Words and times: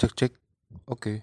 Cek 0.00 0.16
cek. 0.16 0.32
Oke. 0.88 1.20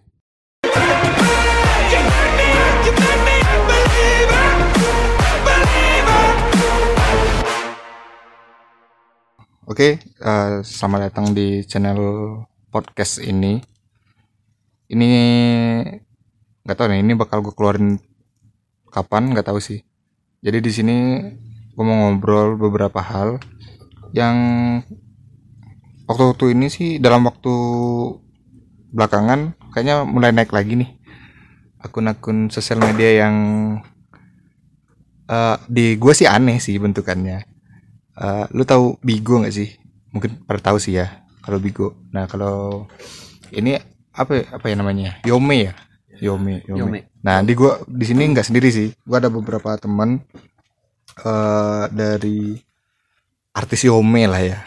Oke, 9.65 9.97
eh, 9.97 10.51
selamat 10.61 11.09
datang 11.09 11.33
di 11.33 11.65
channel 11.65 11.97
podcast 12.69 13.17
ini. 13.25 13.57
Ini 14.93 15.09
nggak 16.61 16.77
tahu 16.77 16.93
nih, 16.93 17.01
ini 17.01 17.17
bakal 17.17 17.41
gue 17.41 17.57
keluarin 17.57 17.97
kapan 18.93 19.33
nggak 19.33 19.49
tahu 19.49 19.57
sih. 19.57 19.81
Jadi 20.45 20.61
di 20.61 20.69
sini 20.69 20.97
gue 21.73 21.81
mau 21.81 22.13
ngobrol 22.13 22.61
beberapa 22.61 23.01
hal 23.01 23.41
yang 24.13 24.37
waktu-waktu 26.05 26.53
ini 26.53 26.69
sih 26.69 27.01
dalam 27.01 27.25
waktu 27.25 27.57
belakangan 28.91 29.53
kayaknya 29.75 30.07
mulai 30.07 30.31
naik 30.31 30.51
lagi 30.55 30.79
nih 30.79 30.89
akun-akun 31.81 32.49
sosial 32.49 32.81
media 32.81 33.25
yang 33.25 33.35
eh, 35.29 35.57
di 35.69 35.95
gue 35.95 36.13
sih 36.13 36.25
aneh 36.27 36.57
sih 36.57 36.75
bentukannya. 36.81 37.45
Eh, 38.17 38.45
lu 38.57 38.63
tahu 38.65 38.97
Bigo 39.05 39.43
nggak 39.43 39.53
sih? 39.53 39.69
Mungkin 40.11 40.43
pada 40.49 40.71
tahu 40.71 40.77
sih 40.81 40.97
ya 40.97 41.27
kalau 41.45 41.61
Bigo. 41.61 41.93
Nah 42.11 42.25
kalau 42.25 42.87
ini 43.53 43.77
apa 44.11 44.49
apa 44.49 44.65
ya 44.67 44.75
namanya? 44.75 45.21
Yome 45.23 45.69
ya. 45.69 45.73
Yome, 46.17 46.65
Yome. 46.65 46.79
Yome. 46.81 46.99
Nah 47.21 47.45
di 47.45 47.53
gua 47.53 47.77
di 47.85 48.05
sini 48.09 48.25
nggak 48.33 48.49
sendiri 48.49 48.73
sih. 48.73 48.89
Gua 49.05 49.21
ada 49.21 49.29
beberapa 49.29 49.77
teman 49.77 50.17
eh 51.21 51.85
dari 51.93 52.57
artis 53.53 53.85
Yome 53.85 54.25
lah 54.25 54.41
ya. 54.41 54.59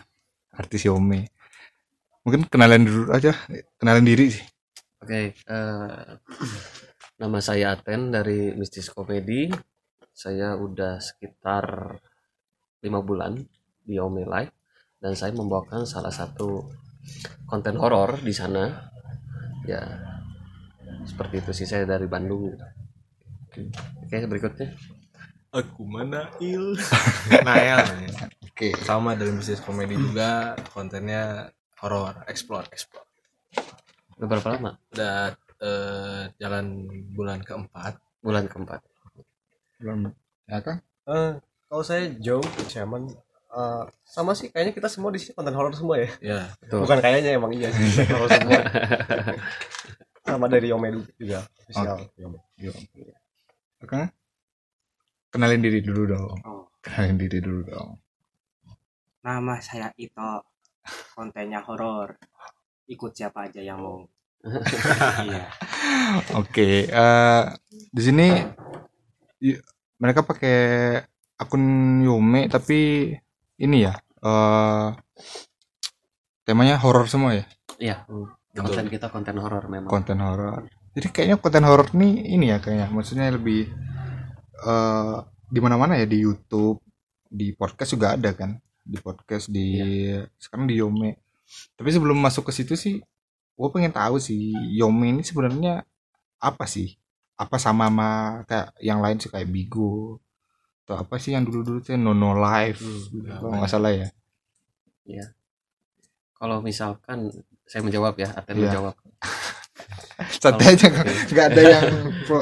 Artis 0.55 0.87
Yome. 0.87 1.27
Mungkin 2.21 2.45
kenalan 2.53 2.85
dulu 2.85 3.13
aja, 3.17 3.33
kenalan 3.81 4.05
diri 4.05 4.29
sih. 4.29 4.45
Oke, 5.01 5.33
eh, 5.33 6.07
nama 7.21 7.39
saya 7.41 7.73
Aten 7.73 8.13
dari 8.13 8.53
Mistis 8.53 8.93
Komedi. 8.93 9.49
Saya 10.13 10.53
udah 10.53 11.01
sekitar 11.01 11.97
lima 12.85 13.01
bulan 13.01 13.41
di 13.81 13.97
Ome 13.97 14.29
Live 14.29 14.53
dan 15.01 15.17
saya 15.17 15.33
membawakan 15.33 15.89
salah 15.89 16.13
satu 16.13 16.69
konten 17.49 17.81
horor 17.81 18.21
di 18.21 18.37
sana. 18.37 18.93
Ya, 19.65 19.81
seperti 21.09 21.41
itu 21.41 21.53
sih 21.57 21.67
saya 21.69 21.89
dari 21.89 22.05
Bandung. 22.05 22.53
Oke, 24.05 24.17
berikutnya. 24.29 24.77
Aku 25.51 25.83
Manail 25.83 26.79
Nael 27.49 27.81
namanya. 27.83 28.31
Oke. 28.47 28.71
Sama 28.87 29.19
dari 29.19 29.35
bisnis 29.35 29.59
komedi 29.59 29.99
juga 29.99 30.55
Kontennya 30.71 31.51
horor 31.81 32.25
Explore 32.29 32.69
Explore 32.73 33.09
Udah 34.21 34.27
berapa 34.29 34.49
lama? 34.57 34.73
Udah 34.93 35.33
eh, 35.61 36.23
jalan 36.37 36.87
bulan 37.13 37.41
keempat 37.41 37.97
Bulan 38.21 38.45
keempat. 38.53 38.85
Belum 39.81 40.13
ya 40.45 40.61
kan? 40.61 40.77
Eh, 41.09 41.33
kalau 41.41 41.85
saya 41.85 42.13
Joe 42.21 42.45
Chairman 42.69 43.09
eh, 43.51 43.85
sama 44.05 44.37
sih 44.37 44.53
kayaknya 44.53 44.77
kita 44.77 44.89
semua 44.93 45.09
di 45.09 45.19
sini 45.25 45.33
konten 45.33 45.57
horor 45.57 45.73
semua 45.73 45.97
ya. 45.97 46.11
Ya 46.21 46.41
Betul. 46.61 46.85
Bukan 46.85 46.99
kayaknya 47.01 47.41
emang 47.41 47.53
iya 47.57 47.73
sih 47.73 48.05
horor 48.13 48.29
semua. 48.29 48.61
sama 50.31 50.47
dari 50.47 50.71
Yome 50.71 51.01
juga 51.17 51.43
official 51.65 52.07
Yome. 52.21 52.39
Yo. 52.61 52.73
Oke. 53.81 54.13
Kenalin 55.31 55.63
diri 55.63 55.81
dulu 55.81 56.11
dong. 56.11 56.37
Oh, 56.45 56.69
Kenalin 56.83 57.17
diri 57.17 57.39
dulu 57.41 57.65
dong. 57.65 57.97
nama 59.21 59.61
saya 59.61 59.93
Ito. 60.01 60.50
Kontennya 61.15 61.61
horor. 61.65 62.17
Ikut 62.87 63.13
siapa 63.15 63.47
aja 63.47 63.61
yang 63.63 63.79
mau. 63.81 63.99
iya. 65.29 65.47
Oke, 66.35 66.89
eh 66.89 67.43
di 67.71 68.03
sini 68.03 68.27
mereka 70.01 70.25
pakai 70.25 70.59
akun 71.37 71.65
Yome 72.01 72.49
tapi 72.49 73.13
ini 73.61 73.77
ya 73.85 73.93
eh 74.25 74.89
temanya 76.45 76.81
horor 76.81 77.05
semua 77.07 77.37
ya, 77.37 77.45
Iya, 77.79 77.97
konten 78.57 78.89
kita 78.91 79.13
konten 79.13 79.37
horor 79.39 79.69
memang. 79.71 79.89
konten 79.93 80.19
horor. 80.19 80.67
Jadi 80.97 81.09
kayaknya 81.15 81.37
konten 81.39 81.65
horor 81.69 81.89
nih 81.95 82.35
ini 82.35 82.51
ya 82.51 82.59
kayaknya, 82.59 82.89
maksudnya 82.91 83.31
lebih 83.31 83.69
eh 84.67 85.17
di 85.51 85.61
mana-mana 85.63 85.95
ya 86.01 86.07
di 86.09 86.19
YouTube, 86.21 86.81
di 87.29 87.53
podcast 87.55 87.93
juga 87.95 88.17
ada 88.19 88.31
kan, 88.35 88.57
di 88.91 88.99
podcast 88.99 89.47
di 89.47 89.79
sekarang 90.37 90.67
di 90.67 90.83
Yome. 90.83 91.15
Tapi 91.79 91.89
sebelum 91.91 92.19
masuk 92.19 92.51
ke 92.51 92.53
situ 92.55 92.75
sih, 92.75 92.99
gue 93.55 93.69
pengen 93.71 93.95
tahu 93.95 94.19
sih 94.19 94.51
Yome 94.75 95.15
ini 95.15 95.23
sebenarnya 95.23 95.87
apa 96.43 96.67
sih? 96.67 96.99
Apa 97.39 97.57
sama 97.57 97.87
sama 97.89 98.09
kayak 98.51 98.69
yang 98.83 98.99
lain 98.99 99.17
sih 99.17 99.31
kayak 99.31 99.47
Bigo 99.49 100.19
atau 100.85 101.07
apa 101.07 101.23
sih 101.23 101.33
yang 101.33 101.47
dulu-dulu 101.47 101.79
tuh 101.81 101.95
Nono 101.95 102.35
Live, 102.35 102.83
Hmm, 102.83 103.39
kalau 103.39 103.55
nggak 103.63 103.71
salah 103.71 103.95
ya. 103.95 104.11
Kalau 106.35 106.59
misalkan 106.65 107.31
saya 107.63 107.85
menjawab 107.85 108.17
ya, 108.19 108.33
Aten 108.35 108.59
Iya. 108.59 108.63
menjawab. 108.67 108.95
Santai 110.43 110.75
aja 110.77 110.87
nggak 110.91 111.47
ada 111.53 111.63
yang 111.63 111.85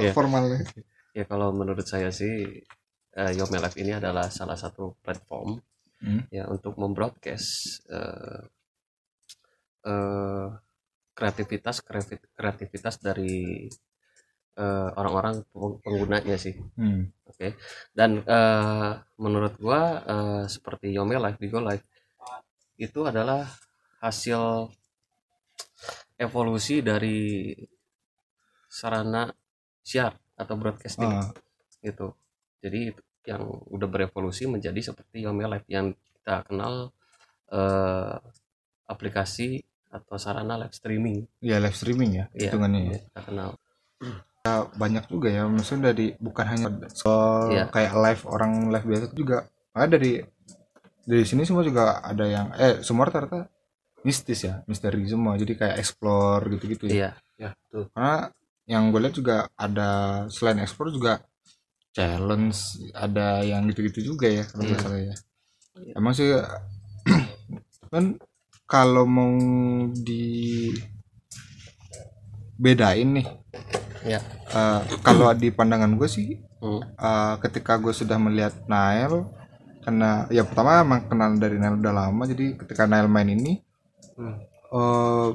Iya. 0.00 0.12
formalnya. 0.16 0.64
Ya 1.12 1.24
kalau 1.26 1.50
menurut 1.52 1.84
saya 1.84 2.08
sih 2.14 2.62
eh, 3.18 3.30
Yome 3.34 3.58
Live 3.58 3.74
ini 3.78 3.98
adalah 3.98 4.30
salah 4.30 4.54
satu 4.54 4.94
platform 5.02 5.58
Hmm. 6.00 6.22
ya 6.30 6.44
untuk 6.54 6.74
membroadcast 6.82 7.50
eh, 7.90 8.40
eh, 9.90 10.46
kreativitas 11.18 11.76
kreativitas 12.38 12.96
dari 13.02 13.66
eh, 14.62 14.90
orang-orang 15.00 15.34
peng- 15.52 15.78
penggunanya 15.84 16.36
sih. 16.44 16.54
Hmm. 16.78 17.10
Oke. 17.30 17.48
Dan 17.98 18.10
eh, 18.24 18.90
menurut 19.24 19.54
gua 19.64 19.82
eh, 20.14 20.44
seperti 20.54 20.86
Yome 20.96 21.16
Live, 21.24 21.38
Bigo 21.42 21.60
Live 21.62 21.84
itu 22.78 23.00
adalah 23.10 23.42
hasil 24.04 24.70
evolusi 26.18 26.82
dari 26.82 27.54
sarana 28.78 29.22
siar 29.88 30.12
atau 30.40 30.54
broadcasting 30.60 31.12
Ah, 31.12 31.28
gitu. 31.86 32.06
Jadi 32.62 32.80
yang 33.28 33.44
udah 33.68 33.84
berevolusi 33.86 34.48
menjadi 34.48 34.80
seperti 34.82 35.22
Yome 35.22 35.44
Live 35.44 35.68
yang 35.68 35.92
kita 35.92 36.42
kenal 36.42 36.90
eh, 37.48 38.16
aplikasi 38.84 39.60
atau 39.88 40.16
sarana 40.16 40.56
live 40.56 40.72
streaming 40.72 41.24
ya 41.40 41.56
live 41.56 41.72
streaming 41.72 42.10
ya 42.14 42.24
Iya, 42.32 42.48
hitungannya 42.48 42.80
ya. 42.88 42.98
kita 43.04 43.20
kenal. 43.24 43.50
banyak 44.48 45.04
juga 45.06 45.28
ya 45.28 45.44
maksudnya 45.44 45.92
dari 45.92 46.16
bukan 46.16 46.46
hanya 46.46 46.68
soal 46.90 47.52
Iya. 47.52 47.64
kayak 47.68 47.92
live 47.94 48.22
orang 48.24 48.52
live 48.68 48.86
biasa 48.86 49.04
juga 49.12 49.44
ada 49.70 49.92
dari 49.92 50.24
dari 51.04 51.24
sini 51.24 51.44
semua 51.44 51.60
juga 51.60 52.00
ada 52.00 52.24
yang 52.24 52.46
eh 52.54 52.80
semua 52.80 53.08
rata-rata 53.08 53.44
mistis 54.00 54.44
ya 54.44 54.64
misteri 54.64 55.04
semua 55.04 55.36
jadi 55.36 55.52
kayak 55.52 55.76
explore 55.76 56.48
gitu-gitu 56.48 56.88
ya 56.88 56.92
Iya, 56.96 57.10
Ya 57.36 57.48
tuh 57.68 57.92
karena 57.92 58.32
yang 58.64 58.88
gue 58.88 59.00
lihat 59.00 59.14
juga 59.14 59.36
ada 59.52 59.88
selain 60.28 60.60
explore 60.60 60.92
juga 60.92 61.20
challenge 61.98 62.58
ada 62.94 63.42
yang 63.42 63.66
gitu-gitu 63.66 64.14
juga 64.14 64.30
ya 64.30 64.46
kalau 64.46 64.62
nggak 64.62 64.78
Iya. 64.78 64.84
salah 64.86 65.00
ya 65.02 65.14
Iya. 65.78 65.92
emang 65.98 66.12
sih 66.14 66.26
kan 67.92 68.04
kalau 68.64 69.02
mau 69.02 69.34
di 69.90 70.70
bedain 72.54 73.18
nih 73.18 73.26
Iya. 74.06 74.20
eh, 74.54 74.80
kalau 75.02 75.34
di 75.34 75.50
pandangan 75.50 75.90
gue 75.94 76.06
sih 76.06 76.38
Hmm. 76.58 76.82
eh, 76.82 77.34
ketika 77.38 77.78
gue 77.78 77.90
sudah 77.90 78.18
melihat 78.18 78.54
Nael 78.66 79.26
karena 79.78 80.26
ya 80.28 80.42
pertama 80.42 80.82
emang 80.82 81.06
kenal 81.06 81.30
dari 81.34 81.54
Nael 81.54 81.78
udah 81.78 81.94
lama 81.94 82.22
jadi 82.26 82.54
ketika 82.54 82.86
Nael 82.86 83.06
main 83.06 83.26
ini 83.28 83.58
Hmm. 84.14 84.38
eh, 84.70 85.28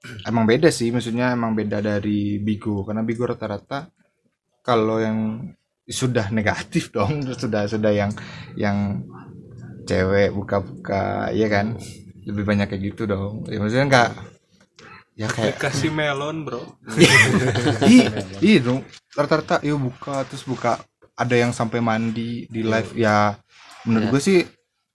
emang 0.30 0.46
beda 0.46 0.70
sih 0.70 0.90
maksudnya 0.90 1.34
emang 1.34 1.52
beda 1.52 1.78
dari 1.78 2.38
Bigo 2.38 2.82
karena 2.82 3.02
Bigo 3.02 3.26
rata-rata 3.26 3.90
kalau 4.62 5.02
yang 5.02 5.50
sudah 5.90 6.30
negatif 6.30 6.88
dong 6.96 7.20
sudah 7.26 7.66
sudah 7.66 7.90
yang 7.90 8.10
yang 8.54 9.02
cewek 9.84 10.30
buka-buka 10.30 11.34
ya 11.34 11.50
kan 11.50 11.74
lebih 12.22 12.44
banyak 12.46 12.70
kayak 12.70 12.82
gitu 12.94 13.10
dong 13.10 13.42
ya 13.50 13.58
maksudnya 13.58 13.86
enggak 13.90 14.10
ya 15.18 15.26
kayak 15.26 15.58
Dikasih 15.58 15.90
melon 15.90 16.46
bro 16.46 16.62
Ih, 17.90 18.06
iya 18.40 18.58
dong. 18.62 18.86
Rata-rata 19.12 19.60
yuk 19.60 19.90
buka 19.90 20.22
terus 20.24 20.46
buka 20.46 20.78
ada 21.12 21.34
yang 21.36 21.50
sampai 21.52 21.82
mandi 21.82 22.46
di 22.48 22.62
live 22.64 22.94
ya 22.96 23.36
menurut 23.84 24.06
Iya. 24.08 24.12
gue 24.14 24.22
sih 24.22 24.38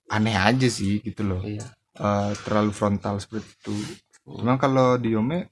aneh 0.10 0.34
aja 0.34 0.66
sih 0.66 1.04
gitu 1.04 1.22
loh. 1.22 1.42
Iya. 1.46 1.66
Eh, 1.96 2.32
terlalu 2.42 2.72
frontal 2.74 3.20
seperti 3.22 3.46
itu. 3.54 3.76
Cuman 4.26 4.58
kalau 4.58 4.98
di 4.98 5.14
Yome 5.14 5.52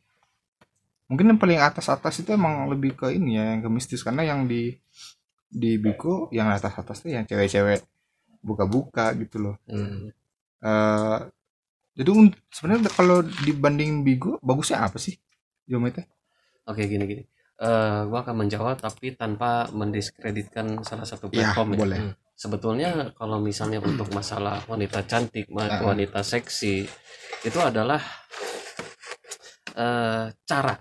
mungkin 1.06 1.36
yang 1.36 1.40
paling 1.42 1.60
atas-atas 1.62 2.24
itu 2.25 2.34
emang 2.34 2.66
lebih 2.66 2.98
ke 2.98 3.13
ini 3.13 3.38
ya 3.38 3.54
yang 3.54 3.62
ke 3.62 3.69
mistis 3.69 4.01
karena 4.01 4.25
yang 4.25 4.50
di 4.50 4.74
di 5.53 5.77
Bigo 5.77 6.27
yang 6.33 6.50
atas-atas 6.50 7.05
tuh 7.05 7.13
yang 7.13 7.23
cewek-cewek 7.23 7.85
buka-buka 8.41 9.13
gitu 9.15 9.38
loh. 9.39 9.55
Hmm. 9.69 10.09
Eh 10.59 11.19
Jadi 11.94 12.09
sebenarnya 12.50 12.89
kalau 12.89 13.21
dibanding 13.21 14.01
Bigo 14.01 14.41
bagusnya 14.41 14.81
apa 14.81 14.97
sih? 14.97 15.13
Yome 15.69 15.94
teh? 15.94 16.01
Oke 16.65 16.89
gini 16.89 17.05
gini. 17.05 17.23
Eh, 17.61 18.01
gua 18.09 18.25
akan 18.25 18.44
menjawab 18.44 18.81
tapi 18.81 19.13
tanpa 19.13 19.69
mendiskreditkan 19.69 20.81
salah 20.81 21.05
satu 21.05 21.29
Ya, 21.29 21.53
platform 21.53 21.69
ya. 21.69 21.77
boleh. 21.77 21.99
Sebetulnya 22.33 23.13
kalau 23.13 23.38
misalnya 23.38 23.77
untuk 23.77 24.09
masalah 24.09 24.65
wanita 24.65 25.06
cantik, 25.06 25.53
Ah. 25.53 25.85
wanita 25.85 26.25
seksi 26.25 26.81
itu 27.45 27.59
adalah 27.61 28.01
eh, 29.75 30.25
cara 30.44 30.73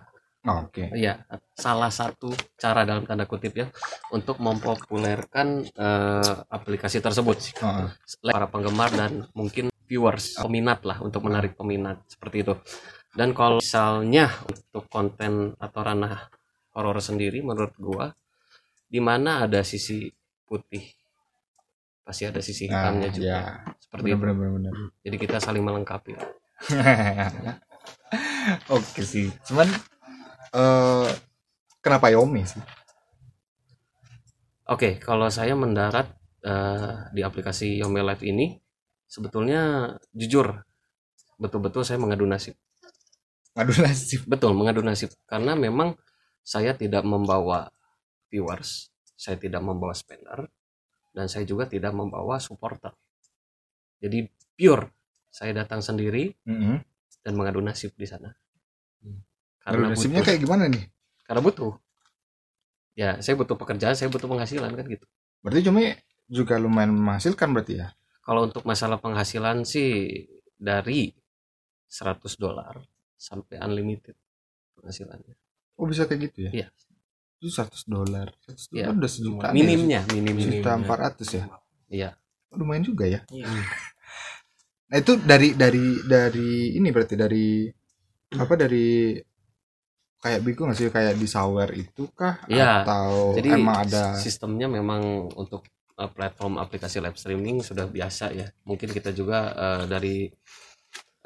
Oh, 0.43 0.67
Oke. 0.67 0.91
Iya, 0.91 1.23
salah 1.55 1.87
satu 1.95 2.35
cara 2.59 2.83
dalam 2.83 3.07
tanda 3.07 3.31
kutip 3.31 3.55
ya 3.55 3.71
untuk 4.11 4.43
mempopulerkan 4.43 5.71
eh, 5.71 6.35
aplikasi 6.51 6.99
tersebut 6.99 7.55
Heeh. 7.63 7.89
para 8.27 8.51
penggemar 8.51 8.91
dan 8.91 9.31
mungkin 9.39 9.71
viewers 9.87 10.35
peminat 10.43 10.83
lah 10.83 10.99
untuk 10.99 11.23
menarik 11.31 11.55
peminat 11.55 12.03
seperti 12.11 12.43
itu. 12.43 12.55
Dan 13.15 13.39
kalau 13.39 13.63
misalnya 13.63 14.35
untuk 14.51 14.91
konten 14.91 15.55
atau 15.63 15.81
ranah 15.87 16.27
horor 16.75 16.99
sendiri 16.99 17.39
menurut 17.45 17.77
gua 17.79 18.11
di 18.91 18.99
mana 18.99 19.47
ada 19.47 19.63
sisi 19.63 20.11
putih 20.43 20.83
pasti 22.03 22.27
ada 22.27 22.43
sisi 22.43 22.67
Nah, 22.67 22.83
hitamnya 22.83 23.09
juga 23.15 23.31
ya. 23.31 23.43
seperti 23.79 24.11
Benar 24.11 24.19
itu. 24.19 24.35
benar 24.35 24.51
benar. 24.59 24.73
Jadi 25.07 25.17
kita 25.23 25.39
saling 25.39 25.63
melengkapi. 25.63 26.19
Oke 28.75 29.07
sih. 29.07 29.31
Cuman 29.47 29.71
eh 30.53 31.11
kenapa 31.83 32.13
Yome 32.13 32.45
sih? 32.47 32.63
Oke, 34.71 34.97
kalau 35.03 35.29
saya 35.29 35.59
mendarat 35.59 36.09
eh, 36.47 37.13
di 37.13 37.21
aplikasi 37.21 37.83
Yome 37.83 38.01
Live 38.01 38.25
ini, 38.25 38.57
sebetulnya 39.11 39.93
jujur, 40.15 40.65
betul-betul 41.37 41.83
saya 41.83 41.99
mengadu 41.99 42.25
nasib. 42.25 42.55
Ngadu 43.53 43.75
nasib. 43.85 44.21
Betul, 44.25 44.57
mengadu 44.57 44.81
nasib. 44.81 45.13
Karena 45.29 45.53
memang 45.53 45.99
saya 46.41 46.73
tidak 46.73 47.05
membawa 47.05 47.69
viewers, 48.33 48.89
saya 49.19 49.37
tidak 49.37 49.61
membawa 49.61 49.93
spender, 49.93 50.49
dan 51.13 51.29
saya 51.29 51.45
juga 51.45 51.69
tidak 51.69 51.93
membawa 51.93 52.41
supporter. 52.41 52.97
Jadi 54.01 54.25
pure, 54.57 54.91
saya 55.29 55.53
datang 55.53 55.85
sendiri 55.85 56.33
Heeh. 56.49 56.81
dan 57.23 57.33
mengadu 57.37 57.61
nasib 57.61 57.93
di 57.95 58.09
sana. 58.09 58.33
Karena 59.63 59.95
nasibnya 59.95 60.21
butuh, 60.23 60.29
kayak 60.29 60.41
gimana 60.43 60.65
nih? 60.69 60.85
karena 61.23 61.41
butuh. 61.41 61.73
Ya, 62.93 63.17
saya 63.25 63.35
butuh 63.41 63.57
pekerjaan, 63.57 63.97
saya 63.97 64.13
butuh 64.13 64.29
penghasilan 64.29 64.69
kan 64.75 64.85
gitu. 64.85 65.07
Berarti 65.41 65.65
Yome 65.65 65.97
juga 66.29 66.61
lumayan 66.61 66.93
menghasilkan 66.93 67.57
berarti 67.57 67.81
ya? 67.81 67.89
Kalau 68.21 68.47
untuk 68.47 68.63
masalah 68.69 69.01
penghasilan 69.01 69.65
sih 69.65 70.07
dari 70.55 71.09
100 71.89 72.21
dolar 72.37 72.79
sampai 73.17 73.59
unlimited 73.65 74.13
penghasilannya. 74.77 75.35
Oh 75.81 75.89
bisa 75.89 76.05
kayak 76.05 76.31
gitu 76.31 76.39
ya? 76.47 76.51
Iya. 76.53 76.69
Itu 77.41 77.49
100 77.49 77.89
dolar. 77.89 78.29
100 78.45 78.71
Iya. 78.71 78.87
dolar 78.93 78.97
udah 79.01 79.11
sejuta. 79.11 79.47
Minimnya, 79.57 80.01
minimnya. 80.13 80.45
Sejuta 80.47 80.71
400 80.79 81.29
ya? 81.33 81.45
Iya. 81.89 82.11
Lumayan 82.53 82.85
juga 82.85 83.09
ya. 83.09 83.25
Iya. 83.33 83.49
Nah 84.93 84.97
itu 85.01 85.17
dari 85.17 85.57
dari 85.57 86.05
dari 86.05 86.77
ini 86.77 86.89
berarti 86.93 87.17
dari 87.17 87.65
apa 88.37 88.55
dari 88.61 89.17
kayak 90.23 90.41
Bigo 90.47 90.71
nggak 90.71 90.79
sih 90.79 90.89
kayak 90.89 91.19
di 91.19 91.27
Sawer 91.27 91.75
itu 91.75 92.07
kah 92.15 92.39
Iya. 92.47 92.87
atau 92.87 93.35
Jadi 93.35 93.49
emang 93.59 93.83
ada 93.83 94.15
sistemnya 94.15 94.71
memang 94.71 95.27
untuk 95.35 95.67
uh, 95.99 96.07
platform 96.07 96.63
aplikasi 96.63 97.03
live 97.03 97.19
streaming 97.19 97.59
sudah 97.61 97.91
biasa 97.91 98.31
ya. 98.31 98.47
Mungkin 98.63 98.95
kita 98.95 99.11
juga 99.11 99.51
uh, 99.51 99.83
dari 99.91 100.31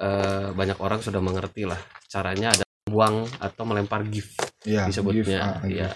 uh, 0.00 0.56
banyak 0.56 0.78
orang 0.80 1.04
sudah 1.04 1.20
mengerti 1.20 1.68
lah 1.68 1.78
caranya 2.08 2.56
ada 2.56 2.64
buang 2.88 3.28
atau 3.36 3.62
melempar 3.68 4.00
gift 4.08 4.32
ya 4.64 4.88
disebutnya. 4.88 5.20
gift, 5.22 5.44
ah, 5.44 5.60
ya. 5.68 5.90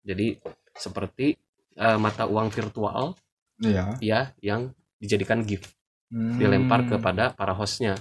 Jadi 0.00 0.40
seperti 0.72 1.36
uh, 1.76 2.00
mata 2.00 2.24
uang 2.24 2.48
virtual. 2.48 3.12
Iya. 3.56 3.96
ya 4.04 4.20
yang 4.44 4.68
dijadikan 5.00 5.40
gift 5.40 5.72
Hmm. 6.06 6.38
dilempar 6.38 6.86
kepada 6.86 7.34
para 7.34 7.50
hostnya 7.50 7.98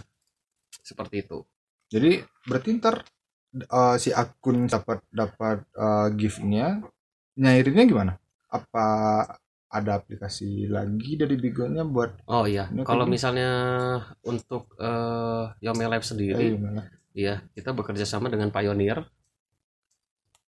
seperti 0.86 1.26
itu. 1.26 1.42
Jadi 1.90 2.22
berarti 2.46 2.78
ntar 2.78 3.02
uh, 3.72 3.96
si 3.96 4.12
akun 4.12 4.68
dapat 4.68 5.00
dapat 5.10 5.64
uh, 5.76 6.12
giftnya 6.14 6.84
nyairinnya 7.36 7.86
gimana? 7.88 8.14
Apa 8.52 8.86
ada 9.76 10.00
aplikasi 10.00 10.72
lagi 10.72 11.20
dari 11.20 11.36
Bigonya 11.36 11.84
buat 11.84 12.24
Oh 12.32 12.48
iya, 12.48 12.72
kalau 12.88 13.04
misalnya 13.04 13.52
untuk 14.24 14.72
eh 14.80 15.46
Yome 15.60 15.84
Live 15.92 16.08
eh, 16.08 16.10
sendiri, 16.16 16.48
ya 17.12 17.44
kita 17.52 17.76
bekerja 17.76 18.08
sama 18.08 18.32
dengan 18.32 18.56
Pioneer, 18.56 19.04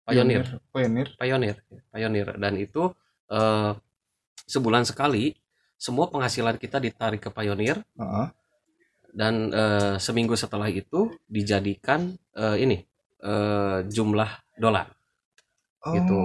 Pioneer, 0.08 0.64
Pioneer. 0.72 1.08
Pioneer, 1.20 1.58
Pioneer, 1.92 2.30
dan 2.40 2.56
itu 2.56 2.88
eh 3.28 3.76
sebulan 4.48 4.88
sekali 4.88 5.36
semua 5.76 6.08
penghasilan 6.08 6.56
kita 6.56 6.80
ditarik 6.80 7.20
ke 7.20 7.30
Pioneer. 7.30 7.84
Heeh. 8.00 8.28
dan 9.18 9.50
eh, 9.50 9.96
seminggu 9.98 10.38
setelah 10.38 10.70
itu 10.70 11.10
dijadikan 11.26 12.14
eh, 12.38 12.58
ini 12.62 12.86
eh, 13.20 13.78
jumlah 13.86 14.30
dolar 14.56 14.88
Oh, 15.80 15.94
gitu, 15.94 16.22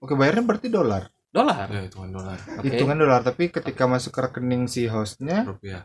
Oke 0.00 0.14
bayarnya 0.14 0.42
berarti 0.42 0.68
dolar. 0.68 1.10
dolar. 1.28 1.66
ya 1.66 1.82
hitungan 1.82 2.10
dolar 2.14 2.38
Oke. 2.56 2.64
Hitungan 2.64 2.96
dolar 2.96 3.20
tapi 3.20 3.50
ketika 3.50 3.84
masuk 3.84 4.14
ke 4.14 4.20
rekening 4.22 4.64
si 4.64 4.86
hostnya 4.86 5.42
rupiah 5.44 5.82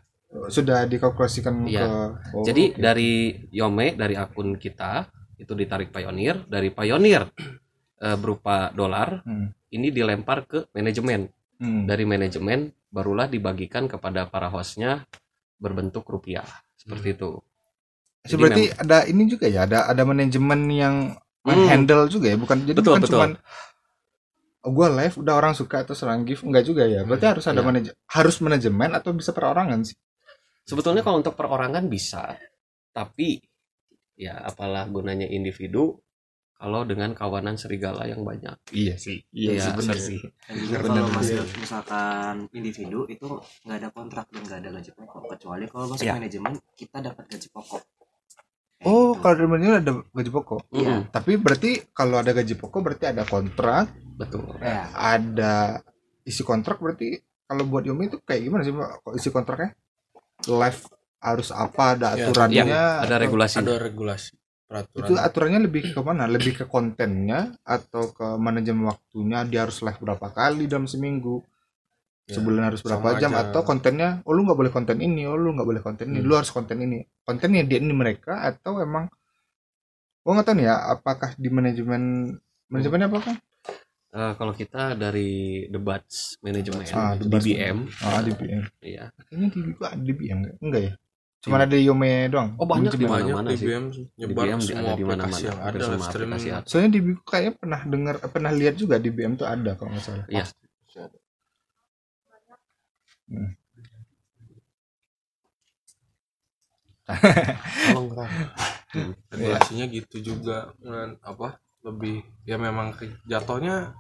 sudah 0.48 0.86
dikalkulasikan 0.86 1.66
Iya. 1.66 1.82
ke 1.82 1.90
oh, 2.38 2.46
Jadi 2.46 2.64
oke. 2.70 2.78
dari 2.78 3.12
Yome 3.50 3.98
dari 3.98 4.14
akun 4.14 4.56
kita 4.56 5.10
itu 5.36 5.52
ditarik 5.52 5.90
Pioneer, 5.90 6.46
dari 6.46 6.70
Pioneer 6.70 7.26
eh, 8.06 8.16
berupa 8.16 8.70
dolar 8.72 9.26
Hmm. 9.26 9.50
ini 9.70 9.90
dilempar 9.90 10.46
ke 10.46 10.60
manajemen. 10.72 11.28
Hmm. 11.58 11.84
Dari 11.84 12.06
manajemen 12.06 12.70
barulah 12.88 13.26
dibagikan 13.26 13.86
kepada 13.86 14.26
para 14.26 14.48
hostnya 14.48 15.04
berbentuk 15.58 16.06
rupiah 16.06 16.46
seperti 16.78 17.18
itu. 17.18 17.42
So, 18.28 18.36
Jadi 18.36 18.42
berarti 18.44 18.64
ada 18.76 18.98
ini 19.08 19.24
juga 19.32 19.48
ya, 19.48 19.64
ada 19.64 19.88
ada 19.88 20.04
manajemen 20.04 20.62
yang 20.70 20.96
Hmm. 21.40 21.66
handle 21.66 22.06
juga 22.12 22.30
ya, 22.30 22.38
bukan 22.38 22.68
jadi 22.68 22.78
Betul, 22.78 23.00
bukan 23.00 23.02
betul. 23.02 23.16
cuman 23.16 23.32
oh, 24.68 24.72
gua 24.76 24.88
live 24.92 25.16
udah 25.18 25.34
orang 25.40 25.54
suka 25.56 25.88
atau 25.88 25.96
serang 25.96 26.28
gift 26.28 26.44
enggak 26.44 26.68
juga 26.68 26.84
ya. 26.86 27.02
Berarti 27.08 27.26
harus 27.26 27.46
ada 27.48 27.64
Iya. 27.64 27.68
manajemen 27.68 27.96
harus 28.12 28.36
manajemen 28.44 28.90
atau 28.92 29.12
bisa 29.16 29.32
perorangan 29.32 29.80
sih. 29.88 29.96
Sebetulnya 30.68 31.02
kalau 31.02 31.24
untuk 31.24 31.34
perorangan 31.34 31.88
bisa, 31.90 32.36
tapi 32.94 33.40
ya 34.20 34.36
apalah 34.46 34.84
gunanya 34.92 35.26
individu 35.26 35.96
kalau 36.60 36.84
dengan 36.84 37.16
kawanan 37.16 37.56
serigala 37.56 38.04
yang 38.06 38.22
banyak. 38.28 38.60
Iya 38.76 39.00
sih. 39.00 39.24
Iya, 39.32 39.64
sih 39.64 39.74
benar 39.80 39.96
bener. 39.96 40.08
sih. 40.12 40.20
Benar, 40.52 40.82
kalau 40.84 41.08
masuk 41.16 41.48
misalkan 41.56 42.36
individu 42.52 43.08
itu 43.08 43.26
nggak 43.64 43.78
ada 43.80 43.90
kontrak 43.96 44.28
dan 44.30 44.42
nggak 44.44 44.60
ada 44.60 44.70
gaji 44.76 44.92
pokok 44.92 45.24
kecuali 45.34 45.66
kalau 45.72 45.86
masuk 45.88 46.04
Iya. 46.04 46.14
manajemen 46.20 46.54
kita 46.76 46.98
dapat 47.00 47.26
gaji 47.32 47.48
pokok. 47.50 47.82
Oh, 48.88 49.12
Gitu. 49.12 49.20
kalau 49.20 49.36
di 49.36 49.44
manajemen 49.44 49.78
ada 49.84 49.92
gaji 50.16 50.32
pokok. 50.32 50.62
Iya. 50.72 50.88
Mm-mm, 50.88 51.02
Tapi 51.12 51.32
berarti 51.36 51.72
kalau 51.92 52.16
ada 52.24 52.32
gaji 52.32 52.56
pokok 52.56 52.80
berarti 52.80 53.06
ada 53.12 53.24
kontrak, 53.28 53.92
betul. 54.16 54.48
Ya, 54.64 54.88
ada 54.96 55.84
isi 56.24 56.48
kontrak 56.48 56.80
berarti 56.80 57.20
kalau 57.44 57.68
buat 57.68 57.84
Yomi 57.84 58.08
itu 58.08 58.18
kayak 58.24 58.42
gimana 58.48 58.64
sih 58.64 58.72
Mbak? 58.72 59.04
Kok 59.04 59.14
isi 59.20 59.30
kontraknya? 59.36 59.76
Live 60.48 60.82
harus 61.20 61.52
apa 61.52 62.00
ada 62.00 62.08
Ya, 62.16 62.32
aturannya? 62.32 62.64
Iya, 62.72 62.84
ada 63.04 63.16
regulasi. 63.20 63.60
ada 63.60 63.76
regulasi 63.76 64.32
peraturan 64.70 65.04
Itu 65.04 65.14
aturannya 65.20 65.60
lebih 65.68 65.84
ke 65.92 66.00
mana? 66.00 66.24
Lebih 66.30 66.64
ke 66.64 66.66
kontennya 66.70 67.52
atau 67.68 68.16
ke 68.16 68.38
manajemen 68.40 68.88
waktunya? 68.88 69.44
Dia 69.44 69.68
harus 69.68 69.84
live 69.84 70.00
berapa 70.00 70.32
kali 70.32 70.72
dalam 70.72 70.88
seminggu? 70.88 71.44
Ya, 72.30 72.38
Sebulan 72.38 72.62
harus 72.70 72.86
berapa 72.86 73.18
jam? 73.18 73.34
aja. 73.34 73.50
Atau 73.50 73.66
kontennya? 73.66 74.22
Oh 74.22 74.38
lu 74.38 74.46
nggak 74.46 74.54
boleh 74.56 74.70
konten 74.70 75.02
ini, 75.02 75.26
oh 75.26 75.34
lu 75.34 75.50
nggak 75.50 75.66
boleh 75.66 75.82
konten 75.82 76.14
ini, 76.14 76.22
Hmm. 76.22 76.30
lu 76.30 76.38
harus 76.38 76.54
konten 76.54 76.78
ini. 76.78 77.02
Kontennya 77.26 77.66
dia 77.66 77.82
ini 77.82 77.90
mereka 77.90 78.46
atau 78.46 78.78
emang? 78.78 79.10
Gua 80.22 80.38
nggak 80.38 80.46
tahu 80.46 80.56
nih 80.62 80.66
ya. 80.70 80.76
Apakah 80.94 81.34
di 81.34 81.50
manajemen 81.50 82.04
manajemennya 82.70 83.10
apa 83.10 83.18
kan? 83.20 83.36
Eh, 84.10 84.34
kalau 84.38 84.54
kita 84.54 84.94
dari 84.94 85.30
debat 85.70 86.02
manajemen 86.42 86.82
Ah, 86.88 87.14
itu 87.14 87.26
Debat 87.26 87.42
DBM, 87.42 87.78
Ah, 88.02 88.22
DBM. 88.22 88.62
iya. 88.82 89.10
Kayaknya 89.26 89.48
di 89.50 89.60
DBM 90.06 90.38
enggak? 90.38 90.56
Enggak 90.62 90.82
ya? 90.82 90.94
Cuma 91.40 91.56
ada 91.56 91.78
Yome 91.80 92.28
doang. 92.28 92.52
Oh, 92.60 92.68
banyak 92.68 92.94
di 92.94 93.06
banyak 93.06 93.32
mana-mana 93.32 93.50
sih. 93.56 93.64
DBM 93.64 93.86
nyebar 94.20 94.44
DBM 94.44 94.60
semua 94.60 94.78
ada 94.84 94.92
di 94.92 95.02
yang 95.02 95.10
hampir 95.10 95.70
ada 95.72 95.80
semua 95.80 95.96
live 95.96 96.04
streaming 96.04 96.30
aplikasi 96.36 96.48
ada. 96.52 96.68
Soalnya 96.68 96.90
di 96.90 97.00
kayaknya 97.24 97.54
pernah 97.56 97.82
dengar 97.88 98.16
pernah 98.28 98.52
lihat 98.52 98.76
juga 98.76 98.96
di 98.98 99.10
BM 99.10 99.34
tuh 99.34 99.48
ada 99.48 99.72
kalau 99.74 99.90
nggak 99.90 100.04
salah. 100.04 100.26
Iya. 100.28 100.44
Hmm. 100.44 100.54
Tolong, 102.28 102.44
Kak. 102.44 102.60
Hmm. 102.60 103.19
Regulasinya 109.32 109.86
gitu 109.90 110.18
juga 110.22 110.74
dengan 110.78 111.18
apa 111.22 111.58
lebih 111.86 112.22
ya 112.46 112.60
memang 112.60 112.94
jatuhnya 113.26 113.96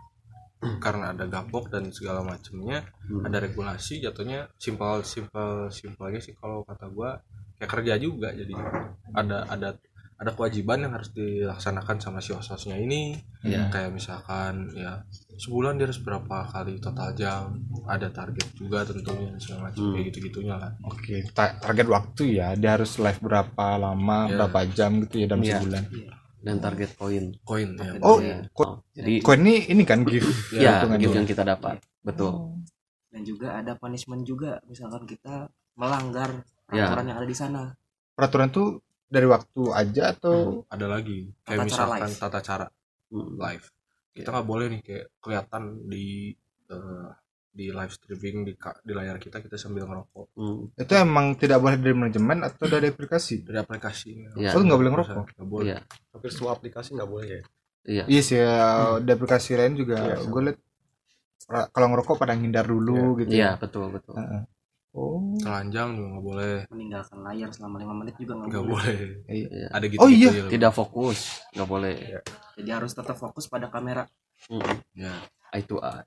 karena 0.83 1.15
ada 1.15 1.23
gapok 1.25 1.71
dan 1.71 1.87
segala 1.95 2.19
macamnya 2.21 2.83
Hmm. 3.09 3.25
ada 3.25 3.41
regulasi 3.41 4.03
jatuhnya 4.03 4.51
simpel 4.61 5.01
simpel 5.01 5.71
simpelnya 5.73 6.19
sih 6.21 6.35
kalau 6.37 6.61
kata 6.61 6.85
gua 6.93 7.17
kayak 7.57 7.71
kerja 7.73 7.93
juga 7.97 8.29
jadi 8.29 8.53
ada 9.15 9.47
ada 9.49 9.73
ada 10.19 10.31
kewajiban 10.35 10.83
yang 10.83 10.93
harus 10.93 11.09
dilaksanakan 11.15 11.97
sama 11.97 12.19
si 12.19 12.35
hostnya 12.35 12.75
ini 12.75 13.17
Iya. 13.41 13.71
kayak 13.71 13.95
misalkan 13.95 14.67
ya 14.75 15.01
sebulan 15.39 15.73
dia 15.73 15.87
harus 15.87 15.97
berapa 15.97 16.37
kali 16.45 16.77
total 16.77 17.09
jam 17.13 17.55
ada 17.87 18.07
target 18.07 18.43
juga 18.53 18.83
tentunya 18.83 19.31
segala 19.37 19.59
macam 19.65 19.79
Hmm. 19.81 19.93
kayak 19.95 20.05
gitu 20.07 20.17
gitunya 20.27 20.53
lah 20.53 20.71
Oke, 20.83 21.23
ta- 21.31 21.55
target 21.55 21.87
waktu 21.87 22.23
ya. 22.35 22.53
Dia 22.53 22.75
harus 22.75 22.91
live 22.95 23.17
berapa 23.19 23.67
lama, 23.77 24.27
Iya. 24.27 24.35
berapa 24.35 24.59
jam 24.69 24.91
gitu 25.01 25.15
ya 25.17 25.25
dalam 25.25 25.41
Iya. 25.41 25.55
sebulan. 25.57 25.85
dan 26.39 26.55
target 26.57 26.95
poin 26.95 27.35
koin 27.41 27.75
ya 27.75 27.99
Oh, 27.99 28.15
Iya. 28.17 28.47
ko- 28.49 28.63
Oh, 28.63 28.75
jadi 28.89 29.19
Koin 29.19 29.43
ini 29.43 29.67
ini 29.67 29.83
kan 29.83 30.03
gift. 30.03 30.55
ya 30.55 30.79
hitungannya. 30.79 31.03
gift 31.03 31.15
yang 31.17 31.27
kita 31.27 31.43
dapat 31.43 31.83
betul 31.99 32.63
dan 33.09 33.21
juga 33.23 33.47
ada 33.53 33.75
punishment 33.75 34.23
juga 34.23 34.55
misalkan 34.63 35.03
kita 35.03 35.51
melanggar 35.75 36.47
Ya. 36.67 36.87
peraturan 36.87 37.05
yang 37.07 37.17
ada 37.17 37.27
di 37.27 37.35
sana 37.35 37.75
Peraturan 38.13 38.47
tuh 38.49 38.79
dari 39.05 39.25
waktu 39.25 39.61
aja 39.69 40.03
atau 40.13 40.63
ada 40.67 40.87
lagi 40.87 41.27
kayak 41.41 41.59
Tata 41.59 41.67
cara 41.67 41.67
misalkan 41.67 42.07
live. 42.07 42.15
tata 42.17 42.39
cara 42.41 42.67
Hmm. 43.09 43.29
live 43.35 43.65
kita 44.11 44.29
nggak 44.29 44.47
boleh 44.47 44.65
nih 44.69 44.81
kayak 44.81 45.05
kelihatan 45.17 45.63
di 45.85 46.33
eh, 46.69 47.07
di 47.49 47.65
live 47.69 47.89
streaming 47.89 48.45
di 48.45 48.53
di 48.55 48.93
layar 48.93 49.17
kita 49.17 49.39
kita 49.39 49.57
sambil 49.57 49.83
ngerokok 49.83 50.27
Hmm. 50.37 50.69
itu 50.71 50.93
emang 50.93 51.33
tidak 51.33 51.59
boleh 51.59 51.75
dari 51.75 51.93
manajemen 51.93 52.45
atau 52.45 52.65
dari 52.65 52.87
aplikasi? 52.87 53.41
dari 53.41 53.57
aplikasi 53.57 54.09
Iya. 54.37 54.53
Oh, 54.53 54.61
nggak 54.61 54.79
boleh 54.79 54.91
ngerokok? 54.93 55.25
nggak 55.33 55.49
boleh 55.49 55.65
Iya. 55.67 55.79
hampir 56.09 56.29
semua 56.29 56.51
aplikasi 56.53 56.89
nggak 56.93 57.09
boleh 57.09 57.27
ya 57.27 57.41
Iya. 57.89 58.03
Iya 58.05 58.21
sih, 58.21 58.37
ya, 58.37 58.53
di 58.99 59.09
aplikasi 59.09 59.55
lain 59.55 59.73
juga 59.73 59.97
Iya, 59.97 60.15
sama. 60.19 60.29
gue 60.29 60.41
liat 60.45 60.57
kalau 61.73 61.87
ngerokok 61.89 62.15
pada 62.15 62.37
ngindar 62.37 62.67
dulu 62.67 63.17
gitu. 63.17 63.33
Iya, 63.33 63.57
betul 63.57 63.89
betul. 63.89 64.13
Heeh. 64.15 64.43
Oh. 64.89 65.37
telanjang 65.39 65.93
juga 65.93 66.07
nggak 66.11 66.25
boleh 66.25 66.53
meninggalkan 66.67 67.21
layar 67.21 67.49
selama 67.53 67.77
lima 67.77 67.93
menit 67.93 68.17
juga 68.17 68.33
nggak 68.35 68.49
nggak 68.49 68.65
boleh 68.65 68.97
boleh 68.97 69.29
Iya. 69.29 69.67
ada 69.69 69.85
gitu 69.85 69.99
Oh, 70.01 70.09
iya. 70.09 70.29
Tidak 70.49 70.71
fokus, 70.73 71.19
nggak 71.53 71.69
boleh. 71.69 71.95
Jadi 72.59 72.69
harus 72.75 72.91
tetap 72.91 73.15
fokus 73.15 73.47
pada 73.47 73.67
kamera 73.67 74.03
Hmm. 74.45 74.63
ya 74.93 75.11
Eye 75.49 75.63
to 75.63 75.79
eye. 75.79 76.03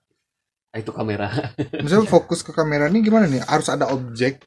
Eye 0.70 0.80
to 0.80 0.90
kamera. 0.90 1.28
Misalnya 1.82 2.06
fokus 2.06 2.40
ke 2.40 2.50
kamera 2.50 2.86
ini 2.86 3.00
gimana 3.00 3.26
nih? 3.26 3.42
Harus 3.42 3.68
ada 3.68 3.88
objek. 3.88 4.40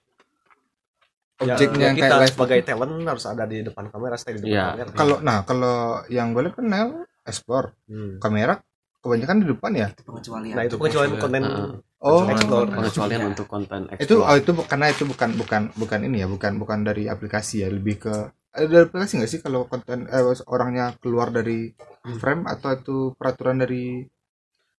Objeknya 1.36 1.92
yang 1.92 1.96
Ya, 1.96 2.00
kita 2.00 2.08
kayak 2.08 2.22
live. 2.22 2.32
sebagai 2.32 2.60
talent 2.64 2.94
harus 3.04 3.26
ada 3.26 3.44
di 3.44 3.60
depan 3.60 3.86
kamera 3.88 4.16
stay 4.16 4.34
di 4.34 4.42
depan 4.42 4.50
Iya. 4.50 4.66
kamera 4.72 4.90
Kalau 4.96 5.16
nah 5.20 5.38
kalau 5.44 5.76
yang 6.08 6.32
gue 6.32 6.48
lihat 6.48 6.56
kan 6.56 6.66
Nel 6.66 6.90
explore 7.22 7.76
Hmm. 7.86 8.18
kamera 8.18 8.56
kebanyakan 8.98 9.38
di 9.38 9.48
depan 9.48 9.72
ya. 9.76 9.88
itu 9.88 10.02
pengecualian 10.02 10.56
nah 10.56 10.64
itu 10.64 10.76
pengecualian 10.76 11.14
konten 11.20 11.42
Heeh. 11.44 11.70
Oh. 12.00 12.22
Explore. 12.24 12.68
Pengecualian 12.72 13.22
untuk 13.28 13.46
konten 13.46 13.80
Itu 13.92 13.94
explore. 14.16 14.24
oh 14.24 14.36
itu 14.36 14.52
karena 14.64 14.86
itu 14.88 15.04
bukan 15.04 15.30
bukan 15.36 15.62
bukan 15.76 16.00
ini 16.02 16.18
ya, 16.24 16.28
bukan 16.28 16.52
bukan 16.56 16.80
dari 16.82 17.04
aplikasi 17.06 17.62
ya, 17.62 17.70
lebih 17.70 18.00
ke 18.00 18.16
ada 18.56 18.78
aplikasi 18.84 19.20
nggak 19.20 19.30
sih 19.30 19.42
kalau 19.44 19.68
konten 19.68 20.08
eh, 20.08 20.24
orangnya 20.48 20.96
keluar 20.98 21.28
dari 21.30 21.70
frame 22.18 22.48
atau 22.48 22.70
itu 22.72 22.98
peraturan 23.14 23.60
dari 23.60 24.08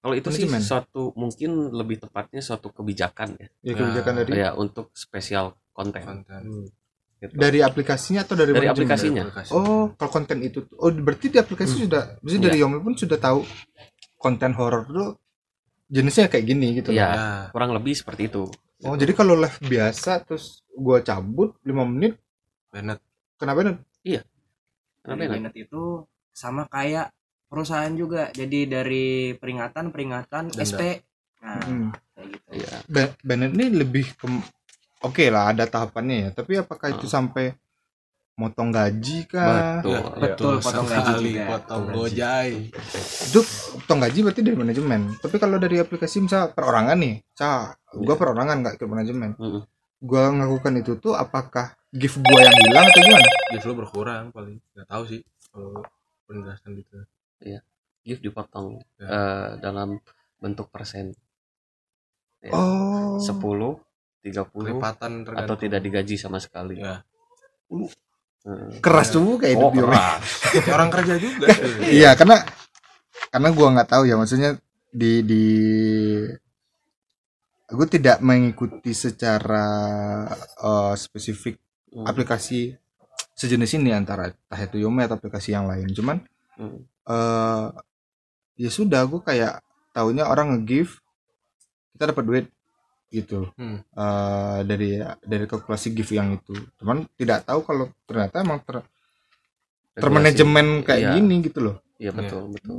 Kalau 0.00 0.14
itu 0.14 0.30
sih 0.30 0.46
suatu 0.62 1.10
mungkin 1.14 1.74
lebih 1.74 1.98
tepatnya 1.98 2.38
suatu 2.38 2.70
kebijakan 2.70 3.36
ya. 3.36 3.48
ya 3.60 3.72
kebijakan 3.74 4.14
dari 4.22 4.32
Ya 4.38 4.54
untuk 4.54 4.94
spesial 4.94 5.58
konten. 5.74 6.00
konten 6.00 6.42
Hmm. 6.42 6.66
Gitu. 7.16 7.32
dari 7.32 7.64
aplikasinya 7.64 8.22
atau 8.22 8.36
dari, 8.36 8.52
Dari 8.52 8.68
manajemen? 8.68 8.76
aplikasinya. 8.76 9.22
aplikasi. 9.24 9.50
Oh, 9.50 9.88
kalau 9.96 10.10
konten 10.12 10.38
itu 10.40 10.68
oh 10.76 10.92
berarti 10.92 11.32
di 11.32 11.40
aplikasi 11.40 11.88
sudah, 11.88 12.20
berarti 12.20 12.38
dari 12.38 12.60
Yomi 12.60 12.78
pun 12.78 12.92
sudah 12.92 13.16
tahu 13.16 13.40
konten 14.16 14.52
horor 14.52 14.84
itu 14.84 15.04
jenisnya 15.88 16.28
kayak 16.28 16.44
gini 16.44 16.76
gitu. 16.76 16.92
Iya. 16.92 17.08
loh. 17.08 17.16
ya 17.16 17.24
Kurang 17.56 17.70
lebih 17.72 17.96
seperti 17.96 18.28
itu. 18.28 18.44
Oh, 18.84 18.94
jadi 18.94 19.10
kalau 19.10 19.32
live 19.34 19.58
biasa 19.58 20.22
terus 20.22 20.60
gua 20.70 21.00
cabut 21.00 21.56
5 21.64 21.72
menit 21.88 22.20
Bennett 22.68 23.00
kenapa 23.36 23.60
nih? 23.62 23.76
Kenapa 25.02 25.22
Jadi 25.22 25.24
ya? 25.24 25.32
Bennett 25.38 25.56
itu 25.56 25.82
sama 26.34 26.66
kayak 26.66 27.14
perusahaan 27.46 27.94
juga 27.94 28.28
jadi 28.34 28.66
dari 28.66 29.32
peringatan 29.38 29.94
peringatan 29.94 30.50
Denda. 30.50 30.64
SP 30.66 30.80
nah 31.38 31.62
Hmm. 31.62 31.94
kayak 32.16 32.26
gitu 32.32 32.48
Iya. 32.58 32.76
Be- 32.90 33.14
Bennett 33.22 33.52
ini 33.54 33.66
lebih 33.70 34.06
ke 34.18 34.26
Oke 35.04 35.28
lah 35.28 35.52
ada 35.52 35.68
tahapannya 35.68 36.16
ya, 36.18 36.28
tapi 36.32 36.56
apakah 36.56 36.88
itu 36.90 37.04
sampai 37.06 37.52
motong 38.34 38.72
gaji 38.72 39.28
kah? 39.28 39.78
Betul. 39.78 39.92
Ya, 39.92 40.00
Betul, 40.18 40.54
potong 40.58 40.88
gaji 40.88 41.12
juga. 41.20 41.44
potong 41.52 41.84
gojai 41.92 42.52
Itu 43.28 43.40
potong 43.76 44.00
gaji 44.02 44.18
berarti 44.24 44.40
dari 44.42 44.56
manajemen. 44.56 45.00
Tapi 45.20 45.36
kalau 45.36 45.60
dari 45.60 45.76
aplikasi 45.78 46.24
misal 46.24 46.50
perorangan 46.50 46.96
nih, 46.96 47.20
cah, 47.36 47.76
gua 47.92 48.16
perorangan 48.16 48.56
nggak 48.64 48.74
ikut 48.80 48.88
manajemen. 48.88 49.30
Mm-mm. 49.36 49.62
Gua 50.00 50.32
ngakukan 50.32 50.74
itu 50.80 50.92
tuh 50.98 51.12
apakah 51.14 51.76
gift 51.96 52.20
gua 52.20 52.40
yang 52.40 52.56
hilang 52.60 52.84
atau 52.86 53.00
gimana? 53.02 53.28
gift 53.50 53.64
lu 53.64 53.74
berkurang 53.74 54.24
paling 54.30 54.56
nggak 54.72 54.86
tahu 54.86 55.02
sih 55.04 55.20
kalau 55.48 55.82
penjelasan 56.24 56.70
gitu 56.74 56.96
Gift 58.06 58.22
dipotong 58.22 58.78
Ya. 58.96 59.06
eh, 59.08 59.48
dalam 59.58 59.98
bentuk 60.38 60.70
persen. 60.70 61.10
Ya. 62.38 62.54
Oh. 62.54 63.18
10, 63.18 63.82
30 64.22 64.46
kelipatan 64.54 65.12
atau 65.26 65.54
tidak 65.56 65.82
digaji 65.82 66.14
sama 66.14 66.38
sekali. 66.38 66.78
ya 66.78 67.02
Hmm. 67.66 68.78
keras 68.78 69.10
juga 69.10 69.50
hidup 69.50 69.68
Oh, 69.68 69.74
keras. 69.74 70.22
orang 70.70 70.86
kerja 70.86 71.18
juga 71.18 71.50
Iya, 71.98 72.14
karena 72.14 72.46
karena 73.26 73.48
gua 73.50 73.74
nggak 73.74 73.90
tahu 73.90 74.06
ya 74.06 74.14
maksudnya 74.14 74.54
di 74.86 75.26
di 75.26 75.44
gue 77.66 77.86
tidak 77.90 78.22
mengikuti 78.22 78.94
secara 78.94 79.66
eh, 80.38 80.94
spesifik 80.94 81.58
Hmm. 81.96 82.04
aplikasi 82.04 82.76
sejenis 83.32 83.80
ini 83.80 83.90
antara 83.90 84.28
entah 84.28 84.60
itu 84.60 84.84
Yomi 84.84 85.08
atau 85.08 85.16
aplikasi 85.16 85.56
yang 85.56 85.64
lain. 85.64 85.88
Cuman 85.90 86.20
Hmm. 86.60 86.84
eh 87.08 87.66
ya 88.56 88.68
sudah 88.68 89.04
gue 89.04 89.20
kayak 89.20 89.60
taunya 89.92 90.24
orang 90.24 90.52
nge-give 90.56 91.00
kita 91.92 92.12
dapat 92.12 92.24
duit 92.24 92.46
gitu 93.08 93.48
Hmm. 93.56 93.80
Eh, 93.80 94.58
dari 94.68 95.00
dari 95.24 95.44
kalkulasi 95.48 95.96
gift 95.96 96.12
yang 96.12 96.36
itu. 96.36 96.52
Cuman 96.76 97.08
tidak 97.16 97.48
tahu 97.48 97.64
kalau 97.64 97.88
ternyata 98.04 98.44
emang 98.44 98.60
ter, 98.60 98.84
termanajemen 99.96 100.84
kayak 100.84 101.00
Iya. 101.00 101.12
gini 101.16 101.34
gitu 101.40 101.58
loh. 101.64 101.76
Iya 101.96 102.12
betul 102.12 102.52
betul. 102.52 102.76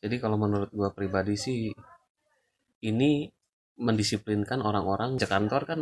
Jadi 0.00 0.16
kalau 0.22 0.38
menurut 0.38 0.70
gua 0.70 0.94
pribadi 0.94 1.34
sih 1.34 1.74
ini 2.80 3.26
mendisiplinkan 3.80 4.60
orang-orang 4.60 5.16
di 5.16 5.26
kantor 5.26 5.62
kan 5.66 5.80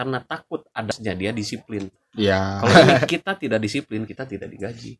karena 0.00 0.18
takut 0.18 0.64
adanya 0.72 1.12
dia 1.12 1.30
disiplin. 1.30 1.92
Iya. 2.14 2.64
Kalau 2.64 2.72
kita 3.12 3.36
tidak 3.36 3.60
disiplin, 3.60 4.02
kita 4.02 4.24
tidak 4.24 4.48
digaji. 4.48 4.96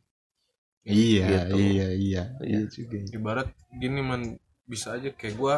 Iya, 0.83 1.49
Gitu. 1.49 1.57
iya, 1.57 1.89
iya, 1.89 1.89
Iya. 1.93 2.23
iya 2.43 2.61
juga. 2.67 2.97
ibarat 3.11 3.49
gini 3.71 4.01
man 4.01 4.37
bisa 4.63 4.93
aja 4.95 5.09
kayak 5.11 5.35
gua 5.35 5.57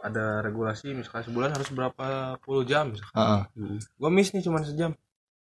ada 0.00 0.40
regulasi 0.40 0.92
misalkan 0.92 1.24
sebulan 1.24 1.52
harus 1.52 1.68
berapa 1.68 2.06
puluh 2.38 2.60
jam 2.62 2.90
misalkan. 2.90 3.12
Heeh. 3.14 3.42
Hmm. 3.54 3.78
gua 3.94 4.08
miss 4.08 4.28
nih 4.30 4.40
cuma 4.40 4.60
sejam 4.60 4.96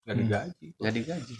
nggak 0.02 0.08
Hmm. 0.10 0.22
digaji 0.22 0.66
Nggak 0.74 0.94
digaji. 0.94 1.34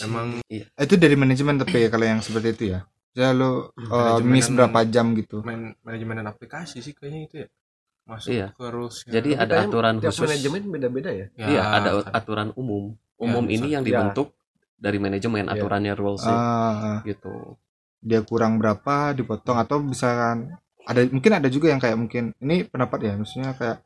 emang 0.00 0.40
Itu 0.74 0.94
dari 0.94 1.14
manajemen 1.14 1.56
tapi 1.56 1.76
ya 1.78 1.88
kalau 1.88 2.06
yang 2.06 2.20
seperti 2.20 2.48
itu 2.50 2.64
ya. 2.70 2.80
Ya 3.12 3.30
lo 3.30 3.70
Hmm, 3.72 3.88
uh, 3.88 4.18
miss 4.20 4.50
berapa 4.50 4.82
jam 4.84 5.14
gitu. 5.14 5.38
man 5.40 5.78
manajemen 5.80 6.18
dan 6.18 6.28
aplikasi 6.28 6.80
sih 6.80 6.92
kayaknya 6.92 7.20
itu 7.22 7.36
ya 7.40 7.48
masuk 8.04 8.30
Iya. 8.30 8.46
ke 8.52 8.66
rules 8.68 8.96
Jadi 9.04 9.30
ada 9.32 9.54
aturan 9.62 9.96
khusus. 9.98 10.20
manajemen 10.22 10.62
beda-beda 10.68 11.10
ya 11.10 11.26
Iya, 11.34 11.62
ada 11.72 11.90
aturan 12.10 12.52
umum. 12.54 12.92
Umum 13.16 13.44
Ya, 13.46 13.52
ini 13.52 13.66
yang 13.70 13.82
Ya. 13.82 13.88
dibentuk 13.90 14.36
dari 14.76 14.98
manajemen 14.98 15.44
Ya. 15.44 15.52
aturannya 15.54 15.94
rules 15.94 16.22
Ah, 16.22 16.34
ah. 16.34 16.98
gitu. 17.02 17.56
dia 17.98 18.20
kurang 18.20 18.60
berapa 18.60 19.12
dipotong 19.12 19.56
atau 19.56 19.80
misalkan 19.80 20.52
ada 20.84 21.00
mungkin 21.08 21.32
ada 21.32 21.48
juga 21.48 21.72
yang 21.72 21.80
kayak 21.80 21.96
mungkin 21.96 22.36
ini 22.38 22.60
pendapat 22.62 23.00
ya 23.00 23.12
maksudnya 23.14 23.52
kayak 23.52 23.80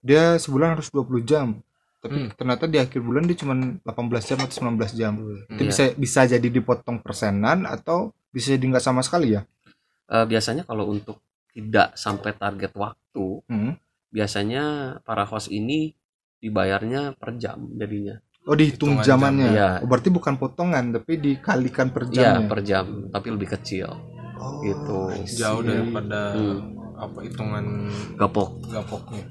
dia 0.00 0.34
sebulan 0.36 0.72
harus 0.72 0.88
20 0.88 1.20
jam 1.20 1.60
tapi 2.00 2.16
Hmm. 2.16 2.28
ternyata 2.32 2.64
di 2.64 2.80
akhir 2.80 2.98
bulan 2.98 3.22
dia 3.22 3.36
cuma 3.36 3.52
18 3.52 4.24
jam 4.24 4.40
atau 4.40 4.54
19 4.56 4.90
jam 4.92 5.12
itu 5.14 5.36
Iya. 5.54 5.68
bisa 5.68 5.84
bisa 5.94 6.20
jadi 6.26 6.48
dipotong 6.48 6.98
persenan 6.98 7.62
atau 7.62 8.10
bisa 8.26 8.50
jadi 8.50 8.64
nggak 8.66 8.80
sama 8.82 9.04
sekali 9.04 9.36
ya 9.36 9.44
Eh, 10.08 10.24
biasanya 10.24 10.64
kalau 10.64 10.88
untuk 10.88 11.20
tidak 11.52 11.94
sampai 11.94 12.32
target 12.32 12.72
waktu, 12.74 13.44
Hmm. 13.44 13.76
biasanya 14.08 14.64
para 15.00 15.22
host 15.22 15.48
ini 15.48 15.92
dibayarnya 16.38 17.14
per 17.14 17.36
jam 17.36 17.70
jadinya. 17.72 18.18
oh 18.42 18.52
dihitung 18.52 18.98
Hitungan 18.98 19.06
zamannya 19.06 19.46
jam, 19.46 19.54
iya. 19.54 19.68
oh, 19.78 19.86
berarti 19.86 20.10
bukan 20.10 20.34
potongan 20.34 20.90
tapi 20.90 21.14
dikalikan 21.14 21.88
per 21.88 22.04
Iya, 22.04 22.14
jamnya 22.34 22.48
per 22.48 22.60
jam, 22.60 22.86
tapi 23.06 23.28
lebih 23.30 23.48
kecil. 23.50 23.86
Oh, 24.34 24.58
gitu. 24.60 25.14
Jauh 25.32 25.62
daripada 25.62 26.34
Hmm. 26.34 26.74
apa 26.92 27.18
hitungan 27.20 27.86
Gapok. 28.16 28.66
gapoknya 28.68 29.22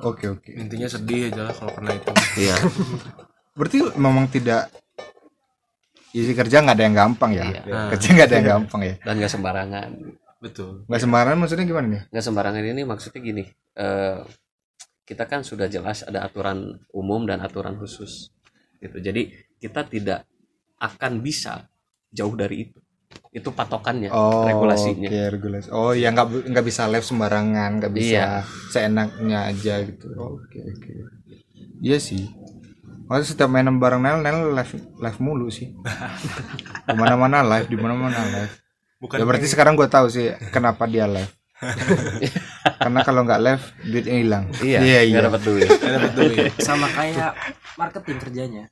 oke 0.00 0.24
oke 0.30 0.50
intinya 0.50 0.86
sedih 0.86 1.28
aja 1.28 1.42
lah 1.42 1.54
kalau 1.54 1.72
kena 1.72 1.92
itu 1.92 2.12
Iya. 2.38 2.56
berarti 3.58 3.78
memang 3.96 4.26
tidak 4.28 4.70
isi 6.10 6.32
kerja 6.32 6.60
nggak 6.60 6.76
ada 6.76 6.84
yang 6.84 6.96
gampang 6.96 7.30
ya 7.32 7.44
Iya. 7.44 7.62
Kerja 7.92 8.06
nggak 8.10 8.26
ada 8.26 8.36
yang 8.36 8.48
gampang 8.54 8.80
ya 8.82 8.94
Dan 9.00 9.14
nggak 9.18 9.32
sembarangan. 9.32 9.88
betul 10.38 10.70
nggak 10.86 11.00
sembarangan 11.00 11.38
maksudnya 11.38 11.64
gimana 11.64 11.86
nih 11.88 12.02
Nggak 12.08 12.24
sembarangan 12.24 12.62
ini 12.64 12.82
maksudnya 12.82 13.20
gini. 13.20 13.44
eh 13.74 14.18
kita 15.02 15.24
kan 15.24 15.40
sudah 15.40 15.66
jelas 15.66 16.02
ada 16.02 16.20
aturan 16.20 16.58
umum 16.90 17.24
dan 17.24 17.40
aturan 17.40 17.74
khusus 17.74 18.28
gitu 18.76 18.96
jadi 18.98 19.26
kita 19.56 19.82
tidak 19.84 20.28
akan 20.78 21.18
bisa 21.18 21.66
jauh 22.08 22.32
dari 22.32 22.64
itu 22.64 22.78
itu 23.32 23.48
patokannya 23.50 24.08
Oh, 24.08 24.44
regulasinya 24.44 25.08
oke, 25.08 25.20
regulasi. 25.30 25.68
Oh, 25.70 25.90
ya 25.90 26.08
nggak 26.08 26.48
nggak 26.48 26.60
bisa 26.62 26.84
live 26.86 27.02
sembarangan, 27.02 27.80
nggak 27.80 27.92
bisa 27.92 28.04
Iya. 28.04 28.26
seenaknya 28.68 29.38
aja 29.48 29.74
gitu. 29.80 30.12
Oke, 30.14 30.60
oke. 30.60 30.92
Iya 31.80 31.96
sih. 31.98 32.28
Makanya 33.08 33.24
setiap 33.24 33.48
main 33.48 33.64
bareng 33.80 34.04
Nel, 34.04 34.20
Nel 34.20 34.52
live 34.52 34.72
live 35.00 35.18
mulu 35.18 35.48
sih. 35.48 35.72
di 36.84 36.94
mana-mana 36.94 37.40
live, 37.42 37.66
di 37.66 37.76
mana-mana 37.76 38.20
live. 38.20 38.52
bukan 38.98 39.16
ya 39.16 39.24
berarti 39.24 39.46
sekarang 39.46 39.78
gue 39.78 39.86
tahu 39.86 40.10
sih 40.10 40.28
kenapa 40.50 40.84
dia 40.84 41.08
live. 41.08 41.30
Karena 42.78 43.00
kalau 43.02 43.22
nggak 43.24 43.40
live 43.40 43.64
duitnya 43.82 44.16
hilang. 44.18 44.44
iya 44.60 44.78
iya. 44.84 44.98
nggak 45.08 45.22
iya. 45.22 45.28
dapat 45.30 45.42
duit 45.42 45.68
dapat 45.70 46.12
duit 46.14 46.52
sama 46.60 46.86
kayak 46.90 47.32
marketing 47.74 48.18
kerjanya 48.18 48.62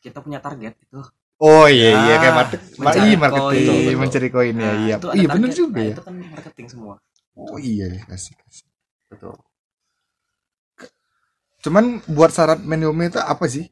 kita 0.00 0.18
punya 0.20 0.38
target 0.40 0.74
itu 0.78 1.00
Oh 1.36 1.66
iya 1.66 1.90
iya 2.06 2.14
Ah, 2.14 2.18
kayak 2.22 2.34
market, 2.38 2.60
mencari 2.78 3.02
iya 3.02 3.10
koin. 3.10 3.18
marketing, 3.18 3.58
Betul, 3.58 3.74
betul. 3.82 3.98
mencari 3.98 4.28
koin 4.30 4.54
ya. 4.54 4.62
Nah, 4.62 4.74
Iya, 4.78 4.94
ada 4.94 5.12
iya 5.18 5.26
bener 5.28 5.50
target. 5.50 5.58
juga 5.58 5.74
Nah, 5.74 5.84
ya. 5.84 5.94
itu 5.98 6.02
kan 6.06 6.14
marketing 6.30 6.66
semua 6.70 6.94
Oh 7.34 7.58
iya, 7.58 7.86
asik, 8.06 8.38
asik. 8.46 8.66
betul 9.10 9.34
Cuman 11.64 11.84
buat 12.06 12.28
syarat 12.28 12.60
meniome 12.60 13.08
itu 13.08 13.18
apa 13.18 13.44
sih? 13.46 13.66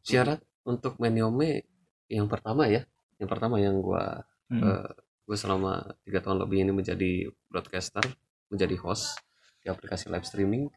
syarat 0.00 0.38
untuk 0.62 0.98
meniome 0.98 1.66
yang 2.06 2.26
pertama 2.26 2.66
ya 2.66 2.86
yang 3.18 3.26
pertama 3.26 3.58
yang 3.58 3.78
gua 3.78 4.22
Hmm. 4.46 4.62
eh, 4.62 4.90
gue 5.26 5.34
selama 5.34 5.82
tiga 6.02 6.22
tahun 6.22 6.38
lebih 6.38 6.62
ini 6.62 6.70
menjadi 6.70 7.12
broadcaster 7.44 8.06
menjadi 8.46 8.78
host 8.78 9.18
di 9.58 9.66
aplikasi 9.66 10.06
live 10.06 10.22
streaming 10.22 10.70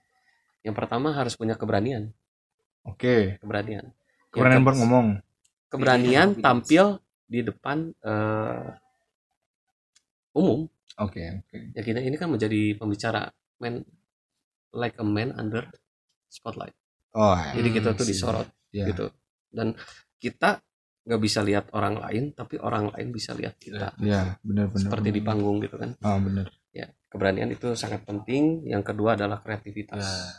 yang 0.60 0.74
pertama 0.74 1.14
harus 1.14 1.38
punya 1.38 1.54
keberanian 1.54 2.10
Oke, 2.82 3.38
keberanian 3.38 3.86
Yang 3.86 4.34
keberanian 4.34 4.58
ke- 4.58 4.66
buat 4.66 4.78
ngomong. 4.82 5.08
keberanian 5.70 6.28
Confidence. 6.34 6.42
tampil 6.42 6.86
di 7.24 7.40
depan 7.46 7.78
eh, 8.02 8.68
umum 10.34 10.66
Oke, 10.98 11.22
oke. 11.40 11.58
ya 11.72 11.82
kita 11.82 12.02
ini 12.02 12.18
kan 12.18 12.28
menjadi 12.28 12.74
pembicara 12.74 13.30
man 13.62 13.86
like 14.72 14.96
a 14.98 15.06
man 15.06 15.34
under 15.34 15.66
spotlight 16.28 16.76
Oh, 17.10 17.34
jadi 17.34 17.70
kita 17.74 17.90
tuh 17.98 18.06
disorot 18.06 18.46
ya. 18.70 18.86
gitu 18.86 19.10
dan 19.50 19.74
kita 20.18 20.62
nggak 21.04 21.22
bisa 21.22 21.42
lihat 21.42 21.74
orang 21.74 21.98
lain 21.98 22.24
tapi 22.32 22.62
orang 22.62 22.94
lain 22.94 23.10
bisa 23.10 23.34
lihat 23.34 23.58
kita 23.58 23.98
Ya, 23.98 24.38
benar-benar. 24.46 24.78
seperti 24.78 25.10
di 25.10 25.22
panggung 25.22 25.58
gitu 25.58 25.76
kan 25.76 25.98
Oh, 26.00 26.22
benar. 26.22 26.54
ya 26.70 26.86
keberanian 27.10 27.50
itu 27.50 27.74
sangat 27.74 28.06
penting 28.06 28.62
yang 28.64 28.86
kedua 28.86 29.18
adalah 29.18 29.42
kreativitas 29.42 30.06
Nah. 30.06 30.34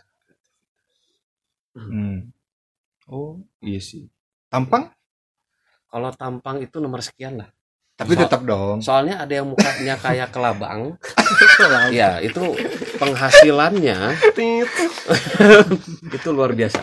Hmm. 1.70 2.34
Oh, 3.06 3.38
iya 3.60 3.78
sih. 3.78 4.06
Tampang? 4.46 4.90
kalau 5.86 6.14
tampang 6.14 6.62
itu 6.62 6.78
nomor 6.78 7.02
sekian 7.02 7.42
lah 7.42 7.50
Tapi 8.00 8.12
So- 8.12 8.22
tetap 8.22 8.40
dong. 8.42 8.80
soalnya 8.80 9.20
ada 9.20 9.32
yang 9.34 9.46
mukanya 9.46 9.94
kayak 9.94 10.28
kelabang 10.30 10.96
ya 11.90 12.16
itu 12.18 12.40
penghasilannya 12.96 14.16
itu 16.10 16.28
luar 16.30 16.52
biasa 16.52 16.80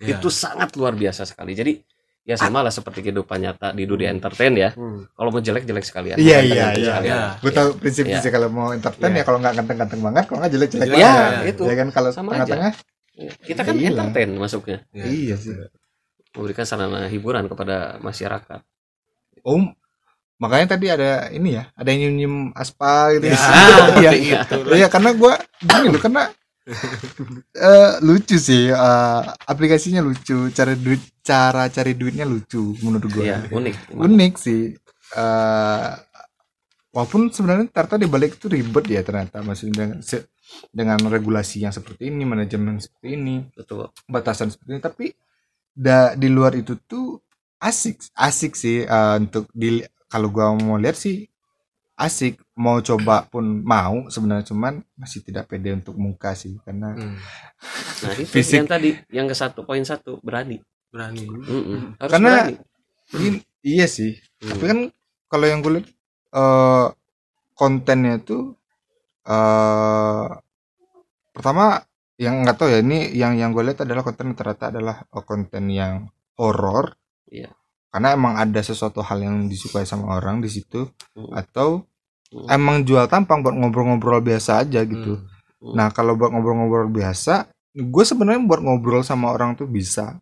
Ya. 0.00 0.16
itu 0.16 0.26
sangat 0.26 0.72
luar 0.74 0.96
biasa 0.96 1.22
sekali 1.22 1.52
jadi 1.52 1.76
ya 2.22 2.32
sama 2.34 2.60
lah 2.60 2.72
seperti 2.72 3.02
kehidupan 3.02 3.36
nyata 3.38 3.70
di 3.70 3.84
dunia 3.84 4.08
entertain 4.08 4.48
ya 4.54 4.72
kalau 5.12 5.28
mau 5.28 5.38
jelek 5.38 5.62
jelek 5.62 5.84
sekalian 5.84 6.16
Iya, 6.16 6.40
iya, 6.40 6.64
iya. 6.72 6.88
sekalian. 6.90 7.04
Ya. 7.04 7.20
Gue 7.36 7.52
tahu 7.52 7.68
prinsip-prinsip 7.76 8.30
kalau 8.30 8.48
mau 8.48 8.72
entertain 8.72 9.12
Iya. 9.12 9.18
ya 9.18 9.22
kalau 9.22 9.38
nggak 9.38 9.54
ganteng-ganteng 9.54 10.00
banget, 10.00 10.24
kalau 10.24 10.38
nggak 10.40 10.52
jelek-jelek 10.52 10.86
Jelek, 10.86 10.96
banget. 10.96 11.20
ya, 11.20 11.40
itu. 11.46 11.62
Ya 11.62 11.74
kan 11.76 11.88
kalau 11.90 12.10
Sama 12.10 12.28
tengah-tengah. 12.32 12.72
Ya, 13.12 13.32
kita 13.42 13.60
kan 13.60 13.74
Iya. 13.76 13.88
entertain 13.90 14.30
masuknya 14.32 14.78
Ya. 14.90 15.04
Iya 15.04 15.36
sih. 15.36 15.52
memberikan 16.30 16.64
sarana 16.64 17.04
hiburan 17.04 17.44
kepada 17.44 17.76
masyarakat 17.98 18.60
Om, 19.42 19.62
makanya 20.40 20.74
tadi 20.76 20.86
ada 20.88 21.28
ini 21.30 21.60
ya, 21.60 21.68
ada 21.76 21.88
yang 21.92 22.16
nyium 22.16 22.36
aspal 22.56 23.12
gitu. 23.20 23.28
Ya, 23.28 23.36
Iya, 23.36 24.10
seperti 24.16 24.26
itu. 24.34 24.58
Iya, 24.80 24.86
karena 24.88 25.10
gua 25.12 25.36
gini 25.60 25.86
loh, 25.92 26.00
karena 26.00 26.32
eh, 27.54 27.92
lucu 28.00 28.36
sih 28.40 28.72
eh, 28.72 29.22
aplikasinya 29.46 30.00
lucu, 30.00 30.48
cara 30.50 30.72
duit 30.74 31.00
cara 31.20 31.68
cari 31.68 31.92
duitnya 31.94 32.24
lucu 32.24 32.74
menurut 32.80 33.06
gua. 33.12 33.24
Iya, 33.24 33.36
unik. 33.52 33.74
Unik 33.94 34.34
sih. 34.40 34.62
eh 35.10 35.90
walaupun 36.90 37.30
sebenarnya 37.30 37.70
ternyata 37.70 37.98
di 37.98 38.08
balik 38.10 38.38
itu 38.38 38.46
ribet 38.50 38.84
ya 38.90 39.02
ternyata 39.06 39.42
masih 39.46 39.70
dengan 39.70 39.98
dengan 40.74 40.98
regulasi 41.06 41.62
yang 41.62 41.70
seperti 41.70 42.10
ini, 42.10 42.26
manajemen 42.26 42.82
seperti 42.82 43.14
ini, 43.14 43.46
Betul. 43.54 43.90
batasan 44.10 44.50
seperti 44.50 44.70
ini, 44.74 44.82
tapi 44.82 45.06
da, 45.70 46.18
di 46.18 46.26
luar 46.26 46.58
itu 46.58 46.74
tuh 46.90 47.22
asik, 47.62 48.10
asik 48.18 48.58
sih 48.58 48.82
eh, 48.82 49.14
untuk 49.22 49.46
di 49.54 49.78
kalau 50.10 50.28
gua 50.28 50.50
mau 50.52 50.74
lihat 50.74 50.94
sih 50.94 51.30
asik 51.96 52.40
mau 52.54 52.80
coba 52.80 53.22
pun 53.24 53.44
mau 53.62 54.08
sebenarnya 54.08 54.46
cuman 54.46 54.80
masih 54.94 55.20
tidak 55.20 55.46
pede 55.46 55.70
untuk 55.70 55.94
muka 55.94 56.32
sih 56.32 56.56
karena 56.60 56.92
Hmm. 56.92 57.16
Nah, 58.00 58.12
itu 58.14 58.32
Fisik. 58.32 58.56
yang 58.56 58.66
tadi 58.66 58.90
yang 59.10 59.26
ke 59.26 59.34
satu 59.34 59.62
poin 59.62 59.82
satu 59.82 60.16
berani. 60.18 60.56
berani 60.88 61.22
Mm-mm. 61.22 61.94
Harus 61.96 62.10
Karena- 62.10 62.32
berani. 62.42 62.54
ini- 63.14 63.44
iya 63.62 63.86
sih 63.86 64.16
Hmm. 64.38 64.48
tapi 64.50 64.64
kan 64.64 64.78
kalau 65.28 65.46
yang 65.46 65.60
gue 65.60 65.72
lihat 65.72 65.86
eh, 66.32 66.86
kontennya 67.52 68.16
itu 68.16 68.56
eh 69.22 70.28
pertama 71.30 71.84
yang 72.16 72.40
nggak 72.40 72.56
tahu 72.56 72.68
ya 72.68 72.80
ini 72.80 73.12
yang 73.12 73.32
yang 73.34 73.50
gue 73.50 73.62
lihat 73.62 73.80
adalah 73.80 74.00
konten 74.00 74.32
ternyata 74.32 74.68
adalah 74.68 75.04
eh, 75.04 75.22
konten 75.22 75.68
yang 75.68 76.08
horor 76.34 76.96
Iya. 77.28 77.52
Karena 77.90 78.14
emang 78.14 78.34
ada 78.34 78.60
sesuatu 78.60 79.02
hal 79.02 79.18
yang 79.20 79.36
disukai 79.46 79.82
sama 79.84 80.14
orang 80.14 80.38
di 80.38 80.48
situ 80.48 80.86
Hmm. 81.12 81.30
atau 81.34 81.82
Hmm. 82.30 82.46
emang 82.46 82.86
jual 82.86 83.10
tampang 83.10 83.42
buat 83.42 83.52
ngobrol-ngobrol 83.52 84.22
biasa 84.22 84.62
aja 84.62 84.86
gitu 84.86 85.18
Hmm. 85.58 85.74
nah 85.74 85.90
kalau 85.90 86.14
buat 86.14 86.30
ngobrol-ngobrol 86.30 86.86
biasa 86.88 87.50
gue 87.70 88.04
sebenarnya 88.06 88.42
buat 88.42 88.62
ngobrol 88.62 89.02
sama 89.02 89.30
orang 89.30 89.54
tuh 89.54 89.66
bisa 89.66 90.18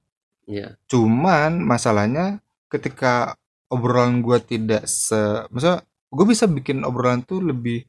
Iya. 0.49 0.77
cuman 0.89 1.61
masalahnya 1.61 2.41
ketika 2.69 3.37
obrolan 3.69 4.25
gua 4.25 4.41
tidak 4.41 4.89
se 4.89 5.17
maksudnya 5.53 5.85
gue 6.09 6.25
bisa 6.25 6.49
bikin 6.49 6.81
obrolan 6.83 7.21
tuh 7.21 7.45
lebih 7.45 7.85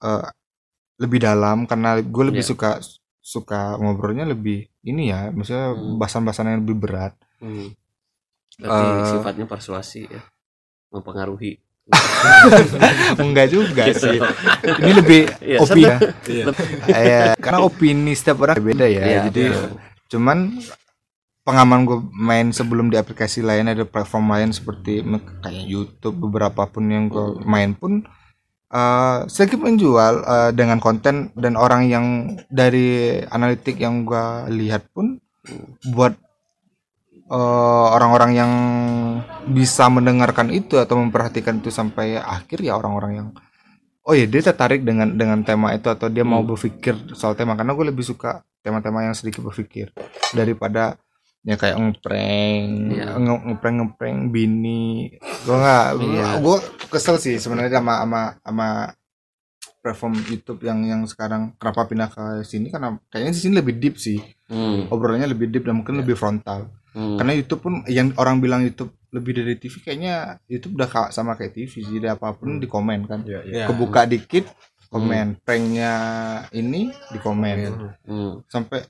eh, 0.00 0.28
lebih 0.96 1.20
dalam 1.20 1.68
karena 1.68 2.00
gue 2.00 2.24
lebih 2.32 2.40
Iya. 2.40 2.50
suka 2.56 2.70
suka 3.20 3.76
ngobrolnya 3.76 4.24
lebih 4.24 4.68
ini 4.82 5.12
ya 5.12 5.28
maksudnya 5.28 5.76
Hmm. 5.76 6.00
bahasan-bahasan 6.00 6.48
yang 6.48 6.60
lebih 6.64 6.76
berat 6.80 7.12
Hmm. 7.40 7.72
Berarti 8.56 8.84
Eh. 8.84 9.06
sifatnya 9.10 9.46
persuasi 9.46 10.06
ya. 10.06 10.22
Mempengaruhi. 10.90 11.58
enggak 13.20 13.52
juga 13.52 13.92
Gitu. 13.92 14.08
sih 14.08 14.16
ini 14.80 14.92
lebih 14.96 15.20
Iya, 15.36 15.58
opini 15.60 15.84
Iya. 15.84 16.44
ya 16.88 17.20
karena 17.36 17.58
opini 17.60 18.12
setiap 18.16 18.40
orang 18.40 18.56
beda 18.56 18.88
ya 18.88 19.02
Iya, 19.04 19.20
jadi 19.28 19.42
betul. 19.52 19.68
cuman 20.08 20.38
pengalaman 21.44 21.84
gue 21.84 21.98
main 22.10 22.48
sebelum 22.50 22.88
di 22.88 22.96
aplikasi 22.96 23.44
lain 23.44 23.68
ada 23.68 23.84
platform 23.84 24.32
lain 24.32 24.50
seperti 24.50 25.04
kayak 25.44 25.64
YouTube 25.68 26.16
beberapa 26.18 26.64
pun 26.64 26.88
yang 26.88 27.12
gue 27.12 27.44
main 27.44 27.76
pun 27.76 28.00
eh 28.72 29.18
sedikit 29.28 29.60
menjual 29.60 30.14
eh, 30.24 30.50
dengan 30.56 30.80
konten 30.80 31.36
dan 31.36 31.54
orang 31.54 31.84
yang 31.84 32.06
dari 32.48 33.20
analitik 33.28 33.76
yang 33.76 34.02
gue 34.02 34.24
lihat 34.50 34.88
pun 34.90 35.20
buat 35.84 36.16
eh, 37.34 37.38
orang-orang 37.90 38.30
yang 38.32 38.52
bisa 39.46 39.90
mendengarkan 39.90 40.48
itu 40.50 40.78
atau 40.78 40.96
memperhatikan 40.96 41.58
itu 41.58 41.68
sampai 41.68 42.14
akhir 42.16 42.62
ya 42.62 42.78
orang-orang 42.78 43.12
yang 43.14 43.28
oh 44.02 44.12
ya 44.12 44.24
dia 44.24 44.40
tertarik 44.40 44.84
dengan 44.84 45.12
dengan 45.12 45.42
tema 45.42 45.72
itu 45.72 45.88
atau 45.88 46.06
dia 46.06 46.22
mau 46.22 46.40
Hmm. 46.40 46.50
berpikir 46.50 46.94
soal 47.12 47.34
tema 47.34 47.52
karena 47.54 47.72
gue 47.72 47.86
lebih 47.88 48.04
suka 48.04 48.30
tema-tema 48.60 49.02
yang 49.02 49.12
sedikit 49.12 49.42
berpikir 49.42 49.92
daripada 50.30 50.96
ya 51.42 51.56
kayak 51.56 51.76
ngeprank 51.76 52.68
Iya. 52.94 53.06
nge 53.16 53.34
ngeprank 53.44 53.76
ngeprank 53.76 54.18
bini 54.30 55.12
gue 55.18 55.56
nggak 55.56 55.86
Iya. 56.00 56.26
gue 56.38 56.56
kesel 56.88 57.16
sih 57.16 57.36
sebenarnya 57.36 57.80
sama 57.80 58.00
sama 58.00 58.22
sama 58.40 58.68
platform 59.80 60.16
YouTube 60.24 60.64
yang 60.64 60.80
yang 60.82 61.02
sekarang 61.04 61.52
kenapa 61.56 61.84
pindah 61.84 62.08
ke 62.08 62.24
sini 62.42 62.68
karena 62.68 62.96
kayaknya 63.08 63.32
di 63.32 63.40
sini 63.40 63.54
lebih 63.56 63.74
deep 63.76 63.96
sih 63.96 64.20
Hmm. 64.48 64.88
obrolannya 64.88 65.28
lebih 65.28 65.48
deep 65.48 65.64
dan 65.64 65.76
mungkin 65.76 65.96
lebih 65.96 66.16
frontal 66.16 66.68
Hmm. 66.94 67.18
karena 67.18 67.34
YouTube 67.34 67.60
pun 67.66 67.74
yang 67.90 68.14
orang 68.22 68.38
bilang 68.38 68.62
YouTube 68.62 68.94
lebih 69.10 69.34
dari 69.34 69.58
TV 69.58 69.82
kayaknya 69.82 70.38
YouTube 70.46 70.78
udah 70.78 71.10
sama 71.10 71.34
kayak 71.34 71.58
TV 71.58 71.82
jadi 71.82 72.14
apa 72.14 72.30
pun 72.38 72.62
di 72.62 72.70
komen 72.70 73.10
kan. 73.10 73.26
Iya. 73.26 73.40
Ya. 73.42 73.64
kebuka 73.66 74.06
dikit 74.06 74.46
komen. 74.94 75.42
Pranknya 75.42 75.92
ini 76.54 76.94
di 77.10 77.18
komen. 77.18 77.56
Hmm. 78.06 78.46
sampai 78.46 78.86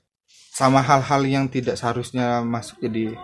sama 0.53 0.85
hal-hal 0.85 1.21
yang 1.25 1.45
tidak 1.49 1.75
seharusnya 1.75 2.45
masuk 2.45 2.77
jadi 2.77 3.17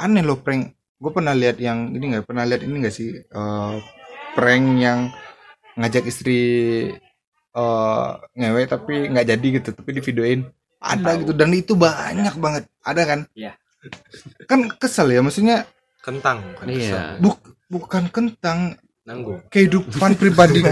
aneh 0.00 0.24
loh 0.24 0.40
prank. 0.40 0.72
Gue 0.96 1.12
pernah 1.12 1.36
lihat 1.36 1.60
yang 1.60 1.92
ini 1.92 2.16
nggak? 2.16 2.24
Pernah 2.24 2.48
lihat 2.48 2.64
ini 2.64 2.74
nggak 2.80 2.96
sih? 2.96 3.12
Eh, 3.12 3.74
prank 4.32 4.64
yang 4.80 5.12
ngajak 5.76 6.08
istri 6.08 6.40
eh 7.56 8.10
ngewe 8.36 8.68
tapi 8.68 9.08
nggak 9.12 9.28
jadi 9.32 9.46
gitu 9.60 9.72
tapi 9.72 9.96
di 9.96 10.04
videoin 10.04 10.44
ada 10.76 11.16
gitu 11.16 11.32
dan 11.32 11.52
itu 11.52 11.72
banyak 11.72 12.36
banget. 12.36 12.64
Ada 12.84 13.02
kan? 13.04 13.20
Iya. 13.32 13.56
Kan 14.44 14.70
kesel 14.72 15.08
ya 15.08 15.20
maksudnya 15.20 15.66
kentang 16.00 16.42
bukan 16.54 16.66
Iya. 16.68 17.18
buk 17.18 17.38
bukan 17.66 18.04
kentang 18.08 18.78
nanggung 19.02 19.38
kehidupan 19.48 20.14
pribadi 20.20 20.62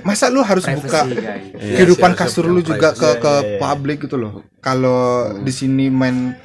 masa 0.00 0.28
lu 0.28 0.40
harus 0.40 0.64
buka 0.64 1.04
Privacy, 1.04 1.20
guys. 1.20 1.44
Iya. 1.54 1.76
kehidupan 1.76 2.12
kasur 2.12 2.44
lu 2.46 2.60
juga 2.60 2.92
ke 2.92 3.08
ke 3.16 3.32
Iya, 3.34 3.44
iya, 3.46 3.58
publik 3.58 3.98
gitu 4.04 4.16
loh 4.16 4.32
kalau 4.60 5.00
di 5.38 5.52
sini 5.52 5.88
main 5.88 6.36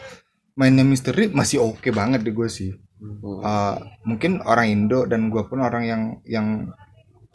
mainnya 0.54 0.84
misteri 0.84 1.28
masih 1.28 1.60
oke 1.62 1.88
banget 1.92 2.22
di 2.22 2.32
gue 2.32 2.48
sih 2.48 2.72
Hmm. 3.02 3.42
Eh, 3.42 3.76
mungkin 4.06 4.46
orang 4.46 4.70
Indo 4.70 5.10
dan 5.10 5.34
gue 5.34 5.42
pun 5.42 5.58
orang 5.58 5.82
yang 5.82 6.02
yang 6.22 6.70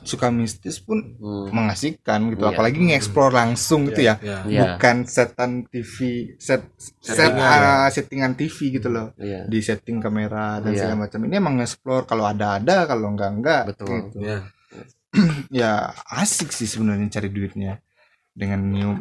suka 0.07 0.31
mistis 0.31 0.79
pun 0.79 1.03
Hmm. 1.19 1.51
mengasihkan 1.51 2.31
gitu 2.31 2.47
Iya. 2.47 2.55
apalagi 2.55 2.79
nge-explore 2.81 3.35
langsung 3.35 3.91
gitu 3.91 4.07
ya 4.07 4.15
ya 4.23 4.47
Iya. 4.47 4.61
bukan 4.79 4.97
setan 5.05 5.67
TV 5.67 5.97
set 6.39 6.63
set 6.79 7.19
Settingan, 7.19 7.61
ah, 7.61 7.89
settingan 7.91 8.33
TV 8.33 8.57
gitu 8.73 8.89
loh 8.89 9.11
Iya. 9.19 9.45
di 9.45 9.59
setting 9.59 9.99
kamera 9.99 10.63
dan 10.63 10.73
Iya. 10.73 10.79
segala 10.87 10.97
macam 11.05 11.21
ini 11.23 11.35
emang 11.35 11.55
nge-explore 11.59 12.07
kalau 12.07 12.25
ada 12.25 12.57
ada 12.57 12.87
kalau 12.87 13.11
enggak 13.11 13.31
enggak 13.35 13.63
Betul. 13.69 13.87
gitu. 14.09 14.19
ya 14.23 14.39
ya 15.65 15.71
asik 16.15 16.51
sih 16.51 16.65
sebenarnya 16.65 17.11
cari 17.11 17.29
duitnya 17.29 17.83
dengan 18.31 18.61
new 18.63 18.93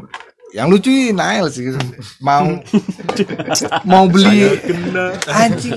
yang 0.55 0.71
lucu 0.71 0.87
ini 0.87 1.11
Nail 1.11 1.51
sih 1.51 1.67
gitu. 1.67 1.79
mau 2.23 2.47
mau 3.91 4.07
beli 4.07 4.55
anjing 5.27 5.75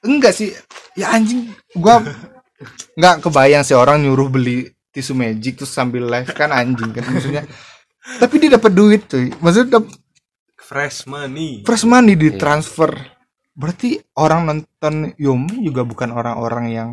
enggak 0.00 0.32
sih 0.32 0.54
ya 0.94 1.10
anjing 1.12 1.50
gua 1.74 1.98
nggak 2.94 3.24
kebayang 3.24 3.62
sih 3.62 3.72
orang 3.72 4.00
nyuruh 4.00 4.28
beli 4.28 4.68
tisu 4.90 5.12
magic 5.12 5.56
terus 5.56 5.70
sambil 5.70 6.04
live 6.04 6.28
kan 6.30 6.50
anjing 6.50 6.90
kan 6.90 7.04
maksudnya. 7.06 7.44
Tapi 8.00 8.34
dia 8.36 8.56
dapat 8.56 8.72
duit 8.72 9.02
tuh 9.06 9.28
maksudnya 9.38 9.78
dap- 9.78 9.92
fresh 10.60 11.04
money. 11.04 11.62
Fresh 11.62 11.84
money 11.84 12.14
ditransfer 12.14 12.92
berarti 13.52 13.98
orang 14.14 14.46
nonton 14.46 15.12
Yomi 15.16 15.60
juga 15.62 15.82
bukan 15.82 16.10
orang-orang 16.10 16.66
yang 16.70 16.90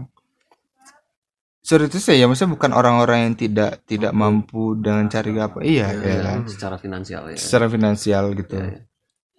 serius 1.62 2.00
saya 2.00 2.24
ya 2.24 2.26
maksudnya 2.26 2.56
bukan 2.56 2.72
orang-orang 2.72 3.28
yang 3.28 3.34
tidak 3.36 3.84
tidak 3.84 4.16
mampu 4.16 4.76
dengan 4.76 5.06
cari 5.08 5.32
apa. 5.36 5.60
Iya 5.62 5.88
Iya, 5.90 6.00
ya 6.00 6.08
Iya, 6.08 6.22
kan 6.24 6.40
secara 6.48 6.76
finansial 6.78 7.24
ya. 7.28 7.38
secara 7.38 7.66
finansial 7.68 8.26
gitu. 8.34 8.56
Iya. 8.56 8.84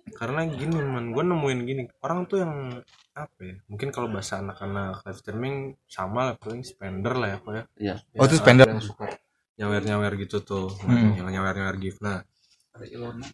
karena 0.08 0.40
gini 0.48 0.72
man 0.80 1.12
gue 1.12 1.20
nemuin 1.20 1.60
gini. 1.62 1.82
Orang 2.00 2.24
tuh 2.24 2.40
yang 2.40 2.80
apa 3.20 3.40
ya 3.40 3.56
mungkin 3.66 3.88
kalau 3.88 4.06
bahasa 4.06 4.38
anak-anak 4.38 5.02
live 5.02 5.18
streaming 5.18 5.56
sama 5.86 6.30
lah 6.30 6.34
paling 6.36 6.62
spender 6.62 7.12
lah 7.12 7.28
ya 7.28 7.36
apa 7.38 7.50
ya 7.50 7.62
Iya. 7.76 7.94
Oh, 8.16 8.26
itu 8.26 8.36
spender. 8.36 8.66
yang 8.68 8.78
suka 8.78 9.06
nyawer 9.56 9.82
nyawer 9.82 10.12
gitu 10.16 10.38
tuh 10.40 10.70
Hmm. 10.82 11.16
yang 11.16 11.26
nyawer 11.26 11.54
nyawer 11.54 11.76
gift 11.76 11.98
nah 11.98 12.22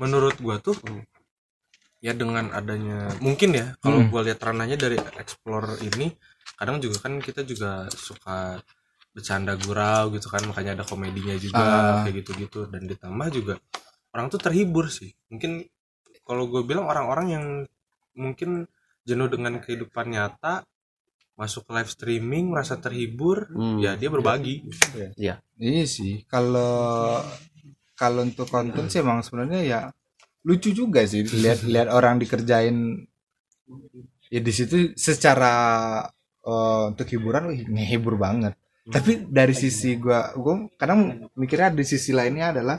menurut 0.00 0.36
gua 0.38 0.56
tuh 0.58 0.76
Hmm. 0.80 1.04
ya 2.00 2.12
dengan 2.12 2.48
adanya 2.50 3.12
mungkin 3.20 3.52
ya 3.52 3.76
kalau 3.80 4.00
Hmm. 4.00 4.08
gua 4.08 4.24
lihat 4.24 4.40
ranahnya 4.40 4.76
dari 4.76 4.96
explore 5.16 5.80
ini 5.80 6.12
kadang 6.56 6.78
juga 6.78 7.00
kan 7.00 7.16
kita 7.18 7.44
juga 7.44 7.88
suka 7.90 8.60
bercanda 9.14 9.54
gurau 9.54 10.10
gitu 10.10 10.26
kan 10.26 10.42
makanya 10.44 10.80
ada 10.80 10.84
komedinya 10.84 11.36
juga 11.36 11.62
Ah. 11.62 12.02
kayak 12.02 12.24
gitu-gitu 12.24 12.66
dan 12.66 12.84
ditambah 12.84 13.28
juga 13.30 13.54
orang 14.10 14.26
tuh 14.26 14.40
terhibur 14.40 14.88
sih 14.88 15.12
mungkin 15.28 15.64
kalau 16.24 16.48
gue 16.48 16.64
bilang 16.64 16.88
orang-orang 16.88 17.26
yang 17.30 17.44
mungkin 18.14 18.64
jenuh 19.04 19.28
dengan 19.28 19.60
kehidupan 19.60 20.12
nyata 20.12 20.64
masuk 21.34 21.66
ke 21.66 21.72
live 21.74 21.90
streaming 21.90 22.44
merasa 22.54 22.78
terhibur 22.78 23.50
Hmm. 23.50 23.82
ya 23.82 23.98
dia 23.98 24.08
berbagi. 24.08 24.64
Iya. 25.18 25.42
Sih 25.86 26.22
kalau 26.30 27.20
kalau 27.94 28.22
untuk 28.26 28.46
konten 28.46 28.86
sih 28.90 29.02
emang 29.02 29.22
sebenarnya 29.22 29.60
ya 29.62 29.80
lucu 30.46 30.70
juga 30.70 31.02
sih 31.06 31.22
lihat 31.26 31.66
lihat 31.66 31.88
orang 31.90 32.18
dikerjain. 32.22 33.06
Ya 34.30 34.40
di 34.42 34.52
situ 34.54 34.92
secara 34.98 35.54
eh, 36.44 36.82
untuk 36.90 37.06
hiburan 37.08 37.50
wih, 37.50 37.64
ngehibur 37.70 38.18
banget. 38.20 38.54
Tapi 38.84 39.24
dari 39.32 39.56
sisi 39.56 39.96
gua 39.96 40.28
gua 40.36 40.68
kadang 40.76 41.30
mikirnya 41.40 41.72
di 41.72 41.84
sisi 41.88 42.12
lainnya 42.12 42.52
adalah 42.52 42.76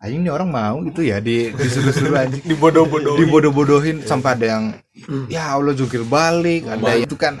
anjing 0.00 0.24
ini 0.24 0.30
orang 0.32 0.48
mau 0.48 0.80
gitu 0.88 1.04
ya 1.04 1.20
di 1.20 1.48
disuruh-suruh 1.60 2.16
anjing 2.16 2.44
dibodoh-bodohin. 2.44 3.18
dibodoh-bodohin 3.20 3.96
sampai 4.02 4.30
ada 4.36 4.46
yang 4.56 4.64
ya 5.28 5.54
Allah 5.54 5.76
jungkir 5.76 6.02
balik 6.08 6.64
ada 6.66 6.96
itu 6.96 7.14
kan. 7.20 7.36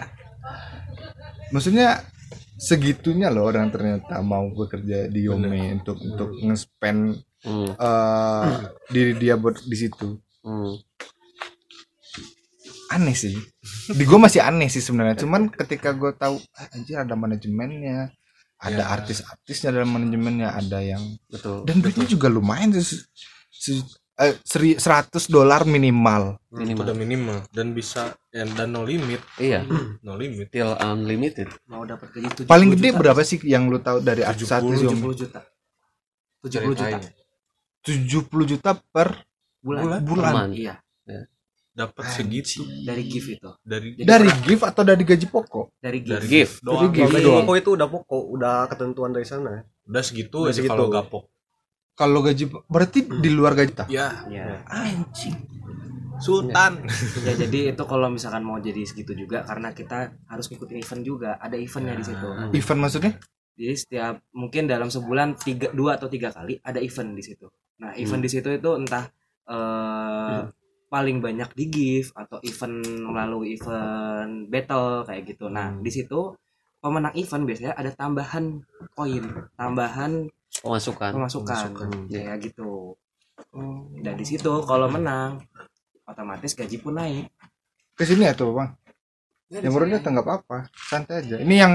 Maksudnya 1.50 2.04
segitunya 2.60 3.32
loh 3.32 3.48
orang 3.48 3.72
ternyata 3.72 4.20
mau 4.20 4.44
bekerja 4.52 5.08
di 5.08 5.24
Yome 5.24 5.80
untuk 5.80 5.96
untuk 5.98 6.36
nge-spend 6.44 7.24
Hmm. 7.40 7.72
eh, 7.72 8.68
diri 8.92 9.16
dia 9.16 9.32
buat 9.40 9.56
di 9.64 9.72
situ. 9.72 10.20
Hmm. 10.44 10.76
aneh 12.90 13.14
sih. 13.14 13.32
Di 13.86 14.02
gue 14.02 14.18
masih 14.18 14.42
aneh 14.42 14.66
sih 14.66 14.82
sebenarnya. 14.82 15.22
Cuman 15.22 15.46
ketika 15.48 15.94
gue 15.94 16.10
tahu 16.10 16.36
ah, 16.58 16.68
anjir 16.74 16.98
ada 16.98 17.14
manajemennya 17.14 18.10
ada 18.60 18.76
Ya. 18.76 18.92
artis-artisnya 18.92 19.72
dalam 19.72 19.90
manajemennya 19.90 20.52
ada 20.52 20.78
yang 20.78 21.00
Betul. 21.26 21.64
dan 21.64 21.80
duitnya 21.80 22.04
juga 22.04 22.28
lumayan 22.28 22.76
se- 22.76 23.08
eh, 24.16 24.36
seri- 24.44 24.76
100 24.76 25.26
dolar 25.26 25.64
minimal 25.64 26.36
Minimal. 26.52 26.84
udah 26.84 26.94
minimal 26.94 27.38
dan 27.50 27.72
bisa 27.72 28.12
ya, 28.28 28.44
dan 28.44 28.68
no 28.70 28.84
limit 28.84 29.24
Iya. 29.36 29.64
no 30.04 30.12
limit 30.14 30.52
Till 30.52 30.76
unlimited. 30.76 31.48
mau 31.66 31.82
dapat 31.82 32.12
gaji 32.12 32.44
70 32.44 32.46
paling 32.46 32.68
gede 32.74 32.88
juta. 32.92 32.98
berapa 33.00 33.22
sih 33.24 33.38
yang 33.42 33.64
lu 33.66 33.80
tahu 33.80 33.98
dari 34.00 34.20
artis-artis 34.20 34.76
yang 34.78 34.92
70 34.92 35.16
juta 35.16 35.40
70 36.44 36.52
juta 36.68 36.84
ceritanya 36.84 37.10
70 37.80 38.44
juta 38.46 38.70
per 38.92 39.24
bulan, 39.60 40.04
bulan 40.04 40.32
Aman. 40.36 40.50
iya 40.52 40.76
dapat 41.70 42.04
segitu. 42.10 42.62
Dari 42.82 43.02
gift 43.06 43.28
itu? 43.38 43.50
Dari 43.62 43.88
Jadi 43.94 44.06
dari 44.06 44.28
gift 44.44 44.64
atau 44.66 44.82
dari 44.82 45.02
gaji 45.06 45.26
pokok? 45.30 45.66
Dari 45.78 45.98
gift 46.02 46.12
dari 46.12 46.26
Gift. 46.28 46.54
doang 46.60 46.90
Dari 46.90 46.96
gift. 46.96 47.12
Doang. 47.22 47.36
pokok 47.46 47.56
itu 47.56 47.70
udah 47.78 47.88
pokok, 47.88 48.24
udah 48.36 48.54
ketentuan 48.68 49.10
dari 49.14 49.26
sana. 49.26 49.62
udah 49.90 50.02
segitu 50.06 50.46
Udah 50.46 50.54
segitu. 50.54 50.70
kalau 50.70 50.86
gapok 50.86 51.24
kalau 51.98 52.24
gaji 52.24 52.48
berarti 52.64 53.04
di 53.04 53.28
luar 53.28 53.52
gaji 53.52 53.72
tak 53.76 53.86
ya. 53.92 54.24
Ya. 54.32 54.64
Anjing. 54.64 55.36
Sultan. 56.20 56.84
Ya. 57.24 57.32
Jadi 57.36 57.72
itu 57.76 57.82
kalau 57.84 58.08
misalkan 58.08 58.40
mau 58.40 58.56
jadi 58.56 58.84
segitu 58.84 59.12
juga 59.12 59.44
karena 59.44 59.72
kita 59.72 60.12
harus 60.28 60.48
ngikutin 60.48 60.80
event 60.80 61.02
juga. 61.04 61.30
Ada 61.36 61.56
eventnya 61.60 61.96
di 61.96 62.04
situ. 62.04 62.24
Hmm. 62.28 62.52
event 62.52 62.80
maksudnya? 62.80 63.12
Jadi 63.56 63.74
setiap 63.76 64.14
mungkin 64.32 64.64
dalam 64.64 64.88
sebulan 64.88 65.36
tiga 65.36 65.68
dua 65.76 66.00
atau 66.00 66.08
tiga 66.08 66.32
kali 66.32 66.56
ada 66.64 66.80
event 66.80 67.12
di 67.12 67.20
situ. 67.20 67.48
Nah 67.84 67.92
event 67.96 68.22
di 68.24 68.30
situ 68.32 68.48
itu 68.48 68.70
entah 68.80 69.04
eh, 69.44 70.40
paling 70.90 71.22
banyak 71.22 71.46
di 71.54 71.64
gift 71.70 72.10
atau 72.18 72.42
event 72.42 72.82
melalui 73.06 73.54
event 73.54 74.50
battle 74.50 75.06
kayak 75.06 75.22
gitu. 75.30 75.46
Nah 75.46 75.70
di 75.78 75.88
situ 75.88 76.34
pemenang 76.82 77.14
event 77.14 77.46
biasanya 77.46 77.72
ada 77.78 77.94
tambahan 77.94 78.58
koin 78.98 79.24
tambahan 79.54 80.26
Pemasukan. 80.50 81.14
pemasukan 81.14 81.70
Hmm. 81.78 82.10
kayak 82.10 82.42
gitu. 82.42 82.98
Dan 84.02 84.14
di 84.18 84.26
situ 84.26 84.52
kalau 84.66 84.90
menang 84.90 85.38
otomatis 86.04 86.58
gaji 86.58 86.76
pun 86.82 86.98
naik. 86.98 87.30
Ke 87.94 88.02
sini 88.02 88.26
ya 88.26 88.34
tuh 88.34 88.50
bang? 88.50 88.74
Yang 89.50 89.72
baru 89.72 89.84
datang 89.94 90.12
nggak 90.18 90.26
apa-apa 90.26 90.58
santai 90.74 91.22
aja. 91.22 91.38
Ini 91.38 91.54
yang 91.54 91.72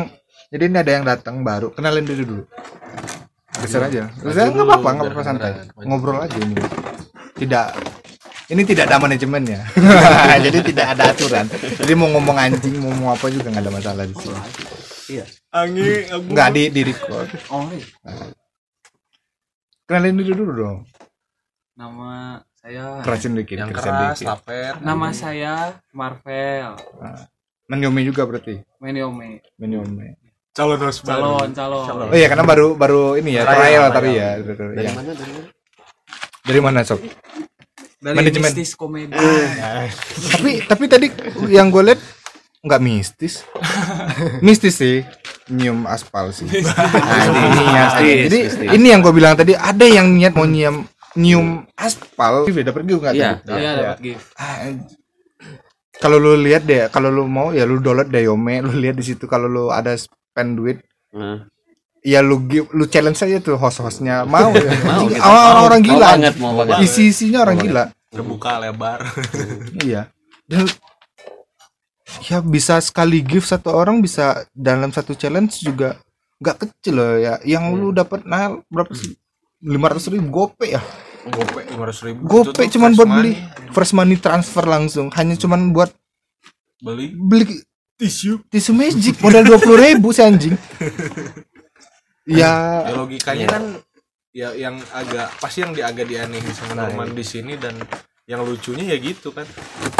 jadi 0.51 0.63
ini 0.67 0.77
ada 0.77 0.91
yang 0.91 1.05
datang 1.07 1.39
baru 1.39 1.71
kenalin 1.71 2.03
dulu 2.03 2.23
dulu. 2.27 2.43
Geser 3.63 3.79
aja. 3.79 4.11
Maju 4.11 4.35
nggak 4.35 4.51
apa-apa 4.51 4.51
dulu, 4.51 4.67
nggak 4.67 4.91
biar 4.91 5.13
apa-apa 5.15 5.23
santai. 5.23 5.51
ngobrol 5.87 6.19
aja 6.19 6.37
ini. 6.43 6.55
Tidak 7.35 7.67
ini 8.45 8.61
tidak 8.61 8.85
ada 8.89 9.01
manajemennya. 9.01 9.61
Jadi 10.45 10.59
tidak 10.73 10.85
ada 10.93 11.03
aturan. 11.11 11.45
Jadi 11.49 11.93
mau 11.97 12.09
ngomong 12.13 12.37
anjing 12.37 12.77
mau 12.77 12.93
ngomong 12.93 13.09
apa 13.17 13.25
juga 13.33 13.47
nggak 13.49 13.63
ada 13.65 13.71
masalah 13.73 14.03
di 14.05 14.15
sini. 14.15 14.39
Angin 15.49 16.05
nggak 16.29 16.49
di 16.53 16.63
di 16.69 16.81
record. 16.85 17.29
Oh 17.49 17.65
iya. 17.73 17.85
kenalin 19.85 20.17
dulu 20.17 20.33
dulu 20.33 20.51
dong. 20.53 20.77
Nama 21.77 22.41
saya 22.57 23.05
kerasin 23.05 23.37
dikit 23.37 23.57
yang 23.61 23.69
kerasin 23.69 23.93
keras 23.93 24.17
dikit. 24.17 24.27
Laper. 24.29 24.73
Nama 24.81 25.07
saya 25.13 25.53
Marvel. 25.93 26.73
Menyomi 27.65 28.01
juga 28.05 28.29
berarti? 28.29 28.61
Meniome 28.77 29.41
menyomi. 29.57 30.13
Calon 30.55 30.79
harus 30.79 31.01
calon 31.01 31.49
calon. 31.51 32.07
Oh 32.09 32.15
iya 32.15 32.29
karena 32.29 32.45
baru 32.45 32.77
baru 32.77 33.17
ini 33.17 33.37
ya 33.37 33.43
trial 33.43 33.89
tadi 33.91 34.09
ya 34.15 34.39
Dari 34.39 34.85
Iya. 34.85 34.91
mana? 34.93 35.11
Dari 35.11 35.31
mana? 35.33 35.49
dari 36.45 36.61
mana 36.61 36.79
sob 36.85 37.01
dari 37.97 38.15
Manajemen. 38.21 38.51
mistis 38.51 38.71
komedi. 38.73 39.13
Tapi 40.33 40.51
tapi 40.63 40.83
tadi 40.85 41.07
yang 41.47 41.69
gue 41.69 41.83
lihat 41.83 42.01
nggak 42.61 42.81
mistis. 42.81 43.45
Mistis 44.41 44.75
sih 44.75 45.05
nyium 45.47 45.85
aspal 45.85 46.29
sih. 46.29 46.49
Nah, 46.49 48.01
ini, 48.01 48.25
jadi 48.25 48.39
mistis. 48.41 48.73
ini 48.73 48.87
yang 48.89 48.99
gue 48.99 49.13
bilang 49.13 49.33
tadi 49.33 49.53
ada 49.53 49.85
yang 49.85 50.09
niat 50.11 50.33
mau 50.33 50.43
nyium 50.43 50.83
nyium 51.13 51.47
aspal. 51.73 52.45
Beda 52.45 52.71
pergi 52.71 52.91
nggak 52.91 53.13
Iya. 53.13 53.29
tadi? 53.39 53.53
iya 53.55 53.71
dapat 53.75 53.97
gift. 54.01 54.25
Ah, 54.35 54.57
kalau 55.95 56.17
lu 56.17 56.35
lihat 56.35 56.65
deh 56.65 56.89
kalau 56.89 57.07
lu 57.07 57.23
mau 57.23 57.53
ya 57.53 57.63
lu 57.63 57.79
download 57.79 58.09
Dayome 58.09 58.59
lu 58.59 58.73
lihat 58.75 58.99
di 58.99 59.05
situ 59.05 59.23
kalau 59.25 59.45
lu 59.45 59.69
ada 59.69 59.95
spend 59.95 60.59
duit. 60.59 60.81
Nah, 61.15 61.47
ya 62.05 62.21
lu 62.21 62.37
lu 62.69 62.85
challenge 62.85 63.17
aja 63.19 63.41
tuh 63.41 63.57
host-hostnya. 63.57 64.21
Mau 64.23 64.53
ya 64.53 64.71
Mau 64.79 65.01
Anjing, 65.01 65.17
kita. 65.17 65.25
orang 65.25 65.57
orang 65.65 65.81
Mau 65.81 65.87
gila. 65.89 66.07
banget, 66.07 66.33
mau 66.37 66.53
banget. 66.53 66.77
isi 66.85 67.09
isinya 67.09 67.39
orang 67.41 67.57
Mau 67.57 67.65
gila. 67.65 67.83
terbuka 68.13 68.51
lebar. 68.61 68.99
Iya. 69.85 70.01
Dan 70.45 70.69
ya 72.23 72.37
bisa 72.39 72.77
sekali 72.79 73.19
gift 73.19 73.49
satu 73.49 73.73
orang 73.73 73.99
bisa 73.99 74.45
dalam 74.53 74.93
satu 74.93 75.17
challenge 75.17 75.59
juga 75.59 75.97
nggak 76.37 76.57
kecil 76.61 76.93
loh 76.93 77.13
ya. 77.17 77.41
Yang 77.41 77.63
lu 77.73 77.89
dapat 77.89 78.21
nah 78.23 78.53
berapa 78.69 78.93
sih? 78.93 79.17
lima 79.65 79.89
ratus 79.89 80.05
ribu. 80.07 80.29
Gope 80.29 80.69
ya? 80.69 80.81
Gope 81.25 81.65
lima 81.65 81.89
ratus 81.89 82.05
ribu. 82.05 82.21
Gope 82.23 82.61
cuman 82.69 82.93
buat 82.93 83.09
money. 83.09 83.17
beli 83.17 83.33
first 83.73 83.91
money 83.91 84.15
transfer 84.15 84.61
langsung. 84.63 85.09
Hanya 85.11 85.33
cuman 85.35 85.73
buat 85.73 85.89
beli? 86.77 87.17
beli 87.17 87.65
tisu. 87.97 88.45
tisu 88.47 88.71
magic. 88.71 89.17
Modal 89.19 89.41
dua 89.43 89.57
puluh 89.57 89.81
ribu 89.81 90.13
si 90.13 90.21
anjing 90.21 90.53
ya. 92.27 92.83
Ya 92.85 92.93
logikanya 92.93 93.45
kan 93.47 93.63
ya 94.35 94.51
yang 94.51 94.75
agak 94.91 95.31
pasti 95.39 95.63
yang 95.63 95.71
di 95.71 95.79
agak 95.79 96.05
dianehin 96.05 96.51
sama 96.51 96.75
Nah, 96.75 96.89
Norman 96.91 97.15
di 97.15 97.23
sini 97.23 97.55
dan 97.55 97.77
yang 98.25 98.41
lucunya 98.41 98.83
ya 98.83 98.97
gitu 98.97 99.31
kan. 99.31 99.45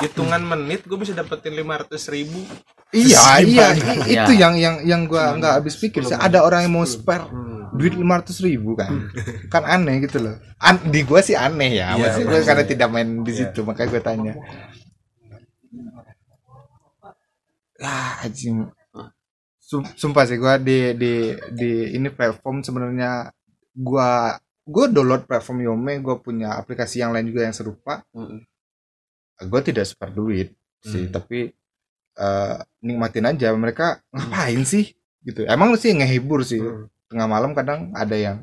Hitungan 0.02 0.42
menit 0.42 0.84
gue 0.84 0.98
bisa 0.98 1.14
dapetin 1.14 1.54
lima 1.54 1.78
ratus 1.78 2.10
ribu. 2.10 2.42
Iya 2.90 3.42
iya 3.44 3.66
Gimana? 3.76 4.06
i- 4.08 4.14
itu 4.14 4.32
yang 4.34 4.54
yang 4.56 4.76
yang 4.82 5.02
gua 5.06 5.36
nggak 5.36 5.54
habis 5.60 5.76
pikir 5.76 6.02
sih. 6.02 6.16
Ada 6.16 6.42
orang 6.42 6.66
yang 6.66 6.74
mau 6.74 6.86
spare 6.86 7.28
Hmm. 7.28 7.76
duit 7.76 7.92
lima 7.92 8.24
ratus 8.24 8.40
ribu 8.40 8.72
kan? 8.74 9.12
Kan 9.52 9.68
aneh 9.68 10.00
gitu 10.04 10.24
loh. 10.24 10.36
An 10.58 10.80
di 10.88 11.04
gua 11.04 11.20
sih 11.20 11.36
aneh 11.36 11.76
ya. 11.76 11.92
Iya, 11.92 12.00
maksud 12.00 12.22
iya, 12.24 12.30
gua 12.30 12.40
iya. 12.40 12.48
karena 12.48 12.64
tidak 12.64 12.88
main 12.90 13.10
di 13.22 13.34
situ 13.36 13.60
makanya 13.62 13.90
gue 13.92 14.02
tanya. 14.02 14.34
Ah 17.84 18.24
anjing 18.24 18.72
sumpah 19.66 20.24
sih 20.24 20.38
gua 20.38 20.56
di 20.56 20.94
di 20.94 21.14
di 21.52 21.72
ini 21.92 22.08
platform 22.08 22.62
sebenarnya 22.62 23.34
gua 23.74 24.38
gua 24.62 24.86
download 24.88 25.26
platform 25.26 25.66
Yome 25.66 25.94
gua 26.00 26.18
punya 26.18 26.54
aplikasi 26.56 27.02
yang 27.02 27.12
lain 27.12 27.30
juga 27.30 27.44
yang 27.44 27.56
serupa. 27.56 28.06
Mm-mm. 28.14 28.46
gue 29.36 29.62
tidak 29.68 29.84
spare 29.84 30.16
duit 30.16 30.56
sih 30.80 31.06
Hmm. 31.06 31.12
tapi 31.12 31.52
eh, 32.16 32.56
nikmatin 32.80 33.28
aja. 33.28 33.52
Mereka 33.52 34.00
ngapain 34.08 34.64
sih? 34.64 34.96
Gitu. 35.22 35.44
Emang 35.44 35.76
sih 35.76 35.92
ngehibur 35.92 36.46
sih. 36.46 36.62
Hmm. 36.62 36.88
tengah 37.06 37.28
malam 37.28 37.52
kadang 37.52 37.92
ada 37.94 38.16
yang 38.16 38.42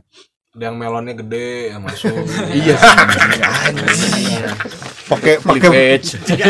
ada 0.52 0.62
yang 0.68 0.76
melonnya 0.76 1.16
gede 1.16 1.72
yang 1.72 1.80
masuk. 1.80 2.12
Iya 2.52 2.76
sih. 2.76 2.96
Anjing. 3.40 4.44
Pakai 5.08 5.34
pakai 5.40 5.96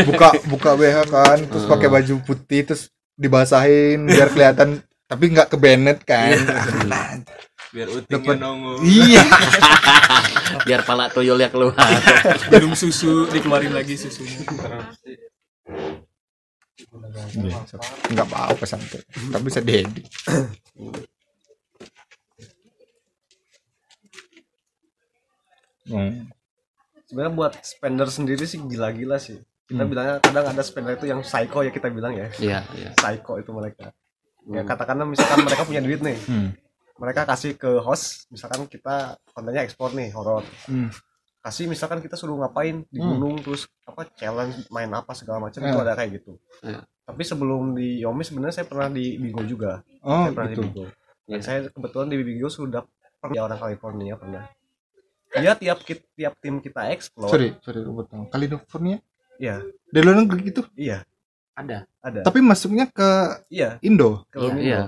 buka 0.04 0.28
buka 0.44 0.70
BH 0.74 0.98
kan 1.06 1.38
terus 1.46 1.64
pakai 1.64 1.86
Hmm. 1.86 1.96
baju 1.96 2.14
putih 2.26 2.60
terus 2.66 2.90
dibasahin 3.14 4.04
biar 4.04 4.28
kelihatan 4.28 4.80
tapi 5.04 5.24
nggak 5.28 5.48
ke 5.48 5.56
Bennett 5.56 6.00
kan. 6.02 6.32
Biar 7.68 7.88
utingnya 7.88 8.16
Dapet- 8.18 8.38
nongol. 8.38 8.76
Iya. 8.80 9.24
Biar 10.68 10.84
pala 10.84 11.08
tuyulnya 11.08 11.48
keluar. 11.48 11.72
Minum 12.48 12.72
susu 12.72 13.24
dikeluarin 13.26 13.72
lagi 13.72 13.96
susunya. 13.96 14.44
Iya, 17.34 17.56
nggak 18.12 18.26
apa-apa 18.28 18.64
santai. 18.64 19.00
Tapi 19.04 19.42
bisa 19.42 19.60
diedit 19.60 20.04
Hmm. 25.82 26.30
sebenarnya 27.04 27.34
buat 27.34 27.52
spender 27.60 28.06
sendiri 28.08 28.46
sih 28.46 28.62
gila-gila 28.62 29.18
sih 29.18 29.42
kita 29.72 29.80
Hmm. 29.80 29.90
bilangnya 29.90 30.16
kadang 30.20 30.46
ada 30.46 30.62
spender 30.62 30.92
itu 30.94 31.06
yang 31.06 31.20
psycho 31.20 31.58
ya 31.60 31.72
kita 31.72 31.88
bilang 31.88 32.12
ya 32.12 32.28
iya 32.38 32.60
iya 32.72 32.92
psycho 32.92 33.36
itu 33.36 33.50
mereka 33.50 33.90
ya 34.44 34.62
katakanlah 34.62 35.04
misalkan 35.04 35.42
mereka 35.42 35.64
punya 35.64 35.80
duit 35.80 35.98
nih 35.98 36.18
Hmm. 36.22 36.52
mereka 36.94 37.24
kasih 37.24 37.56
ke 37.56 37.80
host 37.80 38.28
misalkan 38.28 38.66
kita 38.66 39.16
kontennya 39.28 39.64
ekspor 39.64 39.90
nih 39.90 40.12
horor 40.12 40.44
Hmm. 40.66 40.92
kasih 41.40 41.66
misalkan 41.66 41.98
kita 41.98 42.14
suruh 42.14 42.36
ngapain 42.36 42.84
di 42.86 42.98
Hmm. 42.98 43.16
gunung 43.16 43.40
terus 43.40 43.66
apa 43.82 44.06
challenge 44.12 44.68
main 44.68 44.86
apa 44.88 45.10
segala 45.12 45.40
macam 45.40 45.58
Eh. 45.58 45.66
itu 45.66 45.78
ada 45.78 45.94
kayak 45.94 46.10
gitu 46.16 46.38
Eh. 46.62 46.78
tapi 47.02 47.22
sebelum 47.22 47.72
di 47.72 47.98
Yomi 47.98 48.22
sebenarnya 48.22 48.54
saya 48.54 48.66
pernah 48.66 48.86
di 48.88 49.16
Bigo 49.16 49.42
juga 49.42 49.82
oh 50.00 50.22
saya 50.22 50.32
pernah 50.32 50.46
di 50.46 50.54
gitu 50.54 50.62
Bigo 50.64 50.84
dan 51.22 51.32
Iya. 51.32 51.40
saya 51.40 51.58
kebetulan 51.66 52.08
di 52.08 52.16
Bigo 52.20 52.46
sudah 52.46 52.82
pernah 53.18 53.34
ya 53.34 53.42
orang 53.42 53.58
California 53.58 54.14
pernah 54.14 54.44
dia 55.32 55.56
tiap 55.56 55.78
tiap 56.12 56.34
tim 56.38 56.60
kita 56.60 56.92
explore 56.92 57.26
sorry 57.26 57.56
sorry 57.58 57.80
potong 57.82 58.28
California 58.28 59.00
iya. 59.42 59.56
Dari 59.90 60.02
luar 60.06 60.22
negeri 60.22 60.40
gitu? 60.46 60.62
Iya. 60.78 61.02
Ada. 61.58 61.84
Ada. 62.00 62.20
Tapi 62.22 62.38
masuknya 62.40 62.86
ke 62.88 63.08
iya. 63.50 63.76
Indo? 63.82 64.22
Ke 64.30 64.38
iya, 64.38 64.54
iya. 64.62 64.82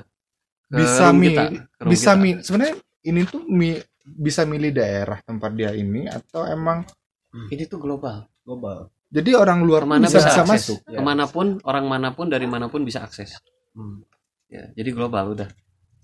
Ke 0.71 0.79
bisa 0.81 1.11
mi 1.11 1.29
kita, 1.35 1.43
bisa 1.85 2.11
kita. 2.15 2.23
mi 2.23 2.31
sebenarnya 2.41 2.75
ini 3.05 3.21
tuh 3.27 3.43
mi 3.45 3.75
bisa 4.05 4.47
milih 4.47 4.71
daerah 4.73 5.19
tempat 5.21 5.51
dia 5.53 5.75
ini 5.75 6.07
atau 6.09 6.47
emang 6.47 6.87
ini 7.51 7.67
tuh 7.67 7.83
global. 7.83 8.25
Global. 8.47 8.89
Jadi 9.11 9.31
orang 9.37 9.63
luar 9.63 9.85
pun 9.85 9.91
Ke 9.91 9.91
mana 9.99 10.07
bisa 10.09 10.19
bisa 10.23 10.31
bisa 10.31 10.43
masuk 10.47 10.79
Ya. 10.87 10.99
ke 10.99 11.03
mana 11.03 11.25
pun 11.27 11.47
orang 11.63 11.85
mana 11.87 12.09
pun 12.15 12.27
dari 12.31 12.47
mana 12.49 12.67
pun 12.71 12.83
bisa 12.87 13.03
akses. 13.03 13.37
Hmm. 13.75 14.07
ya 14.47 14.71
jadi 14.79 14.91
global 14.95 15.35
udah. 15.35 15.51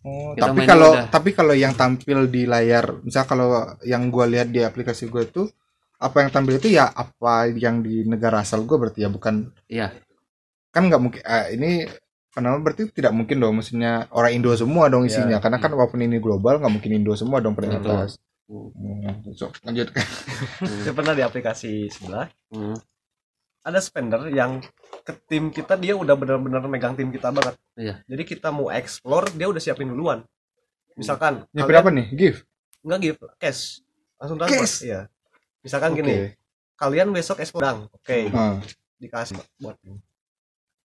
Oh, 0.01 0.33
Kita 0.35 0.51
tapi 0.51 0.65
kalau 0.65 0.91
udah. 0.97 1.07
tapi 1.13 1.31
kalau 1.37 1.55
yang 1.55 1.77
tampil 1.77 2.25
di 2.27 2.49
layar 2.49 2.99
misal 3.05 3.29
kalau 3.29 3.77
yang 3.85 4.09
gua 4.11 4.25
lihat 4.27 4.49
di 4.49 4.65
aplikasi 4.65 5.07
gue 5.07 5.29
tuh 5.29 5.47
apa 6.01 6.17
yang 6.19 6.31
tampil 6.31 6.57
itu 6.57 6.73
ya 6.73 6.89
apa 6.89 7.53
yang 7.53 7.81
di 7.81 8.03
negara 8.03 8.41
asal 8.41 8.65
gue 8.65 8.75
berarti 8.75 9.05
ya 9.05 9.09
bukan 9.09 9.53
Iya. 9.69 9.93
kan 10.71 10.89
nggak 10.89 10.97
mungkin 10.99 11.21
eh, 11.21 11.47
ini 11.53 11.71
kenapa 12.31 12.57
berarti 12.59 12.89
tidak 12.89 13.13
mungkin 13.13 13.37
dong 13.37 13.55
maksudnya 13.55 14.09
orang 14.11 14.33
Indo 14.33 14.49
semua 14.55 14.89
dong 14.89 15.05
Iya. 15.05 15.13
isinya 15.13 15.37
karena 15.39 15.59
kan 15.59 15.71
walaupun 15.71 16.01
ini 16.01 16.17
global 16.17 16.57
nggak 16.57 16.73
mungkin 16.73 16.93
Indo 16.95 17.13
semua 17.15 17.39
dong 17.39 17.53
pernah 17.53 17.77
bahas 17.79 18.17
Hmm. 18.51 18.67
Hmm, 18.75 19.31
so, 19.31 19.47
lanjut 19.63 19.95
saya 20.83 20.91
pernah 20.91 21.15
di 21.15 21.23
aplikasi 21.23 21.87
sebelah 21.87 22.27
Hmm. 22.51 22.75
ada 23.61 23.79
spender 23.79 24.27
yang 24.27 24.59
ke 25.01 25.15
tim 25.25 25.53
kita 25.53 25.77
dia 25.77 25.95
udah 25.95 26.13
benar-benar 26.13 26.65
megang 26.65 26.93
tim 26.93 27.09
kita 27.09 27.31
banget. 27.31 27.55
Iya. 27.77 28.03
Jadi 28.03 28.23
kita 28.27 28.49
mau 28.49 28.67
explore 28.69 29.31
dia 29.31 29.47
udah 29.47 29.61
siapin 29.61 29.87
duluan. 29.87 30.27
Misalkan 30.97 31.47
ya 31.47 31.63
kalian- 31.63 31.69
berapa 31.69 31.89
nih 31.93 32.07
gift 32.11 32.43
Enggak 32.81 32.99
give 33.01 33.19
cash. 33.37 33.85
Langsung 34.17 34.35
transfer. 34.35 34.59
Cash? 34.59 34.77
Iya. 34.83 35.01
Misalkan 35.61 35.93
Oke. 35.93 35.99
gini, 36.01 36.15
kalian 36.75 37.09
besok 37.13 37.39
dang. 37.57 37.89
Oke, 37.93 38.29
Ah, 38.33 38.57
dikasih 38.97 39.37
buat 39.59 39.77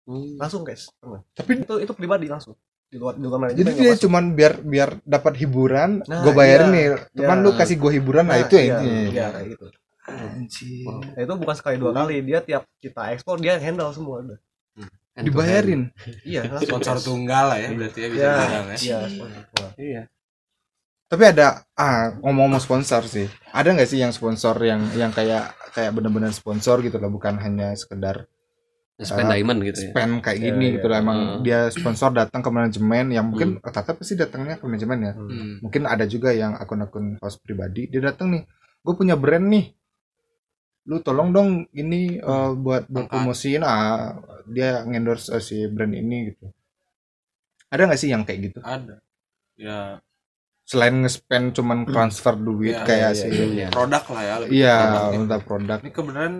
Hmm. 0.05 0.38
langsung 0.38 0.61
cash. 0.61 0.93
Pernah. 1.01 1.25
tapi 1.33 1.65
Itu 1.65 1.81
itu 1.81 1.93
pribadi 1.97 2.29
langsung. 2.29 2.53
Di 2.85 3.01
luar 3.01 3.17
di 3.17 3.25
luar 3.25 3.41
manajemen 3.41 3.65
jadi 3.65 3.71
dia 3.73 3.93
cuman 3.97 4.23
biar 4.38 4.61
biar 4.61 4.89
dapat 5.01 5.33
hiburan 5.41 6.05
Nah, 6.05 6.21
gue 6.21 6.29
bayarin 6.31 6.69
iya. 6.69 6.75
nih 6.77 6.85
teman 7.17 7.38
Iya. 7.41 7.43
lu 7.43 7.51
kasih 7.57 7.75
gue 7.81 7.91
hiburan 7.97 8.25
nah, 8.29 8.38
itu 8.38 8.53
iya, 8.61 8.77
ini 8.85 9.09
Iya, 9.09 9.25
kayak 9.33 9.47
gitu. 9.57 9.65
Anjir. 10.05 10.85
Nah, 10.85 11.17
itu 11.17 11.33
bukan 11.33 11.55
sekali 11.57 11.75
dua 11.81 11.91
kali. 11.91 12.21
Dia 12.21 12.39
tiap 12.45 12.69
kita 12.77 13.09
ekspor 13.09 13.41
dia 13.41 13.57
handle 13.57 13.89
semua 13.89 14.21
udah. 14.21 14.38
To 15.17 15.23
dibayarin 15.25 15.89
Iya, 16.21 16.41
langsung 16.53 16.77
sponsor 16.77 16.97
tunggal 17.01 17.45
lah 17.49 17.57
ya 17.57 17.69
berarti 17.73 17.99
ya 18.03 18.07
bisa 18.13 18.21
Iya, 18.21 18.35
ya 18.38 18.61
iya, 18.77 18.97
sponsor. 19.09 19.27
Hand. 19.33 19.73
iya 19.81 20.01
tapi 21.05 21.23
ada 21.25 21.63
ah 21.73 22.13
ngomong-ngomong 22.17 22.59
sponsor 22.59 23.05
sih. 23.05 23.27
Ada 23.51 23.71
nggak 23.71 23.89
sih 23.89 23.99
yang 24.01 24.11
sponsor 24.11 24.57
yang 24.59 24.81
yang 24.93 25.11
kayak 25.11 25.53
kayak 25.71 25.91
benar-benar 25.91 26.31
sponsor 26.31 26.81
gitu 26.81 26.97
loh 26.97 27.11
bukan 27.11 27.37
hanya 27.37 27.75
sekedar 27.75 28.25
spend 28.95 29.27
Ah, 29.27 29.35
diamond 29.35 29.59
gitu 29.61 29.79
ya? 29.79 29.91
spend 29.91 30.23
kayak 30.23 30.39
Iya, 30.39 30.45
gini 30.49 30.65
iya. 30.65 30.73
gitu 30.79 30.85
loh. 30.87 30.97
Emang 30.97 31.19
Hmm. 31.19 31.39
dia 31.43 31.67
sponsor 31.67 32.09
datang 32.11 32.39
ke 32.39 32.49
manajemen 32.49 33.05
yang 33.11 33.27
mungkin 33.27 33.59
rata-rata 33.59 33.91
pasti 33.93 34.15
datangnya 34.15 34.55
ke 34.55 34.63
manajemen 34.63 34.99
ya. 35.01 35.13
Hmm. 35.13 35.53
mungkin 35.59 35.83
ada 35.83 36.05
juga 36.05 36.31
yang 36.31 36.55
akun-akun 36.55 37.19
host 37.19 37.43
pribadi 37.43 37.85
dia 37.85 37.99
datang 38.01 38.31
nih 38.31 38.43
gue 38.81 38.93
punya 38.95 39.19
brand 39.19 39.45
nih. 39.45 39.75
Lu 40.85 41.01
tolong 41.01 41.29
dong 41.29 41.49
ini 41.73 42.17
eh, 42.17 42.51
buat 42.55 42.87
buat 42.87 43.09
promosiin 43.09 43.61
ah 43.61 44.15
dia 44.47 44.81
ngendorse 44.81 45.33
eh, 45.33 45.41
si 45.41 45.57
brand 45.67 45.91
ini 45.91 46.31
gitu. 46.31 46.45
Ada 47.67 47.89
nggak 47.89 47.99
sih 47.99 48.09
yang 48.09 48.23
kayak 48.23 48.39
gitu? 48.47 48.59
Ada. 48.63 49.01
Ya 49.57 49.99
selain 50.65 51.06
nge-spend 51.06 51.54
cuman 51.54 51.86
transfer 51.86 52.34
duit 52.36 52.73
Iya, 52.73 52.84
kayak 52.84 53.12
iya, 53.13 53.19
si 53.21 53.28
iya. 53.30 53.67
produk 53.69 54.04
lah 54.10 54.23
ya 54.23 54.36
lebih 54.41 54.54
iya 54.58 54.75
produk 54.82 55.06
ya. 55.06 55.17
untuk 55.21 55.41
produk 55.45 55.78
ini 55.80 55.91
kebenaran 55.93 56.36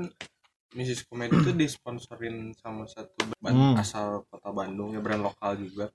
Mrs. 0.76 1.08
Comedy 1.08 1.34
itu 1.40 1.52
disponsorin 1.56 2.52
sama 2.54 2.84
satu 2.86 3.16
brand 3.40 3.56
Hmm. 3.56 3.76
asal 3.80 4.26
kota 4.28 4.50
Bandung 4.52 4.92
ya 4.92 5.00
brand 5.00 5.22
lokal 5.22 5.56
juga 5.56 5.88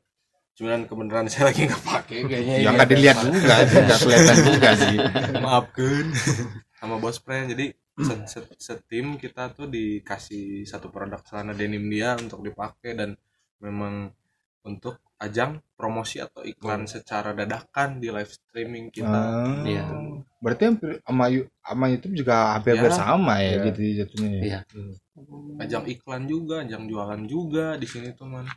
cuman 0.54 0.84
kebenaran 0.84 1.26
saya 1.26 1.50
lagi 1.50 1.66
nggak 1.66 1.82
pakai 1.82 2.18
kayaknya 2.24 2.54
yang 2.60 2.72
ini 2.72 2.76
nggak 2.78 2.88
dilihat 2.88 3.16
juga 3.24 3.54
sih 3.66 3.80
nggak 3.80 3.98
kelihatan 3.98 4.36
juga 4.46 4.70
sih 4.76 4.96
maafkan 5.44 6.04
sama 6.76 6.96
bos 6.96 7.18
friend 7.18 7.50
jadi 7.50 7.66
set, 7.98 8.20
set, 8.24 8.46
setim 8.56 9.16
kita 9.16 9.52
tuh 9.52 9.68
dikasih 9.68 10.64
satu 10.64 10.88
produk 10.88 11.20
celana 11.20 11.52
denim 11.52 11.84
dia 11.88 12.16
untuk 12.16 12.40
dipakai 12.40 12.92
dan 12.94 13.16
memang 13.58 14.08
untuk 14.62 15.00
ajang 15.20 15.60
promosi 15.76 16.16
atau 16.16 16.40
iklan 16.42 16.84
secara 16.84 17.30
dadakan 17.30 18.00
di 18.00 18.08
live 18.08 18.28
streaming 18.28 18.88
kita 18.88 19.06
Ah, 19.06 19.60
Iya. 19.62 19.84
berarti 20.40 20.62
hampir 20.66 20.90
sama 21.00 21.24
sama 21.60 21.84
YouTube 21.86 22.14
juga 22.16 22.56
hampir 22.56 22.74
Ya. 22.74 22.88
sama 22.88 23.34
ya 23.38 23.50
Iya. 23.50 23.64
gitu 23.68 23.80
jatuhnya 24.00 24.28
ya. 24.32 24.42
Iya. 24.42 24.60
ajang 25.60 25.84
iklan 25.86 26.24
juga 26.24 26.64
ajang 26.64 26.88
jualan 26.88 27.22
juga 27.24 27.76
di 27.76 27.84
sini 27.84 28.10
tuh 28.12 28.26
man 28.26 28.48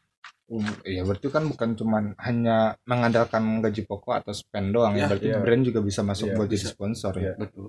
Um, 0.43 0.59
iya 0.83 1.01
berarti 1.01 1.31
kan 1.31 1.47
bukan 1.47 1.71
cuman 1.73 2.03
hanya 2.19 2.75
mengandalkan 2.83 3.63
gaji 3.63 3.87
pokok 3.87 4.21
atau 4.21 4.35
spend 4.35 4.75
doang 4.75 4.91
ya, 4.93 5.07
Ya, 5.07 5.07
berarti 5.07 5.27
iya. 5.31 5.39
brand 5.39 5.63
juga 5.63 5.79
bisa 5.79 6.03
masuk 6.03 6.27
Iya, 6.29 6.35
buat 6.35 6.47
jadi 6.47 6.55
bisa. 6.59 6.69
sponsor 6.69 7.13
ya. 7.15 7.23
Iya. 7.23 7.33
betul 7.39 7.65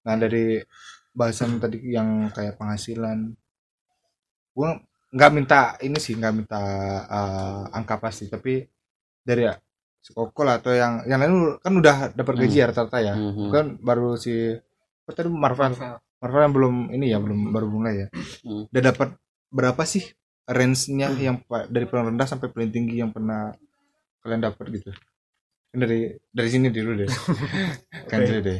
Nah 0.00 0.14
dari 0.16 0.62
bahasan 1.10 1.58
tadi 1.58 1.82
yang 1.84 2.30
kayak 2.30 2.54
penghasilan, 2.54 3.34
gua 4.50 4.78
nggak 5.10 5.30
minta 5.34 5.60
ini 5.82 5.98
sih 5.98 6.14
nggak 6.14 6.34
minta 6.34 6.60
eh, 7.06 7.62
angka 7.76 7.96
pasti, 7.98 8.30
tapi 8.30 8.62
dari 9.20 9.42
ya, 9.46 9.54
si 10.00 10.10
Koko 10.14 10.40
lah 10.42 10.62
atau 10.62 10.72
yang 10.72 11.02
yang 11.04 11.18
lain 11.20 11.34
kan 11.60 11.72
udah 11.76 11.96
dapat 12.14 12.34
gaji 12.40 12.56
ya 12.56 12.66
rata-rata 12.70 12.98
ya, 13.02 13.14
Mhm. 13.18 13.48
kan 13.50 13.66
baru 13.78 14.14
si 14.16 14.32
apa 15.04 15.10
tadi 15.12 15.28
Marvel 15.28 15.74
Marvel 16.20 16.42
yang 16.44 16.54
belum 16.54 16.74
ini 16.92 17.06
ya 17.10 17.18
belum 17.18 17.50
baru 17.50 17.66
mulai 17.68 17.94
ya, 18.04 18.08
Hmm. 18.46 18.64
udah 18.70 18.82
dapat 18.86 19.08
berapa 19.50 19.82
sih 19.84 20.04
range-nya 20.46 21.10
yang 21.16 21.42
pa- 21.42 21.66
dari 21.66 21.86
paling 21.86 22.14
rendah 22.14 22.26
sampai 22.26 22.48
paling 22.48 22.70
tinggi 22.70 22.98
yang 22.98 23.10
pernah 23.10 23.50
kalian 24.20 24.42
dapat 24.42 24.66
gitu? 24.72 24.90
Dari 25.70 26.00
dari 26.28 26.48
sini 26.50 26.66
dulu 26.68 26.90
deh, 26.98 27.06
kan 28.10 28.18
dulu 28.22 28.40
deh. 28.42 28.58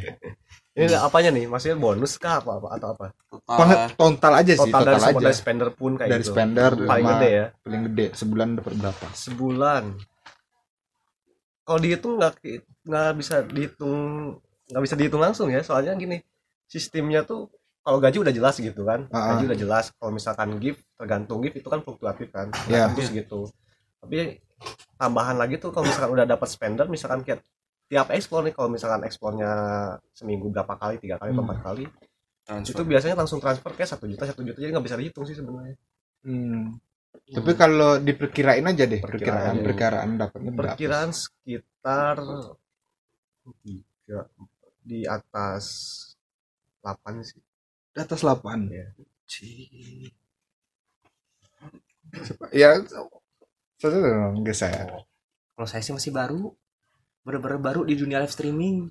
Ini 0.70 0.94
apanya 0.94 1.30
nih? 1.34 1.44
Maksudnya 1.50 1.76
bonus 1.76 2.14
kah 2.14 2.38
apa, 2.38 2.62
apa 2.62 2.68
atau 2.78 2.88
apa? 2.94 3.06
Peng- 3.42 3.90
total 3.98 4.32
aja 4.38 4.52
sih, 4.54 4.70
Total, 4.70 4.80
total, 4.86 4.94
dari 4.94 5.02
aja. 5.10 5.20
dari 5.26 5.36
spender 5.36 5.68
pun 5.74 5.92
kayak 5.98 6.10
dari 6.14 6.22
gitu. 6.22 6.30
spender 6.30 6.70
paling 6.86 7.06
gede 7.10 7.28
ya. 7.28 7.46
paling 7.60 7.82
gede 7.90 8.06
sebulan 8.14 8.48
dapat 8.62 8.72
berapa 8.78 9.04
Sebulan. 9.10 9.84
Kalau 11.66 11.78
dihitung 11.78 12.12
nggak 12.18 12.32
nggak 12.86 13.10
bisa 13.18 13.34
dihitung 13.46 13.98
nggak 14.70 14.82
bisa 14.86 14.94
dihitung 14.94 15.22
langsung 15.22 15.48
ya. 15.50 15.60
Soalnya 15.66 15.98
gini, 15.98 16.22
sistemnya 16.70 17.26
tuh 17.26 17.50
kalau 17.80 17.98
gaji 17.98 18.22
udah 18.22 18.34
jelas 18.34 18.54
gitu 18.60 18.82
kan. 18.86 19.10
Ah, 19.10 19.34
Gaji 19.34 19.50
udah 19.50 19.58
jelas. 19.58 19.84
Kalau 19.98 20.12
misalkan 20.14 20.54
gift 20.62 20.86
tergantung 20.94 21.42
gift 21.42 21.58
itu 21.58 21.66
kan 21.66 21.82
fluktuatif 21.82 22.30
kan. 22.30 22.52
Iya. 22.70 22.92
Terus 22.94 23.10
gitu. 23.10 23.40
Tapi 23.98 24.38
tambahan 24.94 25.34
lagi 25.34 25.56
tuh 25.58 25.72
kalau 25.74 25.88
misalkan 25.88 26.12
udah 26.12 26.26
dapat 26.28 26.46
spender 26.46 26.86
misalkan 26.86 27.24
kayak 27.26 27.40
tiap 27.90 28.06
explore 28.14 28.46
nih 28.46 28.54
kalau 28.54 28.70
misalkan 28.70 29.02
explore-nya 29.02 29.50
seminggu 30.12 30.46
berapa 30.48 30.70
kali 30.72 30.96
tiga 30.96 31.18
kali 31.18 31.30
atau 31.30 31.42
Hmm. 31.42 31.50
empat 31.50 31.58
kali 31.60 31.84
Transfer. 32.40 32.72
itu 32.72 32.82
biasanya 32.84 33.16
langsung 33.16 33.38
transfer 33.38 33.70
kayak 33.70 33.90
satu 33.90 34.06
juta 34.06 34.24
satu 34.24 34.40
juta 34.40 34.56
jadi 34.56 34.70
nggak 34.70 34.86
bisa 34.86 34.96
dihitung 34.96 35.24
sih 35.24 35.34
sebenarnya 35.34 35.74
hmm. 36.22 36.62
tapi 37.30 37.50
kalau 37.52 37.98
diperkirain 37.98 38.62
aja 38.64 38.86
deh 38.86 38.98
perkiraan 38.98 39.58
Perkiraan. 39.58 39.66
perkiraan 39.66 40.10
dapatnya 40.16 40.50
berapa 40.50 40.72
perkiraan 40.74 41.10
sekitar 41.10 42.16
tiga 43.60 44.20
di 44.80 45.02
atas 45.02 45.64
8 46.80 46.94
sih 47.20 47.38
di 47.90 47.98
atas 47.98 48.20
8 48.22 48.70
Iya. 48.70 48.86
ya 52.52 52.70
satu 53.76 53.96
dong 53.96 54.42
guys 54.42 54.58
saya 54.58 54.86
Kalau 55.54 55.68
saya 55.68 55.84
sih 55.84 55.92
masih 55.92 56.08
baru, 56.10 56.56
bener-bener 57.30 57.62
baru 57.62 57.80
di 57.82 57.94
dunia 57.94 58.18
live 58.18 58.28
streaming. 58.28 58.90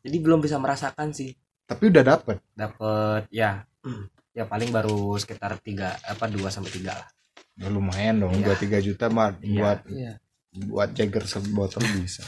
Jadi 0.00 0.16
belum 0.18 0.40
bisa 0.40 0.56
merasakan 0.56 1.10
sih. 1.10 1.30
tapi 1.62 1.86
udah 1.86 2.02
dapat 2.02 2.42
Dapat 2.50 3.30
ya, 3.30 3.62
ya 4.36 4.42
paling 4.42 4.68
baru 4.68 5.14
sekitar 5.14 5.54
tiga 5.56 5.94
apa 6.02 6.26
dua 6.26 6.50
sampai 6.50 6.66
tiga 6.68 6.92
lah. 6.92 7.06
ya, 7.54 7.66
lumayan 7.66 8.18
dong 8.18 8.34
Iya. 8.34 8.42
buat 8.44 8.58
3 8.58 8.78
juta 8.80 9.06
mah 9.06 9.38
buat 9.38 9.78
Iya. 9.86 10.18
buat 10.66 10.90
Jagger 10.90 11.22
sebotol 11.24 11.86
bisa 11.96 12.26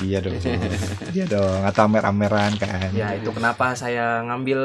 iya 0.00 0.24
dong 0.24 0.40
iya 1.12 1.24
dong 1.26 1.60
atau 1.62 1.84
amer-ameran 1.84 2.56
kan 2.56 2.88
Ya 2.90 3.12
itu 3.12 3.28
kenapa 3.28 3.74
saya 3.74 4.24
ngambil 4.24 4.60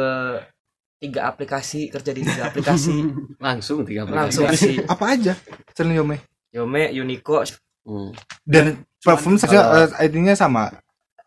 tiga 0.95 1.25
aplikasi 1.25 1.89
kerja 1.89 2.11
di 2.13 2.21
tiga 2.21 2.47
aplikasi 2.47 2.95
langsung 3.43 3.83
tiga 3.83 4.05
langsung 4.05 4.47
sih. 4.53 4.79
apa 4.85 5.03
aja 5.11 5.33
selain 5.73 5.99
Yome 5.99 6.17
Yome, 6.51 6.91
Unico, 6.93 7.43
Hmm. 7.81 8.13
dan 8.45 8.87
platform 9.01 9.35
saja 9.35 9.59
eh, 9.83 10.05
ID-nya 10.05 10.33
sama 10.33 10.71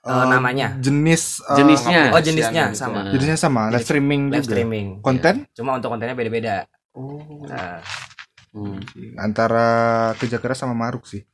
Eh, 0.01 0.13
Eh, 0.13 0.27
namanya. 0.29 0.77
jenis 0.77 1.41
eh, 1.43 1.57
Jenisnya. 1.57 2.13
oh 2.13 2.21
jenisnya 2.21 2.65
gitu. 2.69 2.77
sama. 2.79 2.99
Nah. 3.01 3.11
jenisnya 3.11 3.39
sama 3.39 3.63
live 3.69 3.83
streaming 3.83 4.23
Live 4.29 4.43
juga 4.43 4.53
streaming. 4.53 4.87
konten 5.01 5.35
Cuma 5.51 5.75
untuk 5.75 5.89
kontennya 5.89 6.13
beda-beda. 6.13 6.69
Oh. 6.93 7.19
Nah, 7.45 7.81
Hmm. 8.51 8.79
antara 9.19 9.67
kerja 10.15 10.39
keras 10.39 10.55
sama 10.57 10.71
maruk 10.73 11.03
sih 11.05 11.27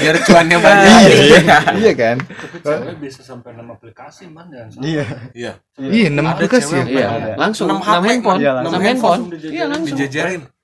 biar 0.00 0.16
cuannya 0.18 0.56
banyak 0.56 1.00
iya 1.12 1.56
iya 1.76 1.92
kan 1.92 2.16
Cewek 2.56 2.96
bisa 2.98 3.20
sampai 3.20 3.52
6 3.52 3.68
aplikasi 3.68 4.24
man 4.26 4.48
jangan 4.48 4.68
salah. 4.70 4.80
iya 4.82 5.04
iya 5.34 5.52
iya 5.76 6.08
enam 6.08 6.24
Ada 6.24 6.32
aplikasi 6.34 6.72
cewek 6.72 6.88
ya 6.88 7.08
Iya, 7.12 7.34
langsung 7.36 7.68
Enam 7.68 7.78
enam 7.78 7.90
HP, 7.92 8.04
handphone, 8.06 8.38
Iya, 8.38 8.50
enam 8.50 8.64
langsung. 8.64 8.80
handphone. 8.80 9.20
Langsung 9.28 9.52
Iya, 9.52 9.64
langsung. 9.66 9.88
dijajarin 9.92 10.40
Gokil. 10.40 10.59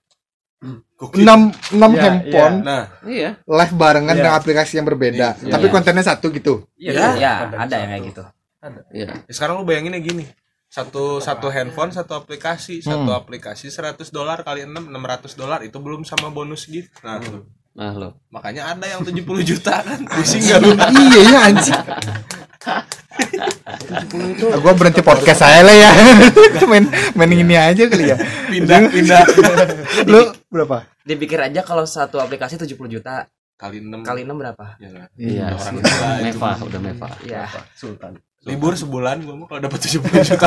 Enam 0.97 1.53
enam 1.71 1.91
Iya, 1.93 2.03
handphone. 2.03 2.57
nah. 2.65 2.85
Iya. 3.05 3.31
live 3.45 3.75
barengan 3.77 4.15
Iya. 4.15 4.21
dengan 4.23 4.35
aplikasi 4.35 4.73
yang 4.81 4.87
berbeda. 4.87 5.29
Iya. 5.37 5.53
tapi 5.53 5.67
Iya. 5.69 5.73
kontennya 5.73 6.05
satu 6.05 6.27
gitu. 6.33 6.65
Ya, 6.75 6.93
Ya, 6.93 7.09
ya 7.15 7.33
ada 7.53 7.75
yang 7.77 7.91
kayak 7.93 8.05
gitu. 8.09 8.23
Iya. 8.91 9.09
Ya, 9.23 9.31
sekarang 9.31 9.61
lu 9.61 9.65
bayanginnya 9.65 10.01
gini. 10.01 10.25
Satu 10.67 11.21
satu 11.21 11.47
handphone 11.49 11.93
satu 11.93 12.17
aplikasi. 12.17 12.81
Satu 12.81 13.13
aplikasi 13.13 13.69
100 13.69 14.11
dolar 14.11 14.41
kali 14.41 14.65
6 14.65 14.89
600 14.89 15.37
dolar. 15.37 15.61
Itu 15.63 15.79
belum 15.79 16.03
sama 16.03 16.29
bonus 16.29 16.67
gitu. 16.67 16.89
Nah 17.05 17.21
tuh. 17.21 17.45
Nah, 17.77 17.93
lo. 17.93 18.17
makanya 18.33 18.73
ada 18.73 18.89
yang 18.89 19.05
70 19.05 19.45
juta 19.45 19.85
kan. 19.85 20.01
Pusing 20.17 20.49
gak 20.49 20.65
lu? 20.65 20.73
Iya 20.73 21.21
iya 21.23 21.39
anjing 21.45 21.77
Ah, 22.67 22.83
gua 24.59 24.75
berhenti 24.75 25.01
podcast 25.01 25.41
saya 25.43 25.63
lah 25.63 25.75
ya. 25.75 25.91
Main 26.71 26.85
main 27.15 27.31
ini 27.33 27.55
aja 27.55 27.87
kali 27.87 28.11
ya. 28.11 28.17
Pindah 28.51 28.91
pindah 28.91 29.23
lu 30.11 30.35
berapa? 30.51 30.85
Dipikir 31.07 31.39
aja 31.39 31.63
kalau 31.63 31.87
satu 31.87 32.19
aplikasi 32.19 32.59
70 32.59 32.75
juta. 32.91 33.31
Kali 33.57 33.81
6 33.81 34.05
kali 34.05 34.29
6 34.29 34.37
berapa? 34.37 34.77
ya, 34.77 35.09
Iya. 35.17 35.57
Meva, 36.21 36.51
udah 36.61 36.81
Meva. 36.83 37.09
Ya. 37.25 37.49
Sultan. 37.73 38.21
Libur 38.45 38.77
sebulan 38.77 39.25
gua 39.25 39.35
mau 39.35 39.47
kalau 39.49 39.65
dapat 39.65 39.81
70 39.81 40.07
juta 40.23 40.47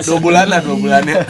dua 0.00 0.18
bulan 0.22 0.46
lah 0.48 0.60
dua 0.64 0.76
bulan 0.78 1.02
ya. 1.04 1.20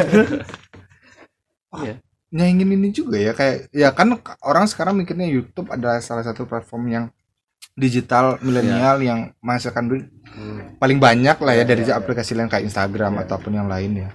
Nyaingin 2.34 2.70
ini 2.74 2.90
juga 2.90 3.14
ya 3.18 3.30
kayak 3.30 3.70
ya 3.70 3.94
kan 3.94 4.18
orang 4.42 4.66
sekarang 4.66 4.98
mikirnya 4.98 5.26
YouTube 5.26 5.70
adalah 5.70 6.02
salah 6.02 6.22
satu 6.22 6.46
platform 6.46 6.84
yang 6.90 7.04
digital 7.74 8.38
milenial 8.40 9.02
yang 9.02 9.20
menghasilkan 9.42 9.84
duit 9.86 10.06
paling 10.78 10.98
banyak 10.98 11.36
lah 11.38 11.54
ya 11.54 11.62
dari 11.62 11.82
aplikasi 11.86 12.34
lain 12.34 12.50
kayak 12.50 12.66
Instagram 12.66 13.22
ataupun 13.22 13.54
yang 13.54 13.66
lain 13.66 14.02
ya. 14.02 14.10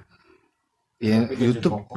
Ya 0.99 1.15
YouTube 1.31 1.87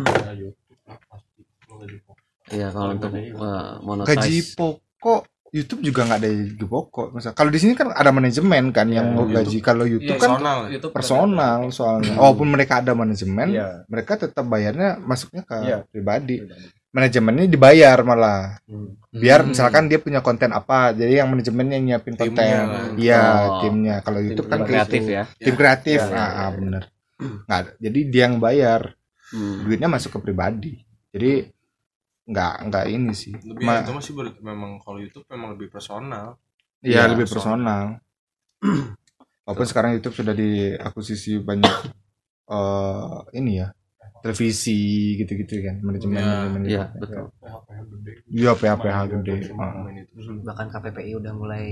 Iya, 2.53 2.69
kalau 2.69 2.93
untuk 2.93 3.11
uh, 3.17 3.81
monetize. 3.81 4.09
gaji 4.13 4.39
pokok 4.55 5.23
YouTube 5.53 5.85
juga 5.85 6.05
nggak 6.05 6.21
ada 6.21 6.29
gaji 6.29 6.65
pokok. 6.65 7.07
Misal 7.17 7.33
kalau 7.33 7.51
di 7.53 7.59
sini 7.61 7.73
kan 7.73 7.93
ada 7.93 8.09
manajemen 8.09 8.73
kan 8.73 8.89
yang 8.89 9.13
mau 9.13 9.25
gaji. 9.25 9.59
Kalau 9.61 9.85
YouTube 9.89 10.21
kan 10.21 10.37
personal 10.37 10.59
YouTube 10.69 10.93
personal 10.93 11.59
soalnya. 11.73 12.13
Walaupun 12.17 12.49
mereka 12.49 12.81
ada 12.85 12.93
manajemen, 12.93 13.53
Iya. 13.53 13.85
mereka 13.89 14.17
tetap 14.21 14.45
bayarnya 14.45 15.01
masuknya 15.01 15.43
ke 15.45 15.57
Iya. 15.61 15.79
pribadi. 15.89 16.45
Manajemennya 16.93 17.49
dibayar 17.49 17.97
malah. 18.03 18.61
Hmm. 18.65 19.01
Biar 19.09 19.41
Hmm. 19.41 19.51
misalkan 19.51 19.89
dia 19.89 19.97
punya 19.97 20.21
konten 20.21 20.53
apa, 20.53 20.93
jadi 20.93 21.21
yang 21.21 21.33
manajemennya 21.33 21.75
yang 21.75 21.87
nyiapin 21.89 22.15
Timnya 22.15 22.29
konten. 22.29 22.53
lah. 22.63 22.85
Iya, 22.95 23.23
Oh. 23.25 23.61
timnya. 23.61 23.97
Kalau 23.99 24.21
YouTube 24.21 24.47
kan 24.47 24.59
kayak 24.61 24.69
kreatif 24.69 25.03
ya. 25.07 25.23
Tim 25.35 25.55
kreatif. 25.55 25.99
Iya, 25.99 26.07
iya, 26.07 26.17
ah, 26.19 26.29
iya. 26.29 26.37
ah, 26.39 26.51
bener. 26.53 26.83
Nggak. 27.43 27.61
Jadi 27.79 28.01
dia 28.07 28.23
yang 28.23 28.37
bayar, 28.39 28.81
Hmm. 29.29 29.65
duitnya 29.65 29.89
masuk 29.89 30.11
ke 30.13 30.21
pribadi. 30.21 30.73
Jadi 31.09 31.49
nggak 32.23 32.53
nggak 32.69 32.85
ini 32.87 33.13
sih. 33.13 33.33
lebih 33.35 33.65
Ma- 33.65 33.81
itu 33.81 33.91
masih 33.91 34.13
ber- 34.13 34.39
memang 34.39 34.79
kalau 34.79 34.97
YouTube 34.97 35.27
memang 35.27 35.57
lebih 35.57 35.69
personal 35.69 36.37
Iya, 36.79 37.03
Iya, 37.03 37.11
lebih 37.11 37.25
personal. 37.25 37.49
personal. 37.59 37.85
Walaupun 39.43 39.67
sekarang 39.67 39.91
YouTube 39.93 40.15
sudah 40.15 40.31
diakuisisi 40.33 41.39
banyak 41.39 41.75
eh 42.45 43.19
ini 43.35 43.53
ya 43.57 43.73
televisi 44.23 44.79
gitu-gitu 45.17 45.55
kan 45.61 45.77
manajemen 45.81 46.15
Iya. 46.15 46.27
manajemen 46.29 46.61
Iya, 46.65 46.85
gitu. 46.87 46.99
betul. 46.99 47.25
Iya 48.33 48.51
PH 48.55 48.73
PH 48.79 48.99
gede. 49.11 49.35
Ah. 49.53 49.73
Bahkan 50.43 50.67
KPPI 50.69 51.13
udah 51.15 51.33
mulai 51.33 51.67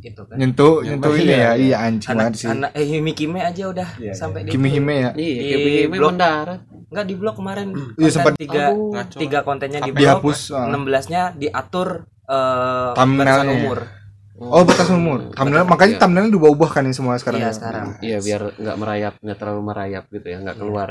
itu 0.00 0.22
kan. 0.24 0.34
Nyentuh 0.34 0.82
nyentuh 0.82 1.12
ini 1.14 1.28
iya, 1.28 1.36
ya, 1.36 1.50
iya. 1.52 1.52
iya 1.54 1.76
anjing 1.80 2.10
Anak, 2.10 2.18
banget 2.18 2.34
sih. 2.34 2.48
anak 2.48 2.70
eh 2.72 2.84
Himi 2.84 3.12
Kime 3.12 3.40
aja 3.40 3.64
udah 3.68 3.88
Iya, 3.96 4.12
sampai 4.12 4.40
di 4.42 4.50
Kimi 4.50 4.68
Hime 4.68 4.94
ya. 4.98 5.10
Iya, 5.14 5.34
Di 5.36 5.44
kayak 5.46 5.90
blog. 5.92 6.10
mendarat. 6.10 6.60
Enggak 6.88 7.06
di 7.06 7.14
blog 7.14 7.34
kemarin. 7.34 7.68
Iya, 7.94 8.10
sempat- 8.10 8.36
tiga 8.36 8.64
tiga 9.12 9.38
kontennya 9.42 9.80
di 9.80 9.90
blog. 9.92 10.02
Dihapus. 10.02 10.38
ah. 10.50 10.66
16-nya 10.66 11.22
diatur 11.34 11.88
eh 12.24 12.90
batasan 12.96 13.48
umur. 13.52 13.78
Oh 14.42 14.62
batas 14.62 14.86
umur. 14.88 15.30
Thumbnail 15.30 15.62
makanya 15.62 15.94
Iya. 15.94 15.98
thumbnailnya 15.98 16.30
diubah-ubah 16.30 16.68
kan 16.68 16.82
ini 16.82 16.90
semua 16.90 17.14
sekarang. 17.14 17.38
Iya, 17.38 17.46
ya? 17.46 17.54
sekarang. 17.54 17.86
Iya, 17.98 18.16
biar 18.18 18.40
nggak 18.54 18.76
merayap, 18.76 19.12
nggak 19.18 19.36
terlalu 19.36 19.60
merayap 19.62 20.02
gitu 20.08 20.26
ya, 20.26 20.36
nggak 20.40 20.56
keluar. 20.56 20.88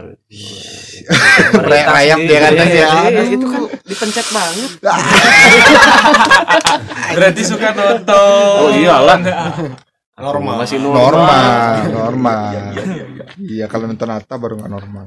Ray- 1.62 1.86
Rayap 1.86 2.20
dia 2.22 2.38
kan 2.40 2.52
Iya, 2.54 2.64
ya. 2.64 2.88
iya, 3.06 3.22
itu 3.28 3.44
kan 3.44 3.62
dipencet 3.84 4.28
banget. 4.30 4.72
berarti 7.12 7.42
suka 7.44 7.68
nonton 7.72 8.56
Oh 8.62 8.70
iyalah. 8.72 9.18
Normal. 10.16 10.54
masih 10.62 10.78
normal 10.78 11.02
normal, 11.02 11.42
normal 11.90 12.42
Iya, 12.54 12.62
iya, 12.62 12.84
iya, 12.86 13.06
iya. 13.10 13.26
iya 13.42 13.66
kalau 13.66 13.86
nonton 13.86 14.08
Atta 14.08 14.38
baru 14.38 14.54
nggak 14.56 14.70
normal 14.70 15.06